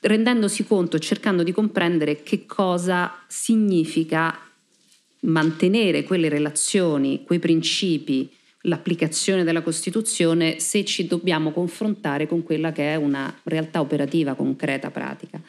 rendendosi 0.00 0.66
conto, 0.66 0.98
cercando 0.98 1.42
di 1.42 1.52
comprendere 1.52 2.22
che 2.22 2.44
cosa 2.44 3.24
significa 3.28 4.38
mantenere 5.20 6.02
quelle 6.02 6.28
relazioni, 6.28 7.22
quei 7.24 7.38
principi, 7.38 8.30
l'applicazione 8.66 9.42
della 9.42 9.62
Costituzione 9.62 10.60
se 10.60 10.84
ci 10.84 11.06
dobbiamo 11.06 11.50
confrontare 11.50 12.28
con 12.28 12.42
quella 12.42 12.72
che 12.72 12.92
è 12.92 12.96
una 12.96 13.34
realtà 13.44 13.80
operativa, 13.80 14.34
concreta, 14.34 14.90
pratica 14.90 15.40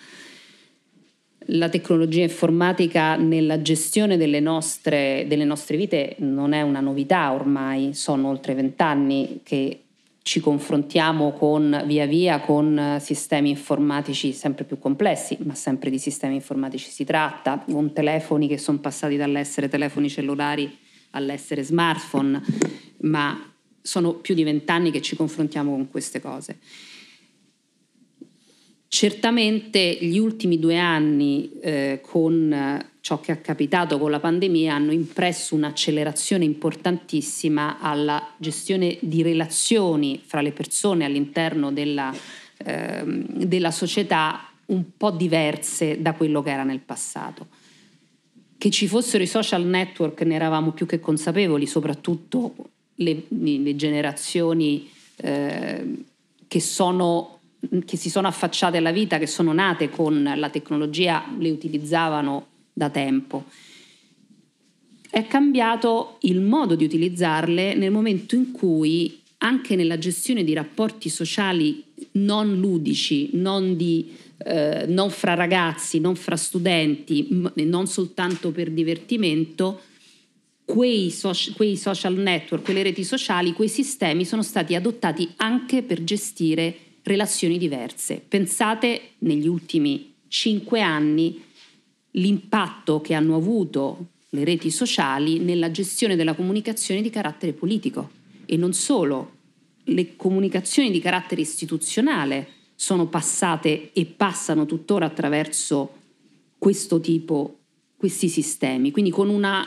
la 1.49 1.69
tecnologia 1.69 2.23
informatica 2.23 3.15
nella 3.15 3.61
gestione 3.61 4.17
delle 4.17 4.39
nostre, 4.39 5.25
delle 5.27 5.43
nostre 5.43 5.77
vite 5.77 6.15
non 6.19 6.53
è 6.53 6.61
una 6.61 6.79
novità 6.79 7.31
ormai, 7.33 7.93
sono 7.93 8.29
oltre 8.29 8.55
vent'anni 8.55 9.41
che 9.43 9.81
ci 10.23 10.39
confrontiamo 10.39 11.33
con, 11.33 11.83
via 11.85 12.07
via 12.07 12.39
con 12.39 12.97
sistemi 12.99 13.51
informatici 13.51 14.31
sempre 14.31 14.63
più 14.63 14.79
complessi, 14.79 15.37
ma 15.43 15.53
sempre 15.53 15.91
di 15.91 15.99
sistemi 15.99 16.33
informatici 16.33 16.89
si 16.89 17.03
tratta, 17.03 17.63
con 17.69 17.93
telefoni 17.93 18.47
che 18.47 18.57
sono 18.57 18.79
passati 18.79 19.17
dall'essere 19.17 19.69
telefoni 19.69 20.09
cellulari 20.09 20.75
all'essere 21.11 21.61
smartphone, 21.61 22.41
ma 23.01 23.51
sono 23.79 24.13
più 24.13 24.33
di 24.33 24.43
vent'anni 24.43 24.89
che 24.89 25.01
ci 25.01 25.15
confrontiamo 25.15 25.69
con 25.69 25.89
queste 25.91 26.19
cose. 26.19 26.57
Certamente 28.95 29.97
gli 29.99 30.17
ultimi 30.17 30.57
due 30.57 30.77
anni 30.77 31.51
eh, 31.59 31.99
con 32.01 32.49
eh, 32.49 32.91
ciò 33.01 33.19
che 33.19 33.33
è 33.33 33.41
capitato 33.41 33.99
con 33.99 34.09
la 34.09 34.21
pandemia 34.21 34.73
hanno 34.73 34.93
impresso 34.93 35.53
un'accelerazione 35.53 36.45
importantissima 36.45 37.79
alla 37.81 38.25
gestione 38.37 38.97
di 39.01 39.21
relazioni 39.21 40.21
fra 40.25 40.39
le 40.39 40.53
persone 40.53 41.03
all'interno 41.03 41.73
della, 41.73 42.15
eh, 42.55 43.03
della 43.05 43.71
società 43.71 44.49
un 44.67 44.83
po' 44.95 45.11
diverse 45.11 46.01
da 46.01 46.13
quello 46.13 46.41
che 46.41 46.51
era 46.51 46.63
nel 46.63 46.79
passato. 46.79 47.47
Che 48.57 48.69
ci 48.69 48.87
fossero 48.87 49.21
i 49.21 49.27
social 49.27 49.65
network 49.65 50.21
ne 50.21 50.35
eravamo 50.35 50.71
più 50.71 50.85
che 50.85 51.01
consapevoli, 51.01 51.67
soprattutto 51.67 52.55
le, 52.95 53.23
le 53.27 53.75
generazioni 53.75 54.89
eh, 55.17 55.85
che 56.47 56.59
sono 56.61 57.34
che 57.85 57.97
si 57.97 58.09
sono 58.09 58.27
affacciate 58.27 58.77
alla 58.77 58.91
vita, 58.91 59.17
che 59.17 59.27
sono 59.27 59.53
nate 59.53 59.89
con 59.89 60.33
la 60.35 60.49
tecnologia, 60.49 61.25
le 61.37 61.51
utilizzavano 61.51 62.47
da 62.73 62.89
tempo. 62.89 63.45
È 65.09 65.25
cambiato 65.27 66.17
il 66.21 66.41
modo 66.41 66.75
di 66.75 66.83
utilizzarle 66.83 67.73
nel 67.75 67.91
momento 67.91 68.35
in 68.35 68.51
cui 68.51 69.21
anche 69.37 69.75
nella 69.75 69.97
gestione 69.97 70.43
di 70.43 70.53
rapporti 70.53 71.09
sociali 71.09 71.83
non 72.13 72.57
ludici, 72.59 73.29
non, 73.33 73.77
di, 73.77 74.11
eh, 74.37 74.85
non 74.87 75.09
fra 75.09 75.33
ragazzi, 75.33 75.99
non 75.99 76.15
fra 76.15 76.35
studenti, 76.35 77.27
non 77.55 77.87
soltanto 77.87 78.51
per 78.51 78.71
divertimento, 78.71 79.81
quei, 80.65 81.11
so- 81.11 81.31
quei 81.55 81.77
social 81.77 82.15
network, 82.15 82.63
quelle 82.63 82.83
reti 82.83 83.03
sociali, 83.03 83.53
quei 83.53 83.69
sistemi 83.69 84.25
sono 84.25 84.41
stati 84.41 84.75
adottati 84.75 85.31
anche 85.37 85.83
per 85.83 86.03
gestire 86.03 86.75
relazioni 87.05 87.57
diverse. 87.57 88.23
Pensate 88.27 89.11
negli 89.19 89.47
ultimi 89.47 90.13
cinque 90.27 90.81
anni 90.81 91.41
l'impatto 92.11 92.99
che 92.99 93.13
hanno 93.13 93.35
avuto 93.35 94.07
le 94.29 94.43
reti 94.43 94.71
sociali 94.71 95.39
nella 95.39 95.71
gestione 95.71 96.15
della 96.15 96.33
comunicazione 96.33 97.01
di 97.01 97.09
carattere 97.09 97.53
politico 97.53 98.09
e 98.45 98.57
non 98.57 98.73
solo. 98.73 99.33
Le 99.83 100.15
comunicazioni 100.15 100.89
di 100.89 100.99
carattere 100.99 101.41
istituzionale 101.41 102.47
sono 102.73 103.05
passate 103.07 103.91
e 103.93 104.05
passano 104.05 104.65
tuttora 104.65 105.05
attraverso 105.05 105.93
questo 106.57 106.99
tipo, 106.99 107.59
questi 107.95 108.27
sistemi, 108.27 108.89
quindi 108.89 109.11
con 109.11 109.29
una 109.29 109.65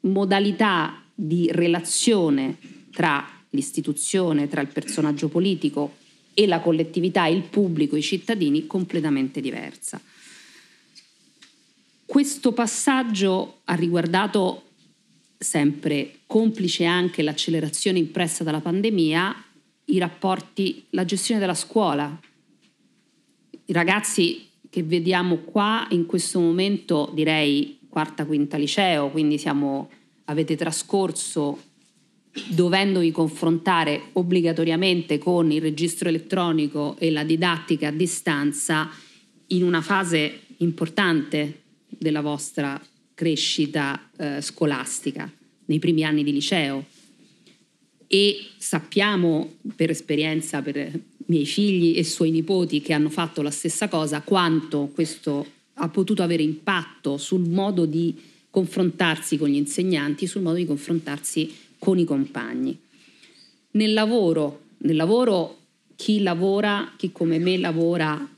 modalità 0.00 1.02
di 1.14 1.48
relazione 1.50 2.58
tra 2.92 3.26
l'istituzione, 3.50 4.48
tra 4.48 4.60
il 4.60 4.68
personaggio 4.68 5.28
politico 5.28 5.97
e 6.38 6.46
la 6.46 6.60
collettività, 6.60 7.26
il 7.26 7.42
pubblico, 7.42 7.96
i 7.96 8.02
cittadini 8.02 8.68
completamente 8.68 9.40
diversa. 9.40 10.00
Questo 12.06 12.52
passaggio 12.52 13.62
ha 13.64 13.74
riguardato 13.74 14.62
sempre, 15.36 16.20
complice 16.26 16.84
anche 16.84 17.22
l'accelerazione 17.22 17.98
impressa 17.98 18.44
dalla 18.44 18.60
pandemia, 18.60 19.34
i 19.86 19.98
rapporti, 19.98 20.84
la 20.90 21.04
gestione 21.04 21.40
della 21.40 21.54
scuola. 21.54 22.16
I 23.64 23.72
ragazzi 23.72 24.46
che 24.70 24.84
vediamo 24.84 25.38
qua 25.38 25.88
in 25.90 26.06
questo 26.06 26.38
momento, 26.38 27.10
direi 27.14 27.80
quarta, 27.88 28.24
quinta 28.24 28.56
liceo, 28.56 29.10
quindi 29.10 29.38
siamo, 29.38 29.90
avete 30.26 30.54
trascorso 30.54 31.58
dovendovi 32.48 33.10
confrontare 33.10 34.10
obbligatoriamente 34.12 35.18
con 35.18 35.50
il 35.50 35.60
registro 35.60 36.08
elettronico 36.08 36.96
e 36.98 37.10
la 37.10 37.24
didattica 37.24 37.88
a 37.88 37.92
distanza 37.92 38.88
in 39.48 39.62
una 39.62 39.80
fase 39.80 40.40
importante 40.58 41.62
della 41.86 42.20
vostra 42.20 42.80
crescita 43.14 44.10
eh, 44.16 44.40
scolastica, 44.40 45.30
nei 45.66 45.78
primi 45.78 46.04
anni 46.04 46.22
di 46.22 46.32
liceo. 46.32 46.84
E 48.06 48.46
sappiamo 48.56 49.56
per 49.76 49.90
esperienza, 49.90 50.62
per 50.62 50.98
miei 51.26 51.46
figli 51.46 51.98
e 51.98 52.04
suoi 52.04 52.30
nipoti 52.30 52.80
che 52.80 52.92
hanno 52.92 53.10
fatto 53.10 53.42
la 53.42 53.50
stessa 53.50 53.88
cosa, 53.88 54.22
quanto 54.22 54.90
questo 54.94 55.46
ha 55.74 55.88
potuto 55.88 56.22
avere 56.22 56.42
impatto 56.42 57.16
sul 57.16 57.48
modo 57.48 57.86
di 57.86 58.14
confrontarsi 58.50 59.36
con 59.36 59.48
gli 59.48 59.56
insegnanti, 59.56 60.26
sul 60.26 60.42
modo 60.42 60.56
di 60.56 60.64
confrontarsi 60.64 61.52
con 61.78 61.98
i 61.98 62.04
compagni. 62.04 62.78
Nel 63.72 63.92
lavoro, 63.92 64.62
nel 64.78 64.96
lavoro 64.96 65.56
chi 65.96 66.22
lavora, 66.22 66.92
chi 66.96 67.10
come 67.12 67.38
me 67.38 67.58
lavora, 67.58 68.28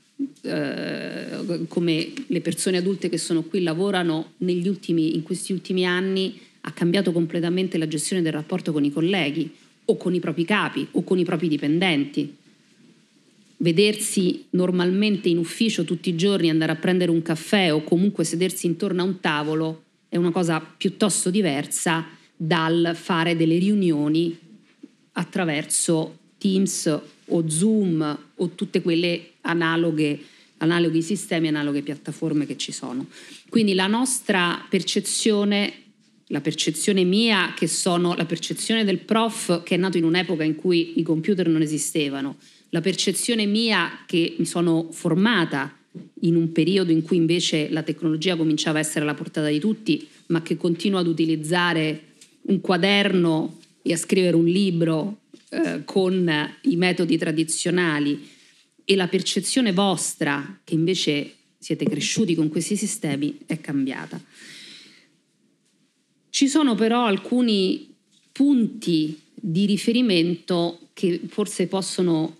eh, 0.41 1.65
come 1.67 2.13
le 2.27 2.41
persone 2.41 2.77
adulte 2.77 3.09
che 3.09 3.17
sono 3.17 3.43
qui 3.43 3.61
lavorano 3.61 4.33
ultimi, 4.39 5.15
in 5.15 5.23
questi 5.23 5.53
ultimi 5.53 5.85
anni, 5.85 6.39
ha 6.61 6.71
cambiato 6.71 7.11
completamente 7.11 7.77
la 7.77 7.87
gestione 7.87 8.21
del 8.21 8.33
rapporto 8.33 8.71
con 8.71 8.83
i 8.83 8.91
colleghi 8.91 9.53
o 9.85 9.97
con 9.97 10.13
i 10.13 10.19
propri 10.19 10.45
capi 10.45 10.87
o 10.91 11.03
con 11.03 11.17
i 11.17 11.23
propri 11.23 11.47
dipendenti. 11.47 12.35
vedersi 13.57 14.45
normalmente 14.51 15.29
in 15.29 15.37
ufficio 15.37 15.83
tutti 15.83 16.09
i 16.09 16.15
giorni, 16.15 16.49
andare 16.49 16.71
a 16.71 16.77
prendere 16.77 17.11
un 17.11 17.21
caffè 17.21 17.71
o 17.71 17.83
comunque 17.83 18.23
sedersi 18.23 18.65
intorno 18.65 19.01
a 19.01 19.05
un 19.05 19.19
tavolo 19.19 19.83
è 20.09 20.17
una 20.17 20.31
cosa 20.31 20.59
piuttosto 20.59 21.29
diversa 21.29 22.07
dal 22.43 22.93
fare 22.95 23.35
delle 23.35 23.59
riunioni 23.59 24.35
attraverso 25.11 26.17
Teams 26.39 26.99
o 27.25 27.47
Zoom 27.47 28.19
o 28.33 28.49
tutte 28.55 28.81
quelle 28.81 29.33
analoghe, 29.41 30.19
analoghi 30.57 31.03
sistemi, 31.03 31.49
analoghe 31.49 31.83
piattaforme 31.83 32.47
che 32.47 32.57
ci 32.57 32.71
sono. 32.71 33.05
Quindi 33.47 33.75
la 33.75 33.85
nostra 33.85 34.65
percezione, 34.67 35.71
la 36.27 36.41
percezione 36.41 37.03
mia, 37.03 37.53
che 37.55 37.67
sono 37.67 38.15
la 38.15 38.25
percezione 38.25 38.83
del 38.85 38.97
prof 38.97 39.61
che 39.61 39.75
è 39.75 39.77
nato 39.77 39.99
in 39.99 40.03
un'epoca 40.03 40.43
in 40.43 40.55
cui 40.55 40.99
i 40.99 41.03
computer 41.03 41.47
non 41.47 41.61
esistevano, 41.61 42.37
la 42.69 42.81
percezione 42.81 43.45
mia 43.45 43.99
che 44.07 44.33
mi 44.39 44.45
sono 44.45 44.87
formata 44.91 45.77
in 46.21 46.35
un 46.35 46.51
periodo 46.51 46.91
in 46.91 47.03
cui 47.03 47.17
invece 47.17 47.69
la 47.69 47.83
tecnologia 47.83 48.35
cominciava 48.35 48.79
a 48.79 48.81
essere 48.81 49.01
alla 49.01 49.13
portata 49.13 49.47
di 49.47 49.59
tutti, 49.59 50.07
ma 50.27 50.41
che 50.41 50.57
continuo 50.57 50.97
ad 50.97 51.05
utilizzare 51.05 52.05
un 52.43 52.61
quaderno 52.61 53.59
e 53.81 53.93
a 53.93 53.97
scrivere 53.97 54.35
un 54.35 54.45
libro 54.45 55.21
eh, 55.49 55.83
con 55.85 56.29
i 56.61 56.75
metodi 56.75 57.17
tradizionali 57.17 58.29
e 58.83 58.95
la 58.95 59.07
percezione 59.07 59.73
vostra, 59.73 60.59
che 60.63 60.73
invece 60.73 61.35
siete 61.57 61.85
cresciuti 61.85 62.35
con 62.35 62.49
questi 62.49 62.75
sistemi, 62.75 63.37
è 63.45 63.61
cambiata. 63.61 64.21
Ci 66.29 66.47
sono 66.47 66.75
però 66.75 67.05
alcuni 67.05 67.93
punti 68.31 69.19
di 69.33 69.65
riferimento 69.65 70.79
che 70.93 71.21
forse 71.27 71.67
possono 71.67 72.35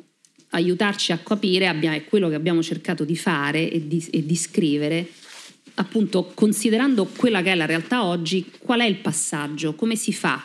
aiutarci 0.50 1.12
a 1.12 1.18
capire, 1.18 1.70
è 1.70 2.04
quello 2.06 2.30
che 2.30 2.36
abbiamo 2.36 2.62
cercato 2.62 3.04
di 3.04 3.16
fare 3.16 3.70
e 3.70 3.88
di, 3.88 4.06
e 4.12 4.26
di 4.26 4.36
scrivere, 4.36 5.08
appunto 5.76 6.32
considerando 6.34 7.06
quella 7.06 7.42
che 7.42 7.52
è 7.52 7.56
la 7.56 7.66
realtà 7.66 8.04
oggi, 8.04 8.52
qual 8.58 8.82
è 8.82 8.86
il 8.86 8.98
passaggio, 8.98 9.76
come 9.76 9.96
si 9.96 10.14
fa. 10.14 10.44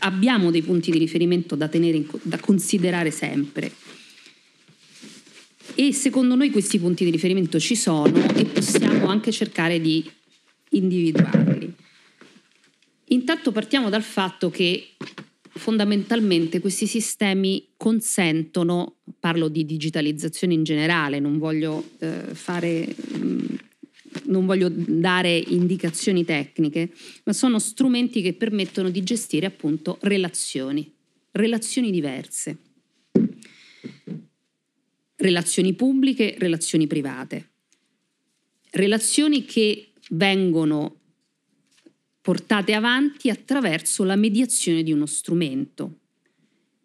Abbiamo 0.00 0.50
dei 0.50 0.62
punti 0.62 0.90
di 0.90 0.98
riferimento 0.98 1.56
da, 1.56 1.68
tenere 1.68 1.96
in, 1.96 2.06
da 2.22 2.38
considerare 2.38 3.10
sempre. 3.10 3.72
E 5.74 5.92
secondo 5.92 6.34
noi 6.34 6.50
questi 6.50 6.78
punti 6.78 7.04
di 7.04 7.10
riferimento 7.10 7.58
ci 7.58 7.76
sono 7.76 8.16
e 8.34 8.44
possiamo 8.44 9.06
anche 9.06 9.30
cercare 9.30 9.80
di 9.80 10.08
individuarli. 10.70 11.74
Intanto 13.10 13.52
partiamo 13.52 13.88
dal 13.88 14.02
fatto 14.02 14.50
che 14.50 14.94
fondamentalmente 15.58 16.60
questi 16.60 16.86
sistemi 16.86 17.68
consentono, 17.76 18.96
parlo 19.18 19.48
di 19.48 19.64
digitalizzazione 19.64 20.54
in 20.54 20.62
generale, 20.62 21.18
non 21.20 21.38
voglio 21.38 21.90
eh, 21.98 22.34
fare... 22.34 22.94
Non 24.28 24.46
voglio 24.46 24.68
dare 24.70 25.36
indicazioni 25.36 26.24
tecniche, 26.24 26.92
ma 27.24 27.32
sono 27.32 27.58
strumenti 27.58 28.20
che 28.20 28.34
permettono 28.34 28.90
di 28.90 29.02
gestire 29.02 29.46
appunto 29.46 29.98
relazioni, 30.02 30.90
relazioni 31.32 31.90
diverse, 31.90 32.58
relazioni 35.16 35.74
pubbliche, 35.74 36.34
relazioni 36.38 36.86
private, 36.86 37.50
relazioni 38.72 39.44
che 39.44 39.92
vengono 40.10 40.96
portate 42.20 42.74
avanti 42.74 43.30
attraverso 43.30 44.04
la 44.04 44.16
mediazione 44.16 44.82
di 44.82 44.92
uno 44.92 45.06
strumento, 45.06 46.00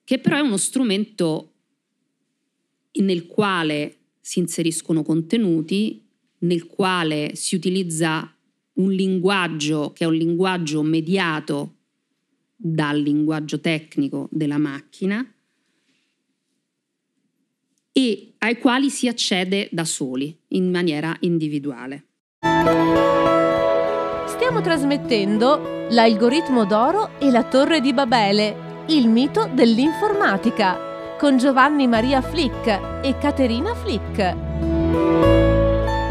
che 0.06 0.20
però 0.20 0.38
è 0.38 0.42
uno 0.42 0.56
strumento 0.56 1.52
nel 2.94 3.28
quale 3.28 3.98
si 4.22 4.40
inseriscono 4.40 5.04
contenuti, 5.04 6.02
nel 6.44 6.68
quale 6.68 7.36
si 7.36 7.56
utilizza 7.56 8.32
un 8.74 8.92
linguaggio 8.92 9.92
che 9.94 10.04
è 10.04 10.08
un 10.08 10.16
linguaggio 10.16 10.82
mediato 10.82 11.76
dal 12.56 13.00
linguaggio 13.00 13.60
tecnico 13.60 14.30
della 14.32 14.58
macchina 14.58 15.26
e 17.92 18.34
ai 18.40 18.58
quali 18.58 18.90
si 18.90 19.08
accede 19.08 19.70
da 19.72 19.86
soli, 19.86 20.36
in 20.50 20.72
maniera 20.72 21.16
individuale. 21.20 22.08
Stiamo 24.26 24.62
trasmettendo 24.62 25.72
L'algoritmo 25.90 26.66
d'oro 26.66 27.20
e 27.20 27.30
la 27.30 27.44
torre 27.44 27.80
di 27.80 27.94
Babele, 27.94 28.86
il 28.88 29.08
mito 29.08 29.50
dell'informatica, 29.54 31.16
con 31.20 31.38
Giovanni 31.38 31.88
Maria 31.88 32.22
Flick 32.22 32.66
e 33.04 33.16
Caterina 33.20 33.76
Flick. 33.76 35.33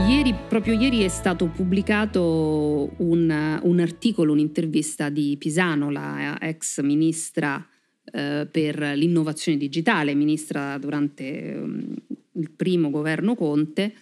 Ieri, 0.00 0.34
proprio 0.48 0.74
ieri 0.74 1.00
è 1.02 1.08
stato 1.08 1.46
pubblicato 1.46 2.92
un, 2.98 3.60
un 3.62 3.80
articolo, 3.80 4.32
un'intervista 4.32 5.08
di 5.08 5.36
Pisano, 5.38 5.90
la 5.90 6.38
ex 6.40 6.80
ministra 6.80 7.66
eh, 8.04 8.46
per 8.50 8.78
l'innovazione 8.96 9.56
digitale, 9.58 10.14
ministra 10.14 10.76
durante 10.78 11.56
um, 11.56 11.94
il 12.32 12.50
primo 12.50 12.90
governo 12.90 13.34
Conte, 13.34 13.94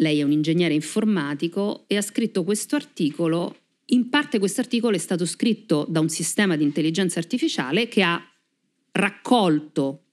lei 0.00 0.20
è 0.20 0.22
un 0.22 0.32
ingegnere 0.32 0.74
informatico 0.74 1.84
e 1.86 1.96
ha 1.96 2.02
scritto 2.02 2.42
questo 2.42 2.76
articolo. 2.76 3.56
In 3.86 4.08
parte 4.08 4.38
questo 4.38 4.60
articolo 4.60 4.96
è 4.96 4.98
stato 4.98 5.26
scritto 5.26 5.84
da 5.88 6.00
un 6.00 6.08
sistema 6.08 6.56
di 6.56 6.64
intelligenza 6.64 7.18
artificiale 7.18 7.88
che 7.88 8.02
ha 8.02 8.22
raccolto 8.92 10.04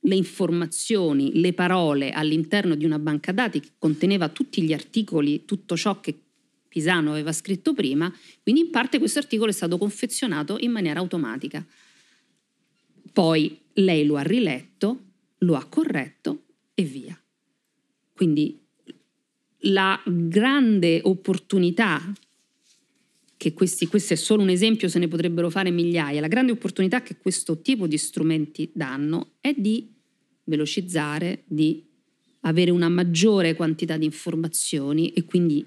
le 0.00 0.14
informazioni, 0.14 1.40
le 1.40 1.52
parole 1.52 2.10
all'interno 2.10 2.74
di 2.74 2.84
una 2.84 2.98
banca 2.98 3.32
dati 3.32 3.60
che 3.60 3.70
conteneva 3.78 4.28
tutti 4.28 4.62
gli 4.62 4.72
articoli, 4.72 5.44
tutto 5.44 5.76
ciò 5.76 6.00
che 6.00 6.18
Pisano 6.68 7.10
aveva 7.10 7.32
scritto 7.32 7.74
prima, 7.74 8.12
quindi 8.42 8.62
in 8.62 8.70
parte 8.70 8.98
questo 8.98 9.18
articolo 9.18 9.50
è 9.50 9.52
stato 9.52 9.76
confezionato 9.76 10.56
in 10.60 10.70
maniera 10.70 11.00
automatica. 11.00 11.66
Poi 13.12 13.58
lei 13.74 14.06
lo 14.06 14.16
ha 14.16 14.22
riletto, 14.22 15.04
lo 15.38 15.56
ha 15.56 15.64
corretto 15.64 16.44
e 16.74 16.84
via. 16.84 17.20
Quindi 18.14 18.58
la 19.64 20.00
grande 20.06 21.00
opportunità 21.02 22.00
che 23.40 23.54
questi, 23.54 23.86
questo 23.86 24.12
è 24.12 24.16
solo 24.16 24.42
un 24.42 24.50
esempio, 24.50 24.86
se 24.86 24.98
ne 24.98 25.08
potrebbero 25.08 25.48
fare 25.48 25.70
migliaia, 25.70 26.20
la 26.20 26.28
grande 26.28 26.52
opportunità 26.52 27.00
che 27.00 27.16
questo 27.16 27.62
tipo 27.62 27.86
di 27.86 27.96
strumenti 27.96 28.70
danno 28.74 29.36
è 29.40 29.54
di 29.56 29.94
velocizzare, 30.44 31.44
di 31.46 31.82
avere 32.40 32.70
una 32.70 32.90
maggiore 32.90 33.54
quantità 33.54 33.96
di 33.96 34.04
informazioni 34.04 35.14
e 35.14 35.24
quindi 35.24 35.66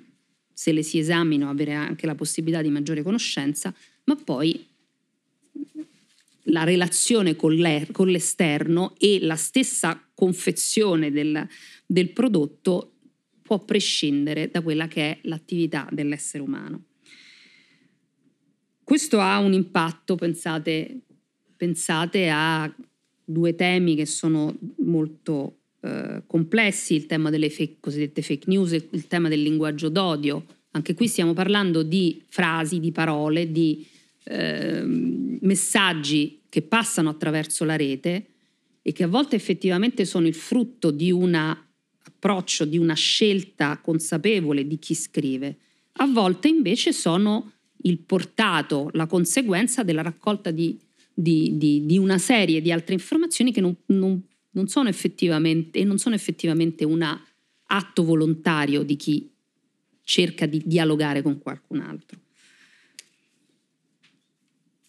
se 0.53 0.71
le 0.71 0.83
si 0.83 0.99
esaminano 0.99 1.49
avere 1.49 1.73
anche 1.73 2.05
la 2.05 2.13
possibilità 2.13 2.62
di 2.62 2.69
maggiore 2.69 3.01
conoscenza, 3.01 3.73
ma 4.03 4.15
poi 4.17 4.67
la 6.43 6.65
relazione 6.65 7.36
con, 7.36 7.55
l'esterno 7.55 8.93
e 8.99 9.17
la 9.19 9.36
stessa 9.36 9.99
confezione 10.13 11.09
del, 11.09 11.47
del 11.88 12.12
prodotto 12.12 12.97
può 13.41 13.65
prescindere 13.65 14.51
da 14.51 14.62
quella 14.62 14.88
che 14.88 15.01
è 15.09 15.19
l'attività 15.23 15.89
dell'essere 15.91 16.43
umano. 16.43 16.83
Questo 18.84 19.19
ha 19.19 19.39
un 19.39 19.54
impatto, 19.54 20.15
pensate, 20.15 21.00
pensate 21.56 22.30
a 22.30 22.72
due 23.24 23.56
temi 23.56 23.96
che 23.96 24.06
sono 24.06 24.56
molto 24.78 25.60
eh, 25.82 26.24
complessi, 26.28 26.96
il 26.96 27.06
tema 27.06 27.30
delle 27.30 27.50
fake, 27.50 27.78
cosiddette 27.80 28.22
fake 28.22 28.46
news 28.48 28.74
e 28.74 28.88
il 28.91 29.08
tema 29.08 29.30
del 29.30 29.41
linguaggio 29.41 29.89
d'odio. 29.89 30.46
Anche 30.72 30.93
qui 30.93 31.08
stiamo 31.08 31.34
parlando 31.34 31.84
di 31.84 32.22
frasi, 32.28 32.80
di 32.80 32.91
parole, 32.91 33.52
di 33.52 33.86
eh, 34.26 34.84
messaggi 34.84 36.41
che 36.50 36.62
passano 36.62 37.10
attraverso 37.10 37.63
la 37.63 37.76
rete 37.76 38.26
e 38.82 38.91
che 38.91 39.04
a 39.04 39.08
volte 39.08 39.36
effettivamente 39.36 40.04
sono 40.04 40.28
il 40.28 40.36
frutto 40.36 40.91
di 40.91 41.12
una 41.12 41.58
approccio, 42.24 42.63
di 42.63 42.78
una 42.78 42.93
scelta 42.93 43.80
consapevole 43.82 44.65
di 44.65 44.80
chi 44.80 44.96
scrive, 44.96 45.58
a 45.98 46.08
volte 46.08 46.48
invece 46.48 46.93
sono 46.93 47.52
il 47.84 48.00
portato, 48.00 48.89
la 48.93 49.08
conseguenza 49.08 49.84
della 49.84 50.02
raccolta 50.02 50.52
di, 50.52 50.78
di, 51.13 51.58
di, 51.58 51.86
di 51.86 51.98
una 51.98 52.17
serie 52.17 52.62
di 52.62 52.72
altre 52.72 52.93
informazioni 52.93 53.52
che 53.52 53.62
non, 53.62 53.76
non, 53.88 54.22
non 54.52 54.67
sono 54.67 54.89
effettivamente, 54.89 55.84
non 55.84 55.98
sono 55.98 56.15
effettivamente 56.15 56.86
un 56.86 57.02
atto 57.65 58.04
volontario 58.04 58.84
di 58.84 58.96
chi 58.96 59.32
cerca 60.04 60.46
di 60.46 60.62
dialogare 60.65 61.22
con 61.22 61.39
qualcun 61.39 61.80
altro. 61.80 62.19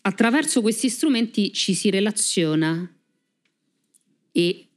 Attraverso 0.03 0.61
questi 0.61 0.89
strumenti 0.89 1.53
ci 1.53 1.73
si 1.73 1.89
relaziona 1.89 2.93
e 4.33 4.69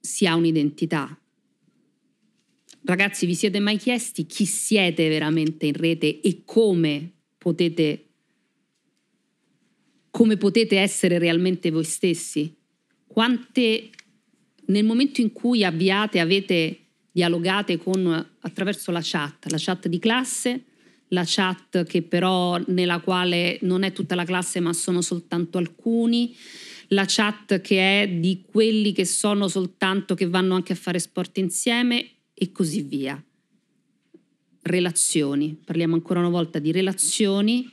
si 0.00 0.26
ha 0.26 0.34
un'identità. 0.34 1.17
Ragazzi, 2.84 3.26
vi 3.26 3.34
siete 3.34 3.60
mai 3.60 3.76
chiesti 3.76 4.26
chi 4.26 4.46
siete 4.46 5.08
veramente 5.08 5.66
in 5.66 5.74
rete 5.74 6.20
e 6.20 6.42
come 6.44 7.12
potete, 7.36 8.06
come 10.10 10.36
potete 10.36 10.78
essere 10.78 11.18
realmente 11.18 11.70
voi 11.70 11.84
stessi? 11.84 12.56
quante 13.18 13.90
nel 14.66 14.84
momento 14.84 15.20
in 15.20 15.32
cui 15.32 15.64
avviate, 15.64 16.20
avete 16.20 16.78
dialogate 17.10 17.78
con, 17.78 18.06
attraverso 18.38 18.92
la 18.92 19.00
chat, 19.02 19.50
la 19.50 19.56
chat 19.58 19.88
di 19.88 19.98
classe, 19.98 20.64
la 21.08 21.24
chat 21.26 21.84
che 21.84 22.02
però 22.02 22.62
nella 22.68 23.00
quale 23.00 23.58
non 23.62 23.82
è 23.82 23.90
tutta 23.92 24.14
la 24.14 24.24
classe 24.24 24.60
ma 24.60 24.72
sono 24.72 25.00
soltanto 25.00 25.58
alcuni, 25.58 26.36
la 26.88 27.06
chat 27.08 27.60
che 27.60 28.02
è 28.02 28.08
di 28.08 28.44
quelli 28.48 28.92
che 28.92 29.04
sono 29.04 29.48
soltanto 29.48 30.14
che 30.14 30.28
vanno 30.28 30.54
anche 30.54 30.74
a 30.74 30.76
fare 30.76 31.00
sport 31.00 31.38
insieme 31.38 32.17
e 32.38 32.52
così 32.52 32.82
via. 32.82 33.22
Relazioni, 34.62 35.58
parliamo 35.64 35.94
ancora 35.94 36.20
una 36.20 36.28
volta 36.28 36.58
di 36.58 36.70
relazioni 36.70 37.68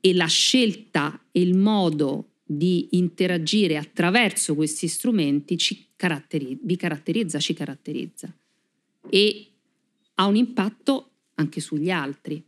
e 0.00 0.14
la 0.14 0.26
scelta 0.26 1.26
e 1.30 1.40
il 1.40 1.56
modo 1.56 2.32
di 2.44 2.88
interagire 2.92 3.76
attraverso 3.76 4.54
questi 4.54 4.88
strumenti 4.88 5.58
ci 5.58 5.88
caratterizza, 5.94 6.60
vi 6.64 6.76
caratterizza, 6.76 7.38
ci 7.38 7.52
caratterizza 7.52 8.34
e 9.10 9.52
ha 10.14 10.26
un 10.26 10.36
impatto 10.36 11.10
anche 11.34 11.60
sugli 11.60 11.90
altri. 11.90 12.42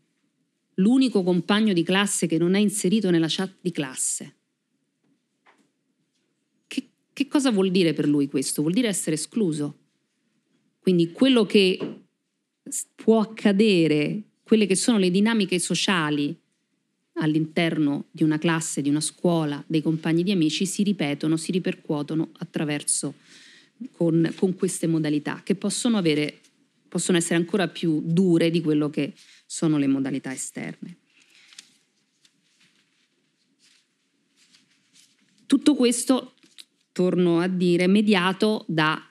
L'unico 0.75 1.23
compagno 1.23 1.73
di 1.73 1.83
classe 1.83 2.27
che 2.27 2.39
non 2.39 2.55
è 2.55 2.59
inserito 2.59 3.11
nella 3.11 3.27
chat 3.29 3.57
di 3.61 3.71
classe. 3.71 4.37
Che, 6.67 6.89
che 7.13 7.29
cosa 7.29 7.51
vuol 7.51 7.71
dire 7.71 7.93
per 7.93 8.09
lui 8.09 8.27
questo? 8.29 8.63
Vuol 8.63 8.73
dire 8.73 8.89
essere 8.89 9.17
escluso. 9.17 9.77
Quindi 10.91 11.13
quello 11.13 11.47
che 11.47 11.79
può 12.97 13.21
accadere, 13.21 14.23
quelle 14.43 14.67
che 14.67 14.75
sono 14.75 14.99
le 14.99 15.13
dinamiche 15.13 15.61
sociali 15.61 16.37
all'interno 17.13 18.07
di 18.11 18.25
una 18.25 18.39
classe, 18.39 18.83
di 18.83 18.89
una 18.89 19.01
scuola, 19.01 19.63
dei 19.69 19.83
compagni 19.83 20.25
di 20.25 20.33
amici, 20.33 20.67
si 20.67 20.83
ripetono, 20.83 21.37
si 21.37 21.53
ripercuotono 21.53 22.31
attraverso 22.39 23.15
con, 23.93 24.33
con 24.35 24.57
queste 24.57 24.89
modalità 24.89 25.43
che 25.45 25.55
possono, 25.55 25.97
avere, 25.97 26.41
possono 26.89 27.19
essere 27.19 27.37
ancora 27.37 27.69
più 27.69 28.03
dure 28.05 28.51
di 28.51 28.61
quello 28.61 28.91
che 28.91 29.13
sono 29.47 29.79
le 29.79 29.87
modalità 29.87 30.33
esterne. 30.33 30.97
Tutto 35.47 35.77
questo, 35.77 36.35
torno 36.91 37.39
a 37.39 37.47
dire, 37.47 37.87
mediato 37.87 38.65
da 38.67 39.05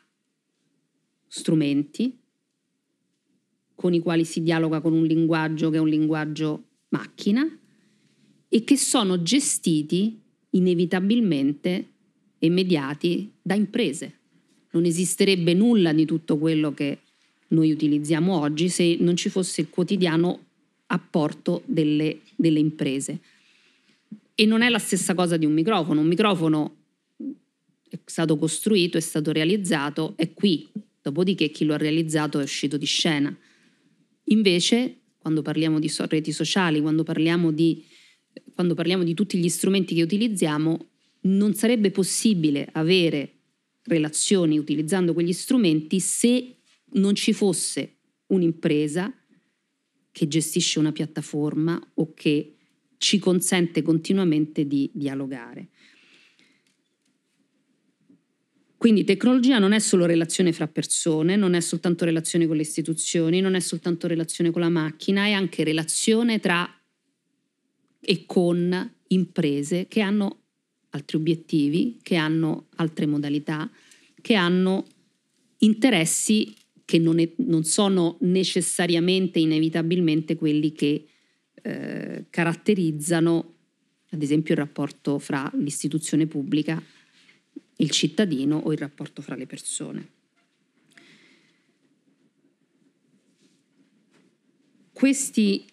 strumenti 1.29 2.17
con 3.73 3.93
i 3.93 3.99
quali 3.99 4.25
si 4.25 4.43
dialoga 4.43 4.81
con 4.81 4.91
un 4.91 5.05
linguaggio 5.05 5.69
che 5.69 5.77
è 5.77 5.79
un 5.79 5.87
linguaggio 5.87 6.63
macchina, 6.89 7.47
e 8.49 8.63
che 8.63 8.75
sono 8.77 9.21
gestiti 9.21 10.19
inevitabilmente 10.51 11.87
e 12.39 12.49
mediati 12.49 13.31
da 13.41 13.53
imprese. 13.53 14.17
Non 14.71 14.85
esisterebbe 14.85 15.53
nulla 15.53 15.93
di 15.93 16.05
tutto 16.05 16.37
quello 16.37 16.73
che 16.73 16.99
noi 17.49 17.71
utilizziamo 17.71 18.37
oggi 18.37 18.69
se 18.69 18.97
non 18.99 19.15
ci 19.15 19.29
fosse 19.29 19.61
il 19.61 19.69
quotidiano 19.69 20.45
apporto 20.87 21.61
delle, 21.65 22.21
delle 22.35 22.59
imprese. 22.59 23.19
E 24.33 24.45
non 24.45 24.61
è 24.61 24.69
la 24.69 24.79
stessa 24.79 25.13
cosa 25.13 25.37
di 25.37 25.45
un 25.45 25.53
microfono. 25.53 26.01
Un 26.01 26.07
microfono 26.07 26.75
è 27.87 27.99
stato 28.05 28.37
costruito, 28.37 28.97
è 28.97 29.01
stato 29.01 29.31
realizzato, 29.31 30.13
è 30.15 30.33
qui, 30.33 30.67
dopodiché 31.01 31.49
chi 31.49 31.65
lo 31.65 31.73
ha 31.73 31.77
realizzato 31.77 32.39
è 32.39 32.43
uscito 32.43 32.77
di 32.77 32.85
scena. 32.85 33.35
Invece, 34.25 35.01
quando 35.17 35.41
parliamo 35.41 35.79
di 35.79 35.91
reti 36.07 36.31
sociali, 36.31 36.81
quando 36.81 37.03
parliamo 37.03 37.51
di 37.51 37.83
quando 38.53 38.75
parliamo 38.75 39.03
di 39.03 39.13
tutti 39.13 39.37
gli 39.37 39.49
strumenti 39.49 39.95
che 39.95 40.03
utilizziamo, 40.03 40.89
non 41.21 41.53
sarebbe 41.53 41.91
possibile 41.91 42.67
avere 42.71 43.39
relazioni 43.83 44.57
utilizzando 44.57 45.13
quegli 45.13 45.33
strumenti 45.33 45.99
se 45.99 46.57
non 46.93 47.15
ci 47.15 47.33
fosse 47.33 47.97
un'impresa 48.27 49.13
che 50.11 50.27
gestisce 50.27 50.79
una 50.79 50.91
piattaforma 50.91 51.79
o 51.95 52.13
che 52.13 52.55
ci 52.97 53.19
consente 53.19 53.81
continuamente 53.81 54.67
di 54.67 54.89
dialogare. 54.93 55.69
Quindi 58.79 59.03
tecnologia 59.03 59.59
non 59.59 59.73
è 59.73 59.79
solo 59.79 60.05
relazione 60.05 60.53
fra 60.53 60.69
persone, 60.69 61.35
non 61.35 61.53
è 61.53 61.59
soltanto 61.59 62.05
relazione 62.05 62.47
con 62.47 62.55
le 62.55 62.61
istituzioni, 62.61 63.41
non 63.41 63.55
è 63.55 63.59
soltanto 63.59 64.07
relazione 64.07 64.51
con 64.51 64.61
la 64.61 64.69
macchina, 64.69 65.25
è 65.25 65.33
anche 65.33 65.65
relazione 65.65 66.39
tra 66.39 66.65
e 67.99 68.23
con 68.25 68.93
imprese 69.07 69.87
che 69.89 69.99
hanno 69.99 70.43
altri 70.91 71.17
obiettivi, 71.17 71.99
che 72.01 72.15
hanno 72.15 72.67
altre 72.77 73.05
modalità, 73.05 73.69
che 74.21 74.35
hanno 74.35 74.85
interessi 75.57 76.55
che 76.85 76.99
non, 76.99 77.19
è, 77.19 77.29
non 77.39 77.65
sono 77.65 78.15
necessariamente, 78.21 79.39
inevitabilmente 79.39 80.37
quelli 80.37 80.71
che 80.71 81.05
eh, 81.61 82.27
caratterizzano, 82.29 83.55
ad 84.11 84.21
esempio, 84.21 84.53
il 84.53 84.59
rapporto 84.61 85.19
fra 85.19 85.51
l'istituzione 85.55 86.27
pubblica, 86.27 86.81
il 87.81 87.89
cittadino 87.91 88.57
o 88.57 88.71
il 88.71 88.77
rapporto 88.77 89.21
fra 89.21 89.35
le 89.35 89.45
persone. 89.45 90.09
Questi 94.91 95.65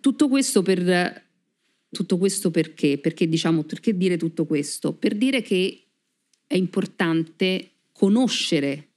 tutto 0.00 0.28
questo 0.28 0.62
per 0.62 1.28
tutto 1.90 2.18
questo 2.18 2.50
perché? 2.50 2.98
Perché 2.98 3.28
diciamo, 3.28 3.64
perché 3.64 3.96
dire 3.96 4.16
tutto 4.16 4.46
questo? 4.46 4.92
Per 4.92 5.16
dire 5.16 5.42
che 5.42 5.86
è 6.46 6.56
importante 6.56 7.70
conoscere 7.92 8.88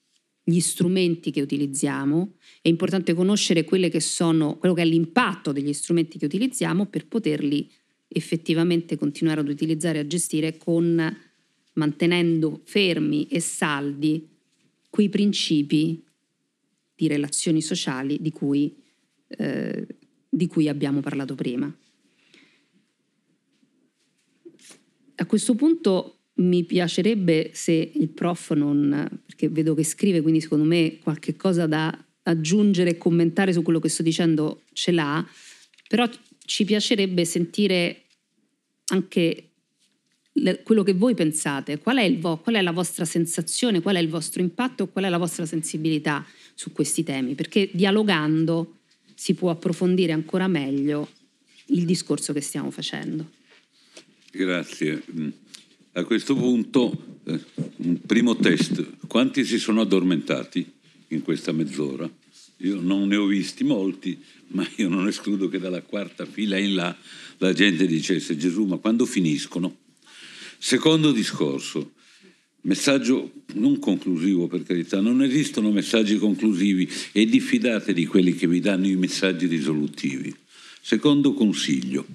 gli 0.44 0.60
strumenti 0.60 1.32
che 1.32 1.42
utilizziamo, 1.42 2.34
è 2.62 2.68
importante 2.68 3.14
conoscere 3.14 3.64
che 3.64 4.00
sono, 4.00 4.58
quello 4.58 4.76
che 4.76 4.82
è 4.82 4.86
l'impatto 4.86 5.52
degli 5.52 5.74
strumenti 5.74 6.18
che 6.18 6.26
utilizziamo 6.26 6.86
per 6.86 7.08
poterli 7.08 7.70
effettivamente 8.10 8.98
continuare 8.98 9.40
ad 9.40 9.48
utilizzare 9.48 10.00
e 10.00 10.02
a 10.02 10.08
gestire 10.08 10.58
con 10.58 11.32
mantenendo 11.74 12.62
fermi 12.64 13.28
e 13.28 13.40
saldi 13.40 14.28
quei 14.90 15.10
principi 15.10 16.04
di 16.96 17.08
relazioni 17.08 17.62
sociali 17.62 18.18
di 18.22 18.32
cui 18.32 18.76
eh, 19.38 19.88
di 20.34 20.48
cui 20.48 20.68
abbiamo 20.68 21.00
parlato 21.00 21.36
prima. 21.36 21.72
A 25.16 25.26
questo 25.28 25.54
punto 25.54 26.18
mi 26.36 26.64
piacerebbe 26.64 27.52
se 27.54 27.92
il 27.94 28.10
prof 28.10 28.52
non, 28.54 29.22
perché 29.28 29.48
vedo 29.50 29.76
che 29.76 29.84
scrive, 29.84 30.22
quindi 30.22 30.42
secondo 30.42 30.66
me 30.66 30.98
qualche 31.04 31.36
cosa 31.36 31.68
da 31.68 31.96
aggiungere 32.24 32.92
e 32.92 32.98
commentare 32.98 33.54
su 33.54 33.62
quello 33.62 33.80
che 33.80 33.90
sto 33.90 34.02
dicendo 34.02 34.64
ce 34.74 34.92
l'ha, 34.92 35.26
però 35.88 36.10
ci 36.46 36.66
piacerebbe 36.66 37.26
sentire 37.26 38.06
anche 38.88 39.52
quello 40.64 40.84
che 40.84 40.94
voi 40.94 41.14
pensate, 41.14 41.80
qual 41.80 41.98
è, 41.98 42.18
vo- 42.18 42.38
qual 42.38 42.56
è, 42.56 42.62
la 42.62 42.72
vostra 42.72 43.06
sensazione, 43.06 43.82
qual 43.82 43.96
è 43.96 44.00
il 44.00 44.10
vostro 44.10 44.42
impatto, 44.42 44.88
qual 44.88 45.06
è 45.06 45.10
la 45.10 45.18
vostra 45.18 45.46
sensibilità 45.46 46.26
su 46.56 46.72
questi 46.72 47.04
temi, 47.04 47.36
perché 47.36 47.70
dialogando 47.72 48.80
si 49.14 49.36
può 49.36 49.52
approfondire 49.52 50.12
ancora 50.12 50.48
meglio 50.48 51.10
il 51.68 51.86
discorso 51.86 52.34
che 52.34 52.42
stiamo 52.42 52.72
facendo. 52.72 53.30
Grazie. 54.32 55.04
A 55.94 56.04
questo 56.04 56.36
punto, 56.36 57.20
eh, 57.26 57.40
un 57.78 58.02
primo 58.02 58.36
test. 58.36 58.98
Quanti 59.08 59.46
si 59.46 59.60
sono 59.60 59.82
addormentati 59.82 60.70
in 61.10 61.22
questa 61.22 61.52
mezz'ora? 61.52 62.10
Io 62.58 62.80
non 62.82 63.08
ne 63.08 63.16
ho 63.16 63.28
visti 63.28 63.64
molti, 63.64 64.20
ma 64.48 64.68
io 64.78 64.90
non 64.90 65.08
escludo 65.08 65.48
che 65.50 65.60
dalla 65.60 65.82
quarta 65.82 66.26
fila 66.26 66.58
in 66.58 66.74
là 66.74 66.96
la 67.38 67.54
gente 67.54 67.86
dicesse 67.86 68.36
Gesù, 68.36 68.66
ma 68.66 68.78
quando 68.78 69.06
finiscono? 69.06 69.82
Secondo 70.66 71.12
discorso, 71.12 71.92
Messaggio 72.62 73.34
non 73.56 73.80
conclusivo 73.80 74.48
per 74.48 74.64
carità, 74.64 75.02
non 75.02 75.22
esistono 75.22 75.72
messaggi 75.72 76.18
conclusivi 76.18 76.90
e 77.12 77.26
diffidate 77.26 77.92
di 77.92 78.06
quelli 78.06 78.34
che 78.34 78.48
vi 78.48 78.62
danno 78.62 78.88
i 78.88 78.96
messaggi 78.96 79.48
risolutivi. 79.48 80.34
Secondo 80.82 81.34
consiglio, 81.34 82.06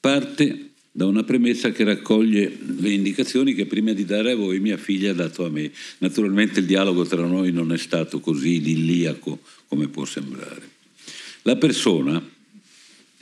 parte 0.00 0.70
da 0.90 1.06
una 1.06 1.22
premessa 1.22 1.70
che 1.70 1.84
raccoglie 1.84 2.58
le 2.76 2.90
indicazioni 2.90 3.54
che 3.54 3.66
prima 3.66 3.92
di 3.92 4.04
dare 4.04 4.32
a 4.32 4.36
voi 4.36 4.58
mia 4.58 4.76
figlia 4.76 5.12
ha 5.12 5.14
dato 5.14 5.44
a 5.44 5.48
me. 5.48 5.70
Naturalmente 5.98 6.58
il 6.58 6.66
dialogo 6.66 7.04
tra 7.04 7.24
noi 7.24 7.52
non 7.52 7.72
è 7.72 7.78
stato 7.78 8.18
così 8.18 8.54
idilliaco 8.54 9.42
come 9.68 9.86
può 9.86 10.04
sembrare. 10.04 10.68
La 11.42 11.54
persona, 11.54 12.20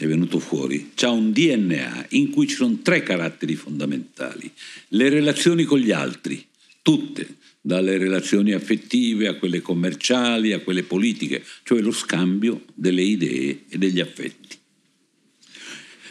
è 0.01 0.07
venuto 0.07 0.39
fuori, 0.39 0.93
ha 1.01 1.11
un 1.11 1.33
DNA 1.33 2.07
in 2.11 2.31
cui 2.31 2.47
ci 2.47 2.55
sono 2.55 2.79
tre 2.83 3.03
caratteri 3.03 3.57
fondamentali. 3.57 4.49
Le 4.91 5.09
relazioni 5.09 5.65
con 5.65 5.81
gli 5.81 5.91
altri, 5.91 6.47
tutte, 6.83 7.35
dalle 7.61 7.99
relazioni 7.99 8.53
affettive 8.53 9.27
a 9.27 9.35
quelle 9.35 9.61
commerciali, 9.61 10.53
a 10.53 10.61
quelle 10.61 10.85
politiche, 10.85 11.43
cioè 11.65 11.81
lo 11.81 11.91
scambio 11.91 12.63
delle 12.75 13.03
idee 13.03 13.65
e 13.69 13.77
degli 13.77 13.99
affetti. 13.99 14.57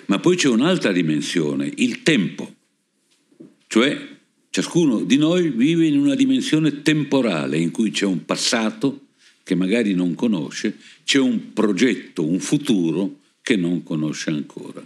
Ma 0.07 0.19
poi 0.19 0.35
c'è 0.35 0.49
un'altra 0.49 0.91
dimensione, 0.91 1.71
il 1.77 2.03
tempo, 2.03 2.53
Cioè 3.67 4.15
ciascuno 4.49 5.03
di 5.03 5.15
noi 5.15 5.49
vive 5.49 5.85
in 5.87 5.97
una 5.97 6.15
dimensione 6.15 6.81
temporale 6.81 7.57
in 7.57 7.71
cui 7.71 7.91
c'è 7.91 8.05
un 8.05 8.25
passato 8.25 9.05
che 9.43 9.55
magari 9.55 9.93
non 9.93 10.13
conosce, 10.13 10.75
c'è 11.05 11.19
un 11.19 11.53
progetto, 11.53 12.25
un 12.25 12.39
futuro 12.41 13.19
che 13.47 13.55
non 13.55 13.81
conosce 13.81 14.29
ancora. 14.29 14.85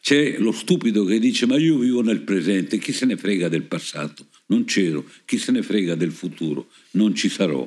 C'è 0.00 0.36
lo 0.38 0.50
stupido 0.50 1.04
che 1.04 1.20
dice 1.20 1.46
ma 1.46 1.56
io 1.56 1.78
vivo 1.78 2.02
nel 2.02 2.22
presente, 2.22 2.78
chi 2.78 2.92
se 2.92 3.06
ne 3.06 3.16
frega 3.16 3.48
del 3.48 3.62
passato? 3.62 4.26
Non 4.46 4.64
c'ero, 4.64 5.08
chi 5.24 5.38
se 5.38 5.52
ne 5.52 5.62
frega 5.62 5.94
del 5.94 6.10
futuro? 6.10 6.70
Non 6.92 7.14
ci 7.14 7.28
sarò. 7.28 7.60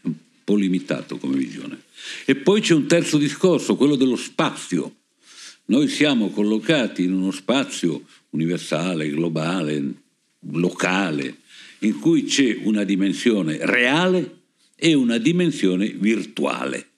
Un 0.00 0.14
po' 0.42 0.56
limitato 0.56 1.18
come 1.18 1.36
visione. 1.36 1.82
E 2.24 2.34
poi 2.34 2.62
c'è 2.62 2.72
un 2.72 2.86
terzo 2.86 3.18
discorso, 3.18 3.76
quello 3.76 3.94
dello 3.96 4.16
spazio. 4.16 4.94
Noi 5.66 5.88
siamo 5.88 6.30
collocati 6.30 7.02
in 7.02 7.12
uno 7.12 7.30
spazio 7.30 8.06
universale, 8.30 9.10
globale, 9.10 9.96
locale, 10.52 11.40
in 11.80 11.98
cui 11.98 12.24
c'è 12.24 12.58
una 12.62 12.84
dimensione 12.84 13.58
reale 13.60 14.44
e 14.76 14.94
una 14.94 15.18
dimensione 15.18 15.88
virtuale. 15.88 16.88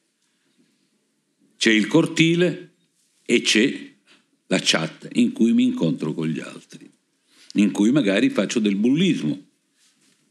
C'è 1.56 1.72
il 1.72 1.88
cortile 1.88 2.66
e 3.26 3.42
c'è 3.42 3.94
la 4.46 4.60
chat 4.62 5.08
in 5.14 5.32
cui 5.32 5.52
mi 5.52 5.64
incontro 5.64 6.14
con 6.14 6.28
gli 6.28 6.40
altri, 6.40 6.88
in 7.54 7.72
cui 7.72 7.90
magari 7.90 8.30
faccio 8.30 8.60
del 8.60 8.76
bullismo 8.76 9.44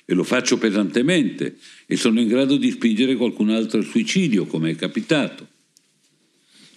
e 0.05 0.13
lo 0.13 0.23
faccio 0.23 0.57
pesantemente 0.57 1.57
e 1.85 1.97
sono 1.97 2.21
in 2.21 2.27
grado 2.27 2.57
di 2.57 2.71
spingere 2.71 3.15
qualcun 3.15 3.49
altro 3.49 3.79
al 3.79 3.85
suicidio, 3.85 4.45
come 4.45 4.71
è 4.71 4.75
capitato, 4.75 5.47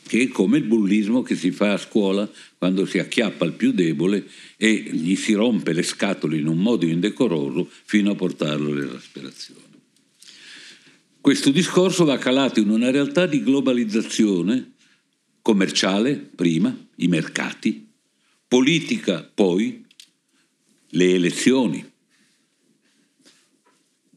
che 0.07 0.23
è 0.23 0.29
come 0.29 0.59
il 0.59 0.64
bullismo 0.64 1.23
che 1.23 1.37
si 1.37 1.51
fa 1.51 1.75
a 1.75 1.79
scuola 1.79 2.29
quando 2.57 2.87
si 2.87 2.99
acchiappa 2.99 3.45
il 3.45 3.53
più 3.53 3.73
debole 3.73 4.27
e 4.57 4.73
gli 4.75 5.14
si 5.14 5.35
rompe 5.35 5.73
le 5.73 5.83
scatole 5.83 6.39
in 6.39 6.49
un 6.49 6.59
modo 6.59 6.87
indecoroso 6.87 7.71
fino 7.85 8.11
a 8.11 8.14
portarlo 8.14 8.73
all'esasperazione. 8.73 9.66
Questo 11.21 11.51
discorso 11.51 12.05
va 12.05 12.16
calato 12.16 12.59
in 12.59 12.71
una 12.71 12.91
realtà 12.91 13.27
di 13.27 13.43
globalizzazione 13.43 14.77
commerciale 15.49 16.17
prima, 16.17 16.77
i 16.97 17.09
mercati, 17.09 17.89
politica 18.47 19.23
poi, 19.23 19.83
le 20.91 21.15
elezioni, 21.15 21.83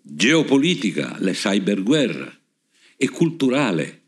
geopolitica, 0.01 1.15
le 1.21 1.31
cyberguerra 1.31 2.37
e 2.97 3.09
culturale, 3.09 4.01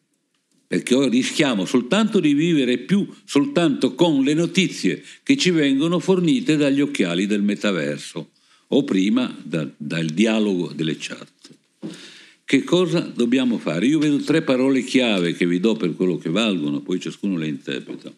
perché 0.67 0.95
ora 0.95 1.07
rischiamo 1.07 1.63
soltanto 1.63 2.19
di 2.19 2.33
vivere 2.33 2.79
più 2.79 3.07
soltanto 3.23 3.95
con 3.95 4.21
le 4.25 4.33
notizie 4.33 5.01
che 5.23 5.37
ci 5.37 5.51
vengono 5.51 5.99
fornite 5.99 6.57
dagli 6.57 6.81
occhiali 6.81 7.25
del 7.25 7.41
metaverso 7.41 8.31
o 8.67 8.83
prima 8.83 9.33
da, 9.41 9.65
dal 9.77 10.07
dialogo 10.07 10.73
delle 10.73 10.97
chat. 10.99 11.32
Che 12.45 12.63
cosa 12.63 12.99
dobbiamo 12.99 13.57
fare? 13.57 13.85
Io 13.85 13.99
vedo 13.99 14.17
tre 14.17 14.41
parole 14.41 14.83
chiave 14.83 15.33
che 15.33 15.47
vi 15.47 15.59
do 15.59 15.75
per 15.75 15.95
quello 15.95 16.17
che 16.17 16.29
valgono, 16.29 16.81
poi 16.81 16.99
ciascuno 16.99 17.37
le 17.37 17.47
interpreta. 17.47 18.13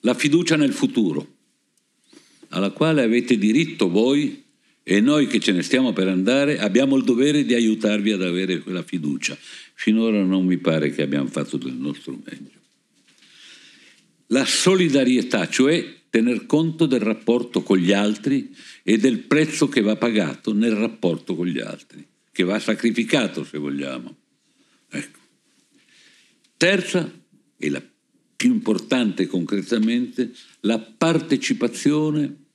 La 0.00 0.14
fiducia 0.14 0.56
nel 0.56 0.72
futuro, 0.72 1.26
alla 2.48 2.70
quale 2.70 3.02
avete 3.02 3.36
diritto 3.36 3.90
voi 3.90 4.42
e 4.82 5.00
noi 5.00 5.26
che 5.26 5.38
ce 5.38 5.52
ne 5.52 5.62
stiamo 5.62 5.92
per 5.92 6.08
andare 6.08 6.58
abbiamo 6.58 6.96
il 6.96 7.04
dovere 7.04 7.44
di 7.44 7.54
aiutarvi 7.54 8.10
ad 8.12 8.22
avere 8.22 8.60
quella 8.60 8.82
fiducia. 8.82 9.36
Finora 9.74 10.22
non 10.22 10.44
mi 10.44 10.58
pare 10.58 10.90
che 10.90 11.02
abbiamo 11.02 11.28
fatto 11.28 11.56
del 11.56 11.74
nostro 11.74 12.18
meglio. 12.24 12.60
La 14.28 14.44
solidarietà, 14.44 15.48
cioè 15.48 16.02
tener 16.08 16.46
conto 16.46 16.86
del 16.86 17.00
rapporto 17.00 17.62
con 17.62 17.76
gli 17.76 17.92
altri 17.92 18.54
e 18.82 18.98
del 18.98 19.18
prezzo 19.18 19.68
che 19.68 19.82
va 19.82 19.96
pagato 19.96 20.52
nel 20.54 20.72
rapporto 20.72 21.34
con 21.34 21.46
gli 21.46 21.60
altri 21.60 22.06
che 22.34 22.42
va 22.42 22.58
sacrificato 22.58 23.44
se 23.44 23.58
vogliamo. 23.58 24.16
Ecco. 24.90 25.18
Terza, 26.56 27.08
e 27.56 27.70
la 27.70 27.80
più 28.34 28.52
importante 28.52 29.28
concretamente, 29.28 30.32
la 30.60 30.80
partecipazione 30.80 32.46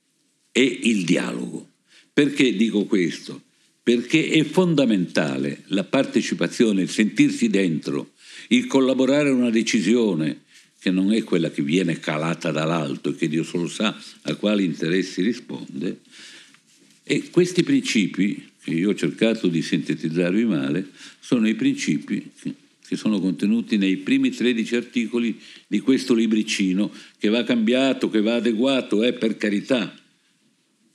e 0.52 0.62
il 0.62 1.06
dialogo. 1.06 1.70
Perché 2.12 2.54
dico 2.54 2.84
questo? 2.84 3.42
Perché 3.82 4.28
è 4.28 4.44
fondamentale 4.44 5.62
la 5.68 5.84
partecipazione, 5.84 6.82
il 6.82 6.90
sentirsi 6.90 7.48
dentro, 7.48 8.12
il 8.48 8.66
collaborare 8.66 9.30
a 9.30 9.32
una 9.32 9.48
decisione 9.48 10.42
che 10.78 10.90
non 10.90 11.10
è 11.14 11.24
quella 11.24 11.50
che 11.50 11.62
viene 11.62 11.98
calata 11.98 12.50
dall'alto 12.50 13.10
e 13.10 13.14
che 13.14 13.28
Dio 13.28 13.44
solo 13.44 13.66
sa 13.66 13.98
a 14.22 14.34
quali 14.34 14.64
interessi 14.64 15.22
risponde. 15.22 16.00
E 17.02 17.30
questi 17.30 17.62
principi 17.62 18.49
che 18.74 18.80
io 18.80 18.90
ho 18.90 18.94
cercato 18.94 19.48
di 19.48 19.62
sintetizzarvi 19.62 20.44
male, 20.44 20.88
sono 21.18 21.48
i 21.48 21.54
principi 21.54 22.30
che 22.90 22.96
sono 22.96 23.20
contenuti 23.20 23.76
nei 23.76 23.98
primi 23.98 24.30
13 24.30 24.74
articoli 24.74 25.40
di 25.68 25.78
questo 25.78 26.12
libricino, 26.12 26.90
che 27.18 27.28
va 27.28 27.44
cambiato, 27.44 28.10
che 28.10 28.20
va 28.20 28.34
adeguato, 28.34 29.04
è 29.04 29.08
eh, 29.08 29.12
per 29.12 29.36
carità, 29.36 29.94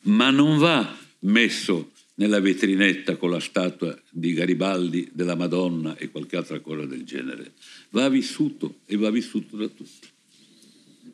ma 0.01 0.30
non 0.30 0.57
va 0.57 0.97
messo 1.19 1.91
nella 2.15 2.41
vetrinetta 2.41 3.15
con 3.15 3.30
la 3.30 3.39
statua 3.39 3.97
di 4.11 4.34
Garibaldi, 4.34 5.09
della 5.13 5.36
Madonna 5.36 5.95
e 5.95 6.09
qualche 6.09 6.36
altra 6.36 6.59
cosa 6.59 6.86
del 6.86 7.05
genere. 7.05 7.53
Va 7.91 8.09
vissuto 8.09 8.80
e 8.86 8.97
va 8.97 9.09
vissuto 9.09 9.55
da 9.55 9.67
tutti. 9.67 10.07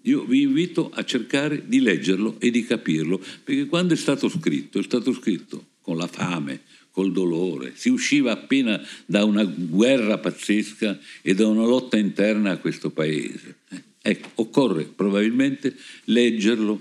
Io 0.04 0.26
vi 0.26 0.42
invito 0.42 0.90
a 0.90 1.04
cercare 1.06 1.64
di 1.68 1.80
leggerlo 1.80 2.38
e 2.40 2.50
di 2.50 2.66
capirlo, 2.66 3.24
perché 3.44 3.68
quando 3.68 3.94
è 3.94 3.98
stato 3.98 4.30
scritto, 4.30 4.80
è 4.80 4.84
stato 4.84 5.14
scritto 5.14 5.71
con 5.82 5.98
la 5.98 6.08
fame, 6.08 6.62
col 6.92 7.12
dolore. 7.12 7.74
Si 7.76 7.90
usciva 7.90 8.32
appena 8.32 8.82
da 9.06 9.24
una 9.24 9.44
guerra 9.44 10.18
pazzesca 10.18 11.00
e 11.22 11.34
da 11.34 11.48
una 11.48 11.66
lotta 11.66 11.98
interna 11.98 12.52
a 12.52 12.58
questo 12.58 12.92
paese. 12.92 13.58
Ecco, 14.02 14.30
occorre 14.36 14.86
probabilmente 14.86 15.76
leggerlo, 16.06 16.80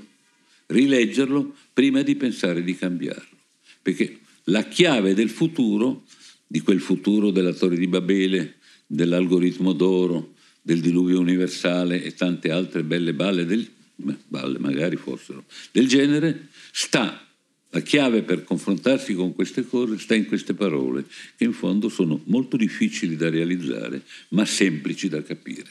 rileggerlo 0.67 1.55
prima 1.73 2.03
di 2.03 2.17
pensare 2.17 2.63
di 2.63 2.77
cambiarlo, 2.77 3.37
perché 3.83 4.19
la 4.45 4.65
chiave 4.65 5.15
del 5.15 5.31
futuro, 5.31 6.05
di 6.47 6.61
quel 6.61 6.81
futuro 6.81 7.31
della 7.31 7.53
Torre 7.53 7.77
di 7.77 7.87
Babele, 7.87 8.57
dell'algoritmo 8.87 9.73
d'oro, 9.73 10.35
del 10.63 10.81
diluvio 10.81 11.21
universale 11.21 12.03
e 12.03 12.15
tante 12.15 12.51
altre 12.51 12.83
belle 12.83 13.15
balle, 13.15 13.47
del, 13.47 13.69
balle 13.95 14.59
magari 14.59 14.97
fossero, 14.97 15.45
del 15.73 15.87
genere, 15.87 16.49
sta 16.73 17.30
la 17.71 17.81
chiave 17.81 18.23
per 18.23 18.45
confrontarsi 18.45 19.15
con 19.15 19.35
queste 19.35 19.67
cose 19.67 19.99
sta 19.99 20.15
in 20.15 20.27
queste 20.27 20.55
parole, 20.55 21.05
che 21.37 21.45
in 21.45 21.53
fondo 21.53 21.89
sono 21.89 22.21
molto 22.25 22.57
difficili 22.57 23.17
da 23.17 23.31
realizzare, 23.31 24.03
ma 24.29 24.45
semplici 24.45 25.09
da 25.09 25.23
capire. 25.23 25.71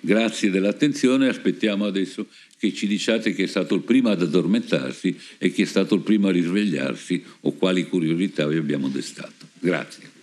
Grazie 0.00 0.50
dell'attenzione, 0.50 1.28
aspettiamo 1.28 1.84
adesso 1.84 2.26
che 2.58 2.72
ci 2.72 2.86
diciate 2.86 3.34
chi 3.34 3.42
è 3.42 3.46
stato 3.46 3.74
il 3.74 3.82
primo 3.82 4.08
ad 4.08 4.22
addormentarsi 4.22 5.16
e 5.38 5.50
chi 5.50 5.62
è 5.62 5.66
stato 5.66 5.94
il 5.94 6.02
primo 6.02 6.28
a 6.28 6.32
risvegliarsi 6.32 7.22
o 7.40 7.52
quali 7.52 7.88
curiosità 7.88 8.46
vi 8.46 8.56
abbiamo 8.56 8.88
destato. 8.88 9.48
Grazie. 9.58 10.15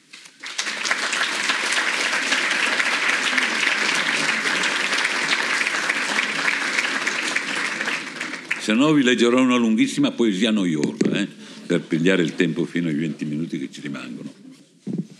Se 8.63 8.71
no 8.71 8.93
vi 8.93 9.03
leggerò 9.03 9.41
una 9.41 9.57
lunghissima 9.57 10.11
poesia 10.11 10.49
noiosa, 10.49 11.11
eh, 11.19 11.27
per 11.65 11.81
pigliare 11.81 12.23
il 12.23 12.33
tempo 12.35 12.63
fino 12.63 12.87
ai 12.87 12.93
20 12.93 13.25
minuti 13.25 13.59
che 13.59 13.69
ci 13.69 13.81
rimangono. 13.81 14.33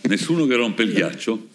Nessuno 0.08 0.46
che 0.46 0.54
rompe 0.54 0.84
il 0.84 0.94
ghiaccio? 0.94 1.48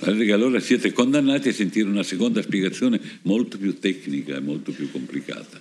Allora 0.00 0.58
siete 0.58 0.92
condannati 0.92 1.50
a 1.50 1.52
sentire 1.52 1.88
una 1.88 2.02
seconda 2.02 2.42
spiegazione 2.42 3.00
molto 3.22 3.58
più 3.58 3.78
tecnica 3.78 4.38
e 4.38 4.40
molto 4.40 4.72
più 4.72 4.90
complicata. 4.90 5.60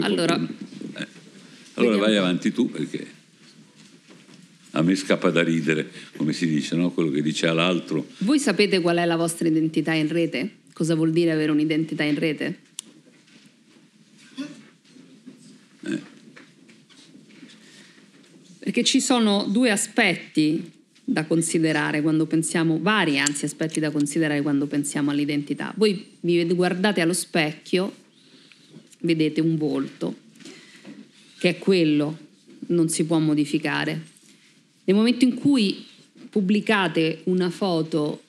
allora, 0.00 0.38
eh. 0.96 1.06
allora 1.74 1.96
vai 1.96 2.16
avanti 2.16 2.52
tu 2.52 2.70
perché 2.70 3.19
a 4.72 4.82
me 4.82 4.94
scappa 4.94 5.30
da 5.30 5.42
ridere, 5.42 5.90
come 6.16 6.32
si 6.32 6.46
dice, 6.46 6.76
no? 6.76 6.90
quello 6.90 7.10
che 7.10 7.22
dice 7.22 7.46
all'altro. 7.46 8.06
Voi 8.18 8.38
sapete 8.38 8.80
qual 8.80 8.98
è 8.98 9.04
la 9.04 9.16
vostra 9.16 9.48
identità 9.48 9.92
in 9.92 10.08
rete? 10.08 10.58
Cosa 10.72 10.94
vuol 10.94 11.10
dire 11.10 11.32
avere 11.32 11.50
un'identità 11.50 12.04
in 12.04 12.18
rete? 12.18 12.58
Eh. 15.86 16.00
Perché 18.60 18.84
ci 18.84 19.00
sono 19.00 19.46
due 19.48 19.70
aspetti 19.70 20.70
da 21.02 21.24
considerare 21.24 22.02
quando 22.02 22.26
pensiamo, 22.26 22.78
vari 22.80 23.18
anzi 23.18 23.44
aspetti 23.44 23.80
da 23.80 23.90
considerare 23.90 24.42
quando 24.42 24.66
pensiamo 24.66 25.10
all'identità. 25.10 25.72
Voi 25.76 26.06
vi 26.20 26.44
guardate 26.54 27.00
allo 27.00 27.12
specchio, 27.12 27.92
vedete 29.00 29.40
un 29.40 29.56
volto, 29.56 30.14
che 31.38 31.48
è 31.48 31.58
quello, 31.58 32.16
non 32.68 32.88
si 32.88 33.04
può 33.04 33.18
modificare 33.18 34.09
nel 34.90 34.98
momento 34.98 35.24
in 35.24 35.34
cui 35.34 35.86
pubblicate 36.30 37.20
una 37.24 37.48
foto, 37.48 38.22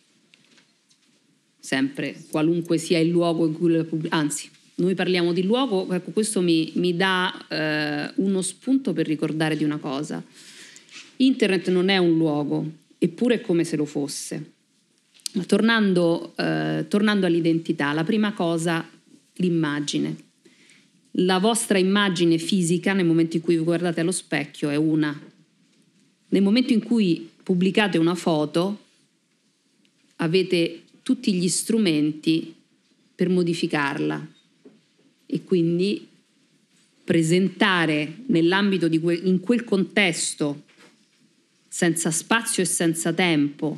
sempre 1.59 2.15
qualunque 2.29 2.77
sia 2.77 2.99
il 2.99 3.09
luogo 3.09 3.47
in 3.47 3.53
cui 3.53 3.71
la 3.71 3.83
pubblicate, 3.83 4.21
anzi, 4.21 4.49
noi 4.75 4.93
parliamo 4.93 5.33
di 5.33 5.41
luogo, 5.41 5.91
ecco, 5.91 6.11
questo 6.11 6.39
mi, 6.41 6.71
mi 6.75 6.95
dà 6.95 7.47
eh, 7.47 8.11
uno 8.17 8.43
spunto 8.43 8.93
per 8.93 9.07
ricordare 9.07 9.57
di 9.57 9.63
una 9.63 9.77
cosa. 9.77 10.23
Internet 11.17 11.69
non 11.69 11.89
è 11.89 11.97
un 11.97 12.15
luogo, 12.15 12.69
eppure 12.99 13.35
è 13.35 13.41
come 13.41 13.63
se 13.63 13.75
lo 13.75 13.85
fosse. 13.85 14.51
Tornando, 15.47 16.33
eh, 16.37 16.85
tornando 16.87 17.25
all'identità, 17.25 17.91
la 17.91 18.03
prima 18.03 18.33
cosa, 18.33 18.87
l'immagine. 19.33 20.15
La 21.15 21.39
vostra 21.39 21.79
immagine 21.79 22.37
fisica 22.37 22.93
nel 22.93 23.05
momento 23.05 23.35
in 23.35 23.41
cui 23.41 23.57
vi 23.57 23.63
guardate 23.63 24.01
allo 24.01 24.11
specchio 24.11 24.69
è 24.69 24.75
una. 24.75 25.30
Nel 26.31 26.41
momento 26.41 26.71
in 26.71 26.81
cui 26.81 27.29
pubblicate 27.43 27.97
una 27.97 28.15
foto, 28.15 28.79
avete 30.17 30.83
tutti 31.03 31.33
gli 31.33 31.49
strumenti 31.49 32.53
per 33.13 33.27
modificarla 33.27 34.27
e 35.25 35.43
quindi 35.43 36.07
presentare 37.03 38.19
nell'ambito 38.27 38.87
di 38.87 38.99
que- 38.99 39.15
in 39.15 39.39
quel 39.41 39.63
contesto 39.63 40.63
senza 41.67 42.11
spazio 42.11 42.63
e 42.63 42.65
senza 42.65 43.11
tempo 43.11 43.77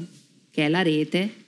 che 0.52 0.66
è 0.66 0.70
la 0.70 0.82
rete 0.82 1.42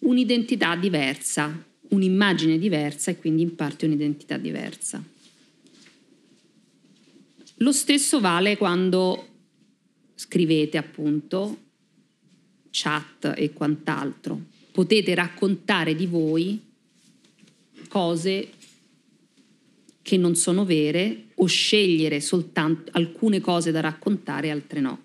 un'identità 0.00 0.76
diversa, 0.76 1.64
un'immagine 1.88 2.58
diversa 2.58 3.10
e 3.10 3.18
quindi 3.18 3.42
in 3.42 3.56
parte 3.56 3.86
un'identità 3.86 4.36
diversa. 4.36 5.02
Lo 7.58 7.72
stesso 7.72 8.20
vale 8.20 8.56
quando 8.56 9.26
scrivete 10.14 10.76
appunto 10.76 11.66
chat 12.70 13.34
e 13.36 13.52
quant'altro. 13.52 14.40
Potete 14.70 15.14
raccontare 15.14 15.94
di 15.94 16.06
voi 16.06 16.60
cose 17.88 18.50
che 20.02 20.16
non 20.16 20.36
sono 20.36 20.64
vere 20.64 21.24
o 21.34 21.46
scegliere 21.46 22.20
soltanto 22.20 22.90
alcune 22.94 23.40
cose 23.40 23.72
da 23.72 23.80
raccontare 23.80 24.46
e 24.46 24.50
altre 24.50 24.80
no. 24.80 25.04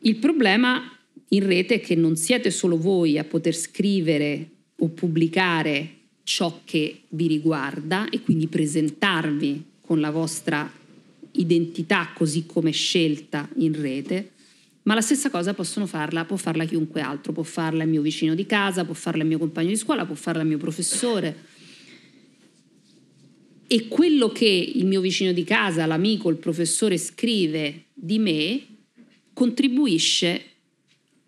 Il 0.00 0.16
problema 0.16 0.94
in 1.28 1.46
rete 1.46 1.76
è 1.76 1.80
che 1.80 1.94
non 1.94 2.16
siete 2.16 2.50
solo 2.50 2.76
voi 2.76 3.18
a 3.18 3.24
poter 3.24 3.54
scrivere 3.54 4.50
o 4.76 4.88
pubblicare 4.88 6.02
ciò 6.24 6.62
che 6.64 7.02
vi 7.10 7.28
riguarda 7.28 8.08
e 8.08 8.20
quindi 8.22 8.48
presentarvi 8.48 9.64
con 9.82 10.00
la 10.00 10.10
vostra 10.10 10.70
identità 11.32 12.10
così 12.14 12.46
come 12.46 12.70
scelta 12.70 13.48
in 13.56 13.80
rete, 13.80 14.30
ma 14.82 14.94
la 14.94 15.00
stessa 15.00 15.30
cosa 15.30 15.54
possono 15.54 15.86
farla, 15.86 16.24
può 16.24 16.36
farla 16.36 16.64
chiunque 16.64 17.00
altro, 17.00 17.32
può 17.32 17.42
farla 17.42 17.84
il 17.84 17.88
mio 17.88 18.02
vicino 18.02 18.34
di 18.34 18.46
casa, 18.46 18.84
può 18.84 18.94
farla 18.94 19.22
il 19.22 19.28
mio 19.28 19.38
compagno 19.38 19.68
di 19.68 19.76
scuola, 19.76 20.04
può 20.04 20.14
farla 20.14 20.42
il 20.42 20.48
mio 20.48 20.58
professore. 20.58 21.52
E 23.66 23.88
quello 23.88 24.28
che 24.28 24.46
il 24.46 24.84
mio 24.86 25.00
vicino 25.00 25.32
di 25.32 25.42
casa, 25.42 25.86
l'amico, 25.86 26.28
il 26.28 26.36
professore 26.36 26.98
scrive 26.98 27.84
di 27.94 28.18
me 28.18 28.66
contribuisce 29.32 30.42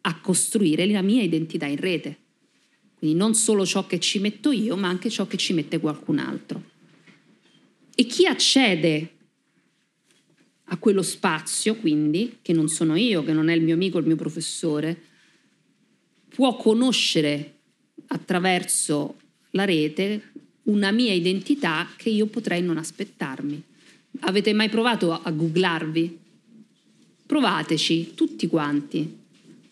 a 0.02 0.20
costruire 0.20 0.86
la 0.86 1.02
mia 1.02 1.22
identità 1.22 1.66
in 1.66 1.76
rete. 1.76 2.18
Quindi 3.06 3.22
non 3.22 3.36
solo 3.36 3.64
ciò 3.64 3.86
che 3.86 4.00
ci 4.00 4.18
metto 4.18 4.50
io, 4.50 4.76
ma 4.76 4.88
anche 4.88 5.10
ciò 5.10 5.28
che 5.28 5.36
ci 5.36 5.52
mette 5.52 5.78
qualcun 5.78 6.18
altro. 6.18 6.60
E 7.94 8.04
chi 8.04 8.26
accede 8.26 9.10
a 10.64 10.76
quello 10.76 11.02
spazio, 11.02 11.76
quindi, 11.76 12.38
che 12.42 12.52
non 12.52 12.66
sono 12.66 12.96
io, 12.96 13.22
che 13.22 13.32
non 13.32 13.48
è 13.48 13.54
il 13.54 13.62
mio 13.62 13.74
amico, 13.74 13.98
il 13.98 14.06
mio 14.06 14.16
professore, 14.16 15.00
può 16.30 16.56
conoscere 16.56 17.58
attraverso 18.08 19.18
la 19.50 19.64
rete 19.64 20.32
una 20.64 20.90
mia 20.90 21.12
identità 21.12 21.88
che 21.96 22.08
io 22.10 22.26
potrei 22.26 22.60
non 22.60 22.76
aspettarmi. 22.76 23.62
Avete 24.20 24.52
mai 24.52 24.68
provato 24.68 25.12
a 25.12 25.30
googlarvi? 25.30 26.18
Provateci, 27.24 28.14
tutti 28.14 28.48
quanti. 28.48 29.16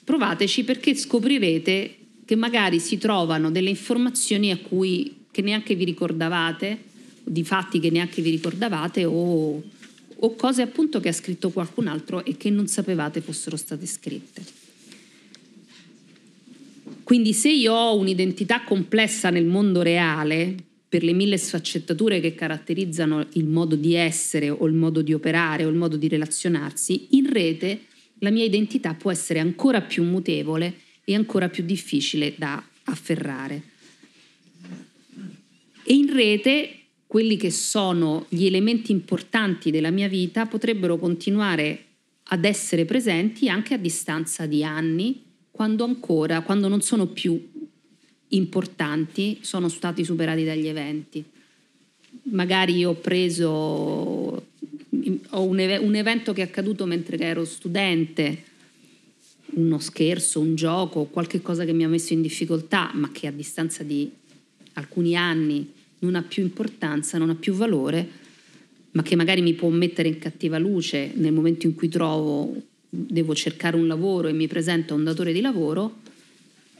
Provateci 0.04 0.62
perché 0.62 0.94
scoprirete 0.94 1.96
che 2.24 2.36
magari 2.36 2.78
si 2.78 2.98
trovano 2.98 3.50
delle 3.50 3.70
informazioni 3.70 4.50
a 4.50 4.58
cui 4.58 5.24
che 5.30 5.42
neanche 5.42 5.74
vi 5.74 5.84
ricordavate, 5.84 6.78
di 7.24 7.44
fatti 7.44 7.80
che 7.80 7.90
neanche 7.90 8.22
vi 8.22 8.30
ricordavate 8.30 9.04
o, 9.04 9.62
o 10.16 10.34
cose 10.34 10.62
appunto 10.62 11.00
che 11.00 11.08
ha 11.08 11.12
scritto 11.12 11.50
qualcun 11.50 11.88
altro 11.88 12.24
e 12.24 12.36
che 12.36 12.50
non 12.50 12.66
sapevate 12.66 13.20
fossero 13.20 13.56
state 13.56 13.86
scritte. 13.86 14.42
Quindi 17.02 17.32
se 17.34 17.50
io 17.50 17.72
ho 17.72 17.98
un'identità 17.98 18.62
complessa 18.62 19.30
nel 19.30 19.44
mondo 19.44 19.82
reale, 19.82 20.54
per 20.88 21.02
le 21.02 21.12
mille 21.12 21.36
sfaccettature 21.36 22.20
che 22.20 22.36
caratterizzano 22.36 23.26
il 23.32 23.46
modo 23.46 23.74
di 23.74 23.94
essere 23.94 24.48
o 24.48 24.64
il 24.66 24.74
modo 24.74 25.02
di 25.02 25.12
operare 25.12 25.64
o 25.64 25.68
il 25.68 25.74
modo 25.74 25.96
di 25.96 26.06
relazionarsi, 26.06 27.08
in 27.10 27.30
rete 27.32 27.80
la 28.20 28.30
mia 28.30 28.44
identità 28.44 28.94
può 28.94 29.10
essere 29.10 29.40
ancora 29.40 29.80
più 29.80 30.04
mutevole 30.04 30.72
e 31.04 31.14
ancora 31.14 31.48
più 31.48 31.64
difficile 31.64 32.34
da 32.36 32.62
afferrare. 32.84 33.62
E 35.82 35.94
in 35.94 36.12
rete 36.12 36.78
quelli 37.06 37.36
che 37.36 37.50
sono 37.50 38.26
gli 38.28 38.46
elementi 38.46 38.90
importanti 38.90 39.70
della 39.70 39.90
mia 39.90 40.08
vita 40.08 40.46
potrebbero 40.46 40.98
continuare 40.98 41.84
ad 42.24 42.44
essere 42.44 42.84
presenti 42.84 43.48
anche 43.48 43.74
a 43.74 43.78
distanza 43.78 44.46
di 44.46 44.64
anni, 44.64 45.22
quando 45.50 45.84
ancora, 45.84 46.40
quando 46.40 46.68
non 46.68 46.80
sono 46.80 47.06
più 47.06 47.50
importanti, 48.28 49.38
sono 49.42 49.68
stati 49.68 50.04
superati 50.04 50.42
dagli 50.42 50.66
eventi. 50.66 51.22
Magari 52.24 52.84
ho 52.84 52.94
preso 52.94 54.42
ho 55.30 55.42
un, 55.42 55.78
un 55.80 55.94
evento 55.94 56.32
che 56.32 56.42
è 56.42 56.44
accaduto 56.44 56.86
mentre 56.86 57.18
ero 57.18 57.44
studente, 57.44 58.42
uno 59.54 59.78
scherzo, 59.78 60.40
un 60.40 60.54
gioco, 60.54 61.04
qualche 61.04 61.42
cosa 61.42 61.64
che 61.64 61.72
mi 61.72 61.84
ha 61.84 61.88
messo 61.88 62.12
in 62.12 62.22
difficoltà, 62.22 62.90
ma 62.94 63.10
che 63.12 63.26
a 63.26 63.32
distanza 63.32 63.82
di 63.82 64.10
alcuni 64.74 65.16
anni 65.16 65.70
non 66.00 66.14
ha 66.14 66.22
più 66.22 66.42
importanza, 66.42 67.18
non 67.18 67.30
ha 67.30 67.34
più 67.34 67.54
valore, 67.54 68.22
ma 68.92 69.02
che 69.02 69.16
magari 69.16 69.42
mi 69.42 69.54
può 69.54 69.68
mettere 69.70 70.08
in 70.08 70.18
cattiva 70.18 70.58
luce 70.58 71.12
nel 71.14 71.32
momento 71.32 71.66
in 71.66 71.74
cui 71.74 71.88
trovo, 71.88 72.54
devo 72.88 73.34
cercare 73.34 73.76
un 73.76 73.86
lavoro 73.86 74.28
e 74.28 74.32
mi 74.32 74.46
presenta 74.46 74.94
un 74.94 75.04
datore 75.04 75.32
di 75.32 75.40
lavoro, 75.40 76.02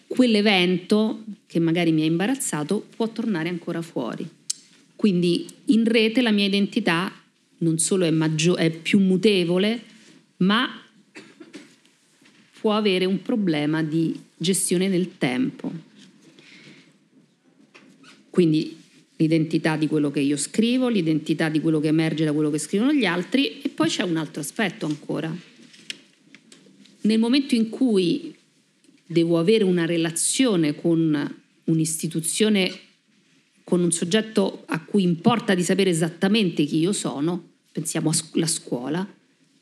quell'evento 0.07 1.25
che 1.47 1.59
magari 1.59 1.91
mi 1.91 2.03
ha 2.03 2.07
imbarazzato 2.07 2.87
può 2.95 3.09
tornare 3.09 3.49
ancora 3.49 3.83
fuori. 3.83 4.29
Quindi 4.95 5.47
in 5.67 5.85
rete 5.85 6.23
la 6.23 6.31
mia 6.31 6.47
identità 6.47 7.13
non 7.59 7.79
solo 7.79 8.05
è, 8.05 8.11
maggio- 8.11 8.57
è 8.57 8.71
più 8.71 9.01
mutevole, 9.01 9.83
ma 10.39 10.84
può 12.65 12.73
avere 12.73 13.05
un 13.05 13.21
problema 13.21 13.83
di 13.83 14.19
gestione 14.39 14.89
del 14.89 15.19
tempo. 15.19 15.71
Quindi 18.31 18.75
l'identità 19.17 19.77
di 19.77 19.87
quello 19.87 20.11
che 20.11 20.21
io 20.21 20.39
scrivo, 20.39 20.89
l'identità 20.89 21.51
di 21.51 21.61
quello 21.61 21.79
che 21.79 21.89
emerge 21.89 22.25
da 22.25 22.33
quello 22.33 22.49
che 22.49 22.57
scrivono 22.57 22.95
gli 22.95 23.05
altri 23.05 23.61
e 23.61 23.69
poi 23.69 23.91
c'è 23.91 24.03
un 24.03 24.17
altro 24.17 24.41
aspetto 24.41 24.87
ancora. 24.87 25.31
Nel 27.03 27.19
momento 27.19 27.55
in 27.55 27.69
cui 27.69 28.35
devo 29.05 29.39
avere 29.39 29.65
una 29.65 29.85
relazione 29.85 30.75
con 30.75 31.43
un'istituzione, 31.65 32.73
con 33.63 33.83
un 33.83 33.93
soggetto 33.93 34.63
a 34.69 34.83
cui 34.83 35.03
importa 35.03 35.55
di 35.55 35.63
sapere 35.63 35.91
esattamente 35.91 36.65
chi 36.65 36.79
io 36.79 36.95
sono, 36.95 37.47
pensiamo 37.71 38.11
alla 38.33 38.47
scuola, 38.47 39.07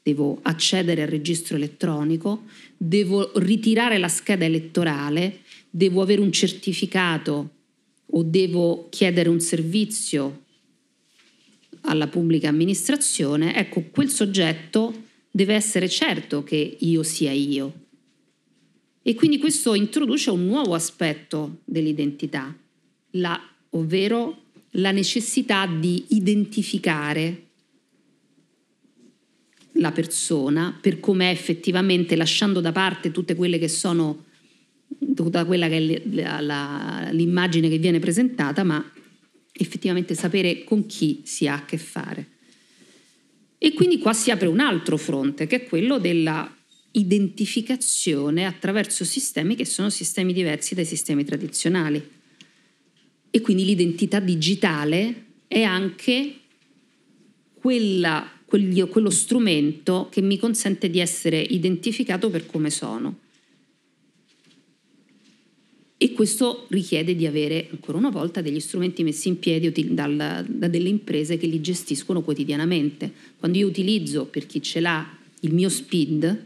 devo 0.03 0.38
accedere 0.42 1.03
al 1.03 1.09
registro 1.09 1.57
elettronico, 1.57 2.44
devo 2.76 3.30
ritirare 3.38 3.98
la 3.98 4.09
scheda 4.09 4.44
elettorale, 4.44 5.40
devo 5.70 6.03
avere 6.03 6.20
un 6.20 6.32
certificato 6.32 7.50
o 8.07 8.22
devo 8.22 8.88
chiedere 8.90 9.28
un 9.28 9.40
servizio 9.40 10.40
alla 11.82 12.09
pubblica 12.09 12.48
amministrazione, 12.48 13.57
ecco, 13.57 13.84
quel 13.90 14.09
soggetto 14.09 15.05
deve 15.30 15.55
essere 15.55 15.88
certo 15.88 16.44
che 16.44 16.76
io 16.78 17.03
sia 17.03 17.32
io. 17.32 17.80
E 19.03 19.14
quindi 19.14 19.38
questo 19.38 19.74
introduce 19.74 20.30
un 20.30 20.44
nuovo 20.46 20.74
aspetto 20.74 21.61
dell'identità, 21.64 22.55
la, 23.12 23.40
ovvero 23.70 24.42
la 24.76 24.92
necessità 24.92 25.66
di 25.66 26.05
identificare 26.11 27.50
la 29.82 29.92
persona 29.92 30.76
per 30.80 30.98
com'è 30.98 31.28
effettivamente, 31.28 32.16
lasciando 32.16 32.60
da 32.60 32.72
parte 32.72 33.10
tutte 33.10 33.34
quelle 33.34 33.58
che 33.58 33.68
sono 33.68 34.24
tutta 35.14 35.44
quella 35.44 35.68
che 35.68 35.76
è 35.76 36.02
la, 36.10 36.40
la, 36.40 37.08
l'immagine 37.12 37.68
che 37.68 37.78
viene 37.78 37.98
presentata, 37.98 38.64
ma 38.64 38.82
effettivamente 39.52 40.14
sapere 40.14 40.64
con 40.64 40.86
chi 40.86 41.20
si 41.24 41.46
ha 41.46 41.54
a 41.54 41.64
che 41.66 41.76
fare. 41.76 42.26
E 43.58 43.74
quindi 43.74 43.98
qua 43.98 44.12
si 44.12 44.30
apre 44.30 44.48
un 44.48 44.60
altro 44.60 44.96
fronte, 44.96 45.46
che 45.46 45.56
è 45.56 45.64
quello 45.64 45.98
della 45.98 46.50
identificazione 46.92 48.44
attraverso 48.44 49.04
sistemi 49.04 49.54
che 49.54 49.64
sono 49.64 49.88
sistemi 49.88 50.32
diversi 50.32 50.74
dai 50.74 50.84
sistemi 50.84 51.24
tradizionali. 51.24 52.20
E 53.30 53.40
quindi 53.40 53.64
l'identità 53.64 54.20
digitale 54.20 55.26
è 55.46 55.62
anche 55.62 56.34
quella, 57.54 58.28
quello, 58.53 58.86
quello 58.86 59.09
strumento 59.09 60.09
che 60.11 60.20
mi 60.20 60.36
consente 60.36 60.90
di 60.90 60.98
essere 60.98 61.40
identificato 61.40 62.28
per 62.28 62.44
come 62.44 62.68
sono. 62.68 63.20
E 65.96 66.12
questo 66.12 66.66
richiede 66.68 67.16
di 67.16 67.26
avere 67.26 67.68
ancora 67.70 67.96
una 67.96 68.11
volta 68.11 68.42
degli 68.42 68.61
strumenti 68.61 69.05
messi 69.05 69.28
in 69.28 69.38
piedi 69.38 69.94
dal, 69.94 70.44
da 70.46 70.68
delle 70.68 70.90
imprese 70.90 71.38
che 71.38 71.46
li 71.46 71.62
gestiscono 71.62 72.20
quotidianamente. 72.20 73.11
Quando 73.38 73.57
io 73.57 73.66
utilizzo, 73.66 74.26
per 74.26 74.44
chi 74.44 74.61
ce 74.61 74.80
l'ha, 74.80 75.16
il 75.40 75.55
mio 75.55 75.70
SPID 75.70 76.44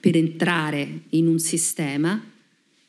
per 0.00 0.16
entrare 0.16 1.02
in 1.10 1.26
un 1.26 1.38
sistema, 1.38 2.30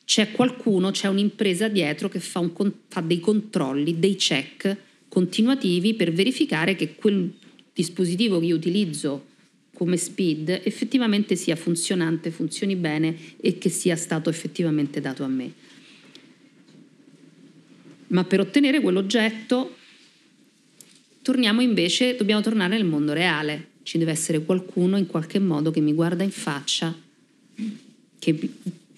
c'è 0.06 0.32
qualcuno, 0.32 0.92
c'è 0.92 1.10
un'impresa 1.10 1.68
dietro 1.68 2.08
che 2.08 2.22
fa, 2.22 2.40
un, 2.40 2.72
fa 2.88 3.02
dei 3.02 3.20
controlli, 3.20 4.00
dei 4.00 4.16
check 4.16 4.78
continuativi 5.10 5.96
per 5.96 6.14
verificare 6.14 6.78
che 6.78 6.96
quel 6.96 7.44
dispositivo 7.76 8.40
che 8.40 8.46
io 8.46 8.56
utilizzo 8.56 9.26
come 9.74 9.98
speed 9.98 10.62
effettivamente 10.64 11.36
sia 11.36 11.58
funzionante, 11.58 12.32
funzioni 12.32 12.78
bene 12.78 13.16
e 13.42 13.58
che 13.58 13.68
sia 13.68 13.98
stato 13.98 14.30
effettivamente 14.30 15.02
dato 15.02 15.26
a 15.26 15.28
me. 15.28 15.52
Ma 18.08 18.24
per 18.24 18.40
ottenere 18.40 18.80
quell'oggetto 18.80 19.76
torniamo 21.22 21.62
invece, 21.62 22.16
dobbiamo 22.16 22.42
tornare 22.42 22.78
nel 22.78 22.86
mondo 22.86 23.12
reale. 23.12 23.72
Ci 23.84 23.98
deve 23.98 24.12
essere 24.12 24.46
qualcuno 24.46 24.98
in 24.98 25.08
qualche 25.08 25.40
modo 25.40 25.70
che 25.72 25.82
mi 25.82 25.92
guarda 25.92 26.24
in 26.24 26.32
faccia, 26.32 26.96
che 28.18 28.50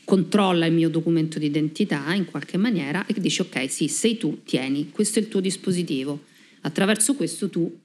controlla 0.03 0.67
il 0.67 0.73
mio 0.73 0.89
documento 0.89 1.39
di 1.39 1.47
identità 1.47 2.13
in 2.13 2.25
qualche 2.25 2.57
maniera 2.57 3.07
e 3.07 3.13
che 3.13 3.21
dice 3.21 3.41
ok, 3.41 3.69
sì, 3.71 3.87
sei 3.87 4.17
tu, 4.17 4.43
tieni, 4.43 4.91
questo 4.91 5.17
è 5.17 5.23
il 5.23 5.27
tuo 5.29 5.39
dispositivo. 5.39 6.25
Attraverso 6.61 7.15
questo 7.15 7.49
tu 7.49 7.75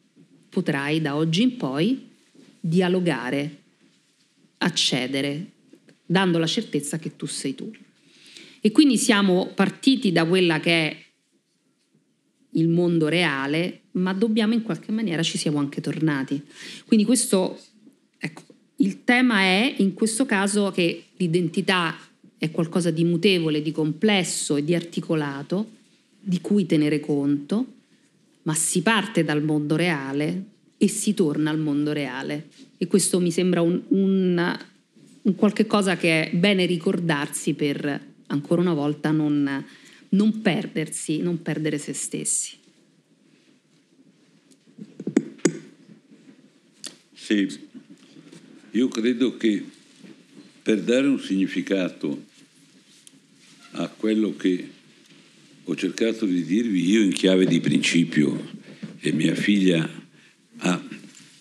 potrai 0.52 1.00
da 1.00 1.16
oggi 1.16 1.40
in 1.40 1.56
poi 1.56 2.10
dialogare, 2.60 3.56
accedere, 4.58 5.46
dando 6.04 6.36
la 6.36 6.46
certezza 6.46 6.98
che 6.98 7.16
tu 7.16 7.24
sei 7.24 7.54
tu. 7.54 7.72
E 8.60 8.70
quindi 8.70 8.98
siamo 8.98 9.50
partiti 9.54 10.12
da 10.12 10.26
quella 10.26 10.60
che 10.60 10.70
è 10.70 11.04
il 12.50 12.68
mondo 12.68 13.08
reale, 13.08 13.84
ma 13.92 14.12
dobbiamo 14.12 14.52
in 14.52 14.62
qualche 14.62 14.92
maniera 14.92 15.22
ci 15.22 15.38
siamo 15.38 15.58
anche 15.58 15.80
tornati. 15.80 16.42
Quindi 16.84 17.06
questo, 17.06 17.58
ecco, 18.18 18.42
il 18.76 19.04
tema 19.04 19.40
è 19.40 19.74
in 19.78 19.94
questo 19.94 20.26
caso 20.26 20.70
che 20.70 21.04
l'identità 21.16 21.96
è 22.36 22.50
qualcosa 22.50 22.90
di 22.90 23.04
mutevole, 23.04 23.62
di 23.62 23.72
complesso 23.72 24.56
e 24.56 24.64
di 24.64 24.74
articolato, 24.74 25.70
di 26.20 26.42
cui 26.42 26.66
tenere 26.66 27.00
conto, 27.00 27.80
ma 28.42 28.54
si 28.54 28.82
parte 28.82 29.24
dal 29.24 29.42
mondo 29.42 29.76
reale 29.76 30.44
e 30.76 30.88
si 30.88 31.14
torna 31.14 31.50
al 31.50 31.58
mondo 31.58 31.92
reale. 31.92 32.48
E 32.76 32.86
questo 32.86 33.20
mi 33.20 33.30
sembra 33.30 33.60
un, 33.60 33.80
un, 33.88 34.58
un 35.22 35.34
qualche 35.34 35.66
cosa 35.66 35.96
che 35.96 36.30
è 36.30 36.36
bene 36.36 36.66
ricordarsi 36.66 37.54
per 37.54 38.10
ancora 38.26 38.60
una 38.60 38.74
volta 38.74 39.10
non, 39.10 39.64
non 40.10 40.40
perdersi, 40.40 41.18
non 41.18 41.42
perdere 41.42 41.78
se 41.78 41.92
stessi. 41.92 42.56
Sì, 47.12 47.46
io 48.72 48.88
credo 48.88 49.36
che 49.36 49.64
per 50.62 50.80
dare 50.82 51.06
un 51.06 51.20
significato 51.20 52.24
a 53.72 53.88
quello 53.88 54.34
che 54.36 54.68
ho 55.64 55.76
cercato 55.76 56.26
di 56.26 56.44
dirvi 56.44 56.90
io 56.90 57.02
in 57.02 57.12
chiave 57.12 57.46
di 57.46 57.60
principio 57.60 58.50
e 58.98 59.12
mia 59.12 59.34
figlia 59.34 59.88
ha 60.58 60.82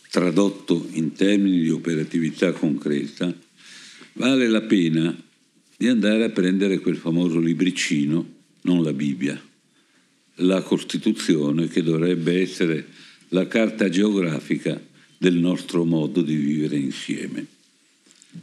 tradotto 0.09 0.87
in 0.91 1.13
termini 1.13 1.61
di 1.61 1.69
operatività 1.69 2.51
concreta, 2.51 3.33
vale 4.13 4.47
la 4.47 4.61
pena 4.61 5.15
di 5.77 5.87
andare 5.87 6.25
a 6.25 6.29
prendere 6.29 6.79
quel 6.79 6.97
famoso 6.97 7.39
libricino, 7.39 8.33
non 8.61 8.83
la 8.83 8.93
Bibbia, 8.93 9.41
la 10.35 10.61
Costituzione 10.61 11.67
che 11.67 11.81
dovrebbe 11.81 12.41
essere 12.41 12.85
la 13.29 13.47
carta 13.47 13.89
geografica 13.89 14.79
del 15.17 15.35
nostro 15.35 15.83
modo 15.83 16.21
di 16.21 16.35
vivere 16.35 16.77
insieme, 16.77 17.45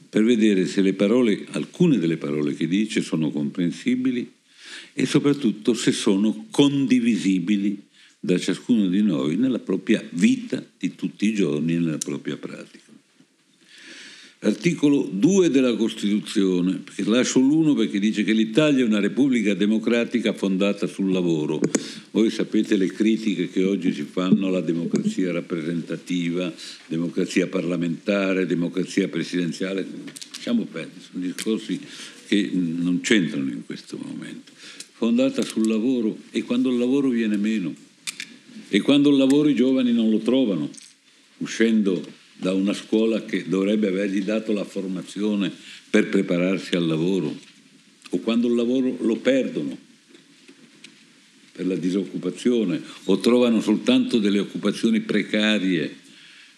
per 0.08 0.24
vedere 0.24 0.66
se 0.66 0.80
le 0.80 0.94
parole, 0.94 1.46
alcune 1.50 1.98
delle 1.98 2.16
parole 2.16 2.54
che 2.54 2.66
dice 2.66 3.00
sono 3.00 3.30
comprensibili 3.30 4.36
e 4.92 5.06
soprattutto 5.06 5.74
se 5.74 5.92
sono 5.92 6.46
condivisibili 6.50 7.86
da 8.20 8.38
ciascuno 8.38 8.88
di 8.88 9.02
noi 9.02 9.36
nella 9.36 9.60
propria 9.60 10.02
vita 10.10 10.64
di 10.76 10.94
tutti 10.94 11.26
i 11.26 11.34
giorni 11.34 11.74
e 11.74 11.78
nella 11.78 11.98
propria 11.98 12.36
pratica. 12.36 12.86
Articolo 14.40 15.08
2 15.10 15.50
della 15.50 15.74
Costituzione, 15.74 16.76
perché 16.84 17.02
lascio 17.10 17.40
l'uno 17.40 17.74
perché 17.74 17.98
dice 17.98 18.22
che 18.22 18.32
l'Italia 18.32 18.84
è 18.84 18.86
una 18.86 19.00
repubblica 19.00 19.52
democratica 19.52 20.32
fondata 20.32 20.86
sul 20.86 21.10
lavoro. 21.10 21.60
Voi 22.12 22.30
sapete 22.30 22.76
le 22.76 22.86
critiche 22.86 23.48
che 23.48 23.64
oggi 23.64 23.92
si 23.92 24.02
fanno 24.02 24.46
alla 24.46 24.60
democrazia 24.60 25.32
rappresentativa, 25.32 26.52
democrazia 26.86 27.48
parlamentare, 27.48 28.46
democrazia 28.46 29.08
presidenziale. 29.08 29.84
Lasciamo 30.30 30.68
perdere, 30.70 31.00
sono 31.00 31.24
discorsi 31.24 31.80
che 32.28 32.50
non 32.52 33.00
c'entrano 33.00 33.50
in 33.50 33.64
questo 33.64 33.96
momento. 33.96 34.52
Fondata 34.92 35.40
sul 35.42 35.66
lavoro 35.66 36.18
e 36.30 36.42
quando 36.42 36.70
il 36.70 36.76
lavoro 36.76 37.08
viene 37.08 37.38
meno 37.38 37.74
e 38.68 38.80
quando 38.82 39.08
il 39.08 39.16
lavoro 39.16 39.48
i 39.48 39.54
giovani 39.54 39.94
non 39.94 40.10
lo 40.10 40.18
trovano, 40.18 40.68
uscendo 41.38 42.04
da 42.36 42.52
una 42.52 42.74
scuola 42.74 43.24
che 43.24 43.48
dovrebbe 43.48 43.88
avergli 43.88 44.22
dato 44.22 44.52
la 44.52 44.64
formazione 44.64 45.50
per 45.88 46.10
prepararsi 46.10 46.76
al 46.76 46.86
lavoro, 46.86 47.34
o 48.10 48.18
quando 48.18 48.46
il 48.46 48.54
lavoro 48.54 48.94
lo 49.00 49.16
perdono 49.16 49.76
per 51.52 51.66
la 51.66 51.76
disoccupazione, 51.76 52.82
o 53.04 53.18
trovano 53.18 53.62
soltanto 53.62 54.18
delle 54.18 54.38
occupazioni 54.38 55.00
precarie 55.00 55.96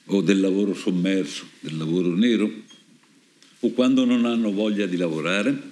o 0.06 0.20
del 0.20 0.40
lavoro 0.40 0.74
sommerso, 0.74 1.46
del 1.60 1.76
lavoro 1.76 2.12
nero, 2.12 2.50
o 3.60 3.70
quando 3.70 4.04
non 4.04 4.24
hanno 4.24 4.52
voglia 4.52 4.86
di 4.86 4.96
lavorare. 4.96 5.68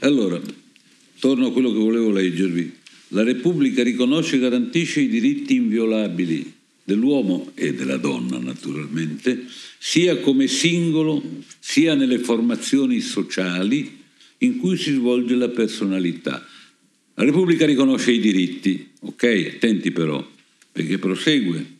Allora, 0.00 0.40
torno 1.18 1.46
a 1.46 1.52
quello 1.52 1.72
che 1.72 1.78
volevo 1.78 2.10
leggervi. 2.10 2.74
La 3.08 3.22
Repubblica 3.22 3.82
riconosce 3.82 4.36
e 4.36 4.40
garantisce 4.40 5.00
i 5.00 5.08
diritti 5.08 5.54
inviolabili 5.54 6.54
dell'uomo 6.84 7.50
e 7.54 7.74
della 7.74 7.96
donna, 7.96 8.38
naturalmente, 8.38 9.46
sia 9.78 10.18
come 10.18 10.46
singolo, 10.46 11.22
sia 11.58 11.94
nelle 11.94 12.18
formazioni 12.18 13.00
sociali 13.00 14.04
in 14.38 14.58
cui 14.58 14.76
si 14.76 14.92
svolge 14.92 15.34
la 15.34 15.48
personalità. 15.48 16.46
La 17.14 17.24
Repubblica 17.24 17.64
riconosce 17.64 18.12
i 18.12 18.20
diritti, 18.20 18.90
ok? 19.00 19.52
Attenti 19.54 19.90
però, 19.90 20.24
perché 20.70 20.98
prosegue, 20.98 21.75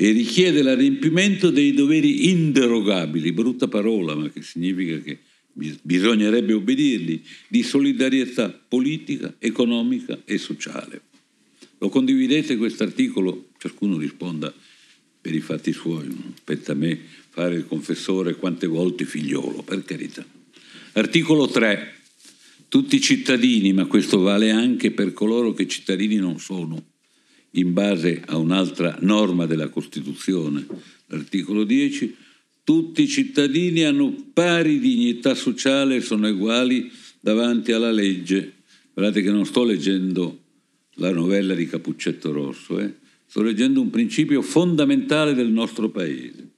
e 0.00 0.12
richiede 0.12 0.62
l'adempimento 0.62 1.50
dei 1.50 1.74
doveri 1.74 2.30
inderogabili, 2.30 3.32
brutta 3.32 3.66
parola, 3.66 4.14
ma 4.14 4.30
che 4.30 4.42
significa 4.42 4.96
che 5.00 5.18
bisognerebbe 5.82 6.52
obbedirli, 6.52 7.20
di 7.48 7.64
solidarietà 7.64 8.48
politica, 8.48 9.34
economica 9.40 10.20
e 10.24 10.38
sociale. 10.38 11.02
Lo 11.78 11.88
condividete 11.88 12.56
questo 12.56 12.84
articolo? 12.84 13.48
Ciascuno 13.58 13.98
risponda 13.98 14.54
per 15.20 15.34
i 15.34 15.40
fatti 15.40 15.72
suoi, 15.72 16.06
non 16.06 16.32
spetta 16.36 16.72
a 16.72 16.76
me 16.76 16.96
fare 17.30 17.56
il 17.56 17.66
confessore 17.66 18.36
quante 18.36 18.68
volte 18.68 19.04
figliolo, 19.04 19.62
per 19.62 19.82
carità. 19.82 20.24
Articolo 20.92 21.48
3. 21.48 21.94
Tutti 22.68 23.00
cittadini, 23.00 23.72
ma 23.72 23.86
questo 23.86 24.20
vale 24.20 24.52
anche 24.52 24.92
per 24.92 25.12
coloro 25.12 25.54
che 25.54 25.66
cittadini 25.66 26.16
non 26.16 26.38
sono, 26.38 26.97
in 27.52 27.72
base 27.72 28.22
a 28.26 28.36
un'altra 28.36 28.98
norma 29.00 29.46
della 29.46 29.68
Costituzione, 29.68 30.66
l'articolo 31.06 31.64
10, 31.64 32.16
tutti 32.64 33.02
i 33.02 33.08
cittadini 33.08 33.84
hanno 33.84 34.14
pari 34.32 34.78
dignità 34.78 35.34
sociale 35.34 35.96
e 35.96 36.00
sono 36.00 36.28
uguali 36.28 36.90
davanti 37.20 37.72
alla 37.72 37.90
legge. 37.90 38.56
Guardate 38.92 39.22
che 39.22 39.30
non 39.30 39.46
sto 39.46 39.64
leggendo 39.64 40.42
la 40.94 41.10
novella 41.10 41.54
di 41.54 41.66
Capuccetto 41.66 42.30
Rosso, 42.30 42.78
eh? 42.78 42.92
sto 43.26 43.42
leggendo 43.42 43.80
un 43.80 43.90
principio 43.90 44.42
fondamentale 44.42 45.34
del 45.34 45.48
nostro 45.48 45.88
paese. 45.88 46.48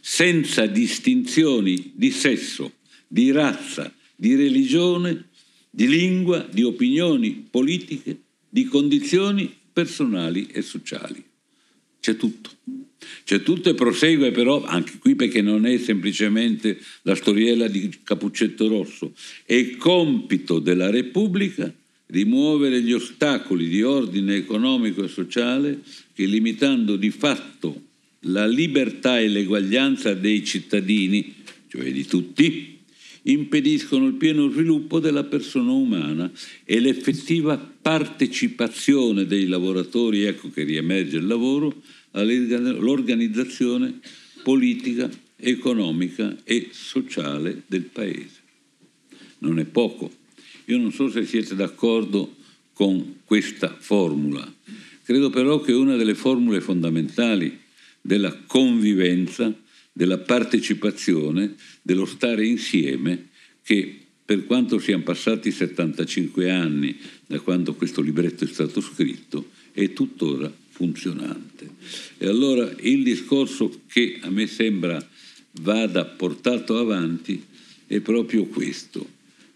Senza 0.00 0.66
distinzioni 0.66 1.92
di 1.94 2.10
sesso, 2.10 2.72
di 3.06 3.30
razza, 3.30 3.92
di 4.16 4.34
religione, 4.34 5.28
di 5.70 5.88
lingua, 5.88 6.46
di 6.50 6.62
opinioni 6.62 7.46
politiche, 7.48 8.20
di 8.48 8.64
condizioni 8.64 9.52
personali 9.74 10.46
e 10.46 10.62
sociali. 10.62 11.22
C'è 12.00 12.16
tutto. 12.16 12.50
Cioè 13.24 13.42
tutto 13.42 13.74
prosegue 13.74 14.30
però, 14.30 14.64
anche 14.64 14.98
qui 14.98 15.14
perché 15.14 15.42
non 15.42 15.66
è 15.66 15.76
semplicemente 15.78 16.78
la 17.02 17.14
storiella 17.14 17.68
di 17.68 17.90
Capuccetto 18.02 18.68
Rosso, 18.68 19.12
è 19.44 19.76
compito 19.76 20.58
della 20.58 20.90
Repubblica 20.90 21.72
rimuovere 22.06 22.80
gli 22.82 22.92
ostacoli 22.92 23.68
di 23.68 23.82
ordine 23.82 24.36
economico 24.36 25.02
e 25.02 25.08
sociale 25.08 25.80
che 26.12 26.26
limitando 26.26 26.96
di 26.96 27.10
fatto 27.10 27.82
la 28.26 28.46
libertà 28.46 29.18
e 29.18 29.28
l'eguaglianza 29.28 30.14
dei 30.14 30.44
cittadini, 30.44 31.34
cioè 31.68 31.90
di 31.90 32.06
tutti, 32.06 32.73
impediscono 33.24 34.06
il 34.06 34.14
pieno 34.14 34.48
sviluppo 34.50 35.00
della 35.00 35.24
persona 35.24 35.72
umana 35.72 36.30
e 36.64 36.80
l'effettiva 36.80 37.56
partecipazione 37.56 39.26
dei 39.26 39.46
lavoratori, 39.46 40.24
ecco 40.24 40.50
che 40.50 40.64
riemerge 40.64 41.18
il 41.18 41.26
lavoro, 41.26 41.82
all'organizzazione 42.12 44.00
politica, 44.42 45.10
economica 45.36 46.36
e 46.44 46.68
sociale 46.72 47.62
del 47.66 47.82
Paese. 47.82 48.42
Non 49.38 49.58
è 49.58 49.64
poco. 49.64 50.10
Io 50.66 50.78
non 50.78 50.92
so 50.92 51.10
se 51.10 51.24
siete 51.26 51.54
d'accordo 51.54 52.34
con 52.72 53.20
questa 53.24 53.74
formula. 53.78 54.52
Credo 55.02 55.30
però 55.30 55.60
che 55.60 55.72
una 55.72 55.96
delle 55.96 56.14
formule 56.14 56.60
fondamentali 56.60 57.60
della 58.00 58.34
convivenza, 58.46 59.54
della 59.94 60.18
partecipazione, 60.18 61.54
dello 61.80 62.04
stare 62.04 62.44
insieme, 62.44 63.28
che 63.62 64.00
per 64.24 64.44
quanto 64.44 64.78
siano 64.78 65.04
passati 65.04 65.52
75 65.52 66.50
anni 66.50 66.98
da 67.26 67.38
quando 67.38 67.74
questo 67.74 68.00
libretto 68.00 68.44
è 68.44 68.48
stato 68.48 68.80
scritto, 68.80 69.50
è 69.72 69.92
tuttora 69.92 70.52
funzionante. 70.70 71.70
E 72.18 72.26
allora 72.26 72.74
il 72.80 73.04
discorso 73.04 73.82
che 73.86 74.18
a 74.20 74.30
me 74.30 74.48
sembra 74.48 75.06
vada 75.60 76.04
portato 76.04 76.78
avanti 76.78 77.44
è 77.86 78.00
proprio 78.00 78.46
questo. 78.46 79.08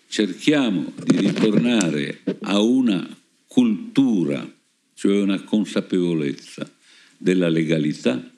Cerchiamo 0.06 0.92
di 1.04 1.18
ritornare 1.18 2.22
a 2.42 2.60
una 2.60 3.16
cultura, 3.46 4.48
cioè 4.94 5.20
una 5.20 5.42
consapevolezza 5.42 6.70
della 7.16 7.48
legalità, 7.48 8.32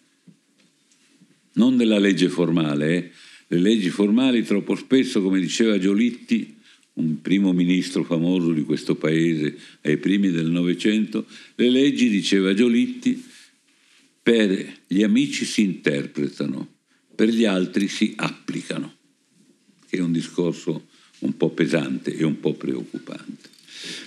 non 1.61 1.77
della 1.77 1.99
legge 1.99 2.31
formale. 2.31 2.97
Eh. 2.97 3.11
Le 3.49 3.59
leggi 3.59 3.91
formali 3.91 4.43
troppo 4.43 4.75
spesso, 4.75 5.21
come 5.21 5.39
diceva 5.39 5.79
Giolitti, 5.79 6.57
un 6.95 7.21
primo 7.21 7.53
ministro 7.53 8.03
famoso 8.03 8.53
di 8.53 8.63
questo 8.63 8.95
paese 8.95 9.57
ai 9.83 9.99
primi 9.99 10.31
del 10.31 10.47
Novecento, 10.47 11.27
le 11.57 11.69
leggi, 11.69 12.09
diceva 12.09 12.55
Giolitti, 12.55 13.23
per 14.23 14.79
gli 14.87 15.03
amici 15.03 15.45
si 15.45 15.63
interpretano, 15.63 16.77
per 17.15 17.29
gli 17.29 17.45
altri 17.45 17.89
si 17.89 18.15
applicano, 18.17 18.95
che 19.89 19.99
è 19.99 20.01
un 20.01 20.13
discorso 20.13 20.87
un 21.21 21.37
po' 21.37 21.51
pesante 21.51 22.17
e 22.17 22.25
un 22.25 22.41
po' 22.41 22.55
preoccupante. 22.55 23.49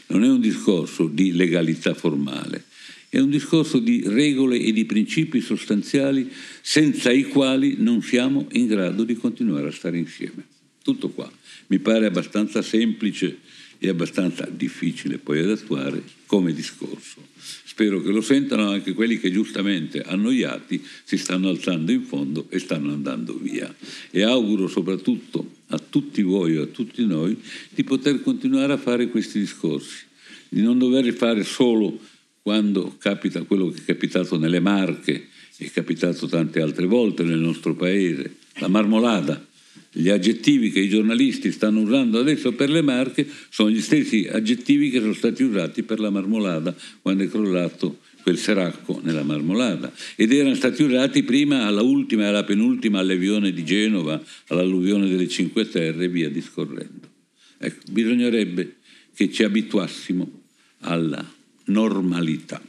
Non 0.07 0.23
è 0.23 0.29
un 0.29 0.39
discorso 0.39 1.07
di 1.07 1.33
legalità 1.33 1.93
formale, 1.93 2.65
è 3.13 3.19
un 3.19 3.29
discorso 3.29 3.77
di 3.77 4.01
regole 4.07 4.59
e 4.59 4.71
di 4.71 4.85
principi 4.85 5.39
sostanziali 5.39 6.31
senza 6.63 7.11
i 7.11 7.25
quali 7.25 7.75
non 7.77 8.01
siamo 8.01 8.47
in 8.53 8.65
grado 8.65 9.03
di 9.03 9.13
continuare 9.13 9.67
a 9.67 9.71
stare 9.71 9.99
insieme. 9.99 10.43
Tutto 10.81 11.09
qua 11.09 11.31
mi 11.67 11.77
pare 11.77 12.07
abbastanza 12.07 12.63
semplice 12.63 13.37
e 13.77 13.87
abbastanza 13.87 14.49
difficile 14.49 15.19
poi 15.19 15.41
ad 15.41 15.51
attuare 15.51 16.01
come 16.25 16.53
discorso. 16.53 17.27
Spero 17.63 18.01
che 18.01 18.09
lo 18.09 18.21
sentano 18.21 18.67
anche 18.71 18.93
quelli 18.93 19.19
che 19.19 19.31
giustamente 19.31 20.01
annoiati 20.01 20.83
si 21.03 21.17
stanno 21.17 21.49
alzando 21.49 21.91
in 21.91 22.01
fondo 22.05 22.47
e 22.49 22.57
stanno 22.57 22.93
andando 22.93 23.37
via. 23.37 23.71
E 24.09 24.23
auguro 24.23 24.67
soprattutto 24.67 25.57
a 25.67 25.77
tutti 25.77 26.23
voi 26.23 26.55
e 26.55 26.61
a 26.61 26.65
tutti 26.65 27.05
noi 27.05 27.39
di 27.69 27.83
poter 27.83 28.23
continuare 28.23 28.73
a 28.73 28.77
fare 28.77 29.07
questi 29.09 29.37
discorsi, 29.37 30.03
di 30.49 30.63
non 30.63 30.79
doverli 30.79 31.11
fare 31.11 31.43
solo 31.43 32.09
quando 32.43 32.95
capita 32.99 33.41
quello 33.43 33.69
che 33.69 33.79
è 33.79 33.85
capitato 33.85 34.37
nelle 34.37 34.59
Marche, 34.59 35.29
è 35.57 35.71
capitato 35.71 36.27
tante 36.27 36.61
altre 36.61 36.85
volte 36.85 37.23
nel 37.23 37.39
nostro 37.39 37.73
paese, 37.73 38.35
la 38.55 38.67
marmolada 38.67 39.43
gli 39.95 40.09
aggettivi 40.09 40.71
che 40.71 40.79
i 40.79 40.89
giornalisti 40.89 41.51
stanno 41.51 41.81
usando 41.81 42.19
adesso 42.19 42.53
per 42.53 42.69
le 42.69 42.81
marche 42.81 43.27
sono 43.49 43.69
gli 43.69 43.79
stessi 43.79 44.27
aggettivi 44.29 44.89
che 44.89 44.99
sono 44.99 45.13
stati 45.13 45.43
usati 45.43 45.83
per 45.83 45.99
la 45.99 46.09
marmolada 46.09 46.75
quando 46.99 47.23
è 47.23 47.29
crollato 47.29 47.99
quel 48.23 48.37
seracco 48.37 48.99
nella 49.03 49.21
marmolada 49.21 49.93
ed 50.15 50.31
erano 50.33 50.55
stati 50.55 50.81
usati 50.81 51.21
prima 51.21 51.67
alla 51.67 51.83
ultima 51.83 52.23
e 52.23 52.25
alla 52.27 52.43
penultima 52.43 52.99
alluvione 52.99 53.51
di 53.51 53.63
Genova, 53.63 54.19
all'alluvione 54.47 55.07
delle 55.07 55.27
Cinque 55.27 55.69
Terre 55.69 56.05
e 56.05 56.09
via 56.09 56.29
discorrendo. 56.29 57.07
Ecco, 57.59 57.91
bisognerebbe 57.91 58.77
che 59.13 59.31
ci 59.31 59.43
abituassimo 59.43 60.41
alla 60.79 61.23
normalità. 61.65 62.61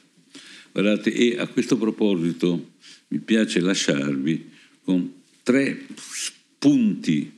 Guardate, 0.72 1.12
e 1.12 1.38
a 1.38 1.46
questo 1.46 1.76
proposito 1.76 2.72
mi 3.08 3.18
piace 3.18 3.60
lasciarvi 3.60 4.50
con 4.82 5.12
tre 5.42 5.86
punti. 6.58 7.30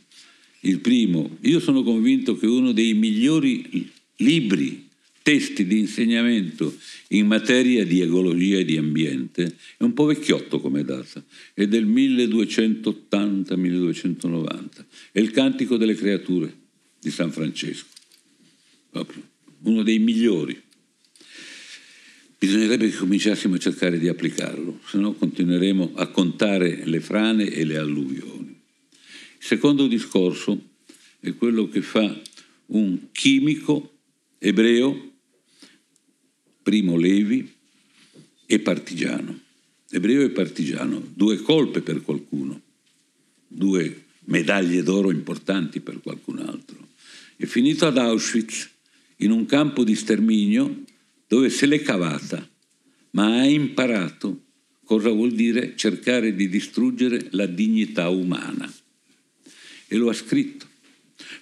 Il 0.61 0.79
primo, 0.81 1.39
io 1.43 1.61
sono 1.61 1.83
convinto 1.83 2.37
che 2.37 2.47
uno 2.47 2.73
dei 2.73 2.95
migliori 2.95 3.91
libri, 4.17 4.89
testi 5.23 5.67
di 5.67 5.81
insegnamento 5.81 6.75
in 7.09 7.27
materia 7.27 7.85
di 7.85 8.01
ecologia 8.01 8.59
e 8.59 8.65
di 8.65 8.77
ambiente, 8.77 9.57
è 9.77 9.83
un 9.83 9.93
po' 9.93 10.05
vecchiotto 10.07 10.61
come 10.61 10.85
data, 10.85 11.23
è 11.53 11.67
del 11.67 11.85
1280-1290, 11.87 14.85
è 15.13 15.19
il 15.19 15.33
Cantico 15.33 15.77
delle 15.77 15.95
Creature 15.95 16.55
di 17.01 17.11
San 17.11 17.33
Francesco, 17.33 17.89
proprio 18.91 19.23
uno 19.63 19.83
dei 19.83 19.99
migliori. 19.99 20.63
Bisognerebbe 22.39 22.91
che 22.91 22.97
cominciassimo 22.97 23.55
a 23.55 23.59
cercare 23.59 23.99
di 23.99 24.09
applicarlo, 24.09 24.81
se 24.87 24.99
no 24.99 25.15
continueremo 25.15 25.93
a 25.95 26.09
contare 26.09 26.85
le 26.85 27.01
frane 27.01 27.49
e 27.51 27.65
le 27.65 27.79
alluvioni. 27.79 28.61
Il 29.39 29.45
secondo 29.45 29.87
discorso 29.87 30.61
è 31.19 31.35
quello 31.35 31.69
che 31.69 31.81
fa 31.81 32.21
un 32.67 33.09
chimico 33.13 33.99
ebreo, 34.39 35.13
primo 36.63 36.97
Levi, 36.97 37.55
e 38.45 38.59
partigiano. 38.61 39.41
Ebreo 39.89 40.23
e 40.23 40.31
partigiano, 40.31 41.03
due 41.15 41.39
colpe 41.39 41.81
per 41.81 42.03
qualcuno, 42.03 42.61
due 43.47 44.05
medaglie 44.27 44.83
d'oro 44.83 45.11
importanti 45.11 45.81
per 45.81 46.01
qualcun 46.03 46.41
altro. 46.41 46.89
È 47.37 47.47
finito 47.47 47.87
ad 47.87 47.97
Auschwitz, 47.97 48.71
in 49.21 49.31
un 49.31 49.47
campo 49.47 49.85
di 49.85 49.95
sterminio 49.95 50.83
dove 51.27 51.51
se 51.51 51.67
l'è 51.67 51.81
cavata, 51.83 52.49
ma 53.11 53.41
ha 53.41 53.47
imparato 53.47 54.43
cosa 54.85 55.11
vuol 55.11 55.33
dire 55.33 55.75
cercare 55.77 56.35
di 56.35 56.49
distruggere 56.49 57.29
la 57.31 57.47
dignità 57.47 58.09
umana 58.09 58.73
e 59.89 59.97
lo 59.97 60.09
ha 60.09 60.13
scritto. 60.13 60.67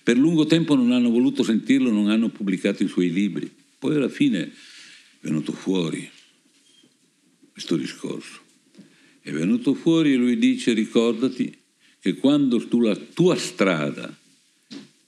Per 0.03 0.17
lungo 0.17 0.47
tempo 0.47 0.75
non 0.75 0.93
hanno 0.93 1.11
voluto 1.11 1.43
sentirlo, 1.43 1.91
non 1.91 2.09
hanno 2.09 2.29
pubblicato 2.29 2.83
i 2.83 2.89
suoi 2.89 3.11
libri. 3.13 3.51
Poi 3.79 3.97
alla 3.97 4.09
fine 4.09 4.43
è 4.45 4.51
venuto 5.21 5.53
fuori 5.53 6.09
questo 7.53 7.77
discorso. 7.77 8.41
È 9.21 9.31
venuto 9.31 9.75
fuori 9.75 10.13
e 10.13 10.17
lui 10.17 10.39
dice 10.39 10.73
ricordati 10.73 11.57
che 12.01 12.15
quando 12.15 12.67
tu 12.67 12.81
la 12.81 12.97
tua 12.97 13.37
strada 13.37 14.15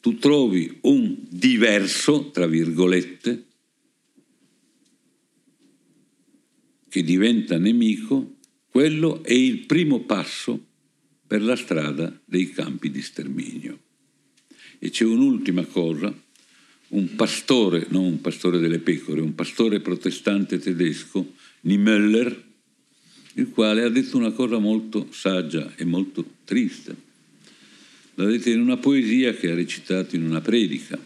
tu 0.01 0.17
trovi 0.19 0.79
un 0.83 1.17
diverso, 1.29 2.31
tra 2.31 2.47
virgolette, 2.47 3.45
che 6.97 7.03
diventa 7.03 7.59
nemico, 7.59 8.37
quello 8.71 9.23
è 9.23 9.35
il 9.35 9.67
primo 9.67 10.01
passo 10.05 10.59
per 11.27 11.43
la 11.43 11.55
strada 11.55 12.19
dei 12.25 12.51
campi 12.53 12.91
di 12.91 13.03
sterminio. 13.03 13.79
E 14.79 14.89
c'è 14.89 15.05
un'ultima 15.05 15.67
cosa, 15.67 16.11
un 16.89 17.15
pastore, 17.15 17.85
non 17.91 18.05
un 18.05 18.21
pastore 18.23 18.59
delle 18.59 18.79
pecore, 18.79 19.21
un 19.21 19.35
pastore 19.35 19.81
protestante 19.81 20.59
tedesco, 20.59 21.35
Niemöller, 21.67 22.43
il 23.35 23.51
quale 23.51 23.83
ha 23.83 23.91
detto 23.91 24.17
una 24.17 24.31
cosa 24.31 24.57
molto 24.57 25.09
saggia 25.11 25.75
e 25.77 25.85
molto 25.85 26.25
triste. 26.45 26.97
L'ha 28.15 28.25
detto 28.25 28.49
in 28.49 28.61
una 28.63 28.79
poesia 28.79 29.35
che 29.35 29.51
ha 29.51 29.55
recitato 29.55 30.17
in 30.17 30.25
una 30.25 30.41
predica 30.41 30.99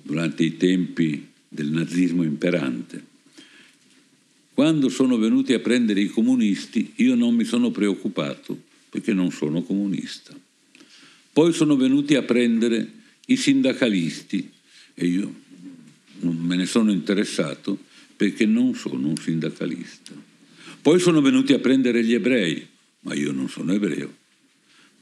durante 0.00 0.44
i 0.44 0.56
tempi 0.56 1.26
del 1.48 1.70
nazismo 1.70 2.22
imperante. 2.22 3.09
Quando 4.60 4.90
sono 4.90 5.16
venuti 5.16 5.54
a 5.54 5.58
prendere 5.58 6.02
i 6.02 6.08
comunisti, 6.08 6.92
io 6.96 7.14
non 7.14 7.34
mi 7.34 7.44
sono 7.44 7.70
preoccupato 7.70 8.60
perché 8.90 9.14
non 9.14 9.30
sono 9.30 9.62
comunista. 9.62 10.38
Poi 11.32 11.54
sono 11.54 11.76
venuti 11.76 12.14
a 12.14 12.20
prendere 12.24 12.86
i 13.24 13.36
sindacalisti 13.36 14.50
e 14.92 15.06
io 15.06 15.34
non 16.18 16.36
me 16.36 16.56
ne 16.56 16.66
sono 16.66 16.92
interessato 16.92 17.78
perché 18.14 18.44
non 18.44 18.74
sono 18.74 19.08
un 19.08 19.16
sindacalista. 19.16 20.12
Poi 20.82 21.00
sono 21.00 21.22
venuti 21.22 21.54
a 21.54 21.58
prendere 21.58 22.04
gli 22.04 22.12
ebrei, 22.12 22.68
ma 23.00 23.14
io 23.14 23.32
non 23.32 23.48
sono 23.48 23.72
ebreo. 23.72 24.14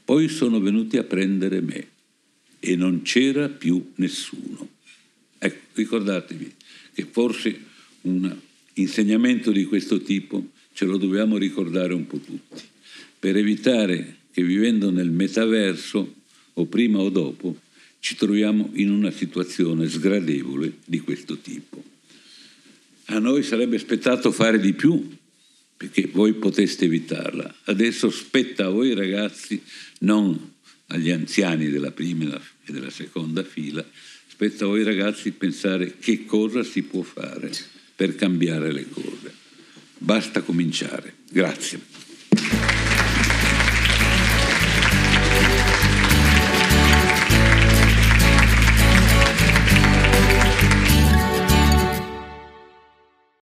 Poi 0.05 0.29
sono 0.29 0.61
venuti 0.61 0.95
a 0.95 1.03
prendere 1.03 1.59
me 1.59 1.87
e 2.61 2.77
non 2.77 3.01
c'era 3.01 3.49
più 3.49 3.91
nessuno. 3.95 4.69
Ecco, 5.37 5.65
ricordatevi 5.73 6.53
che 6.93 7.05
forse 7.11 7.59
un 8.03 8.47
insegnamento 8.81 9.51
di 9.51 9.65
questo 9.65 10.01
tipo 10.01 10.51
ce 10.73 10.85
lo 10.85 10.97
dobbiamo 10.97 11.37
ricordare 11.37 11.93
un 11.93 12.07
po' 12.07 12.19
tutti, 12.19 12.61
per 13.19 13.35
evitare 13.35 14.17
che 14.31 14.43
vivendo 14.43 14.91
nel 14.91 15.09
metaverso, 15.09 16.15
o 16.53 16.65
prima 16.65 16.99
o 16.99 17.09
dopo, 17.09 17.59
ci 17.99 18.15
troviamo 18.15 18.69
in 18.73 18.89
una 18.89 19.11
situazione 19.11 19.89
sgradevole 19.89 20.77
di 20.85 20.99
questo 20.99 21.37
tipo. 21.37 21.83
A 23.05 23.19
noi 23.19 23.43
sarebbe 23.43 23.77
spettato 23.77 24.31
fare 24.31 24.59
di 24.59 24.73
più 24.73 25.17
perché 25.75 26.07
voi 26.11 26.33
poteste 26.33 26.85
evitarla. 26.85 27.55
Adesso 27.65 28.09
spetta 28.09 28.67
a 28.67 28.69
voi 28.69 28.93
ragazzi, 28.93 29.61
non 29.99 30.53
agli 30.87 31.09
anziani 31.09 31.69
della 31.69 31.91
prima 31.91 32.39
e 32.65 32.71
della 32.71 32.89
seconda 32.89 33.43
fila, 33.43 33.85
spetta 34.27 34.65
a 34.65 34.67
voi 34.67 34.83
ragazzi 34.83 35.31
pensare 35.31 35.97
che 35.97 36.25
cosa 36.25 36.63
si 36.63 36.83
può 36.83 37.01
fare 37.01 37.51
per 37.99 38.15
cambiare 38.15 38.71
le 38.71 38.87
cose. 38.89 39.33
Basta 39.97 40.39
cominciare. 40.39 41.15
Grazie. 41.29 41.81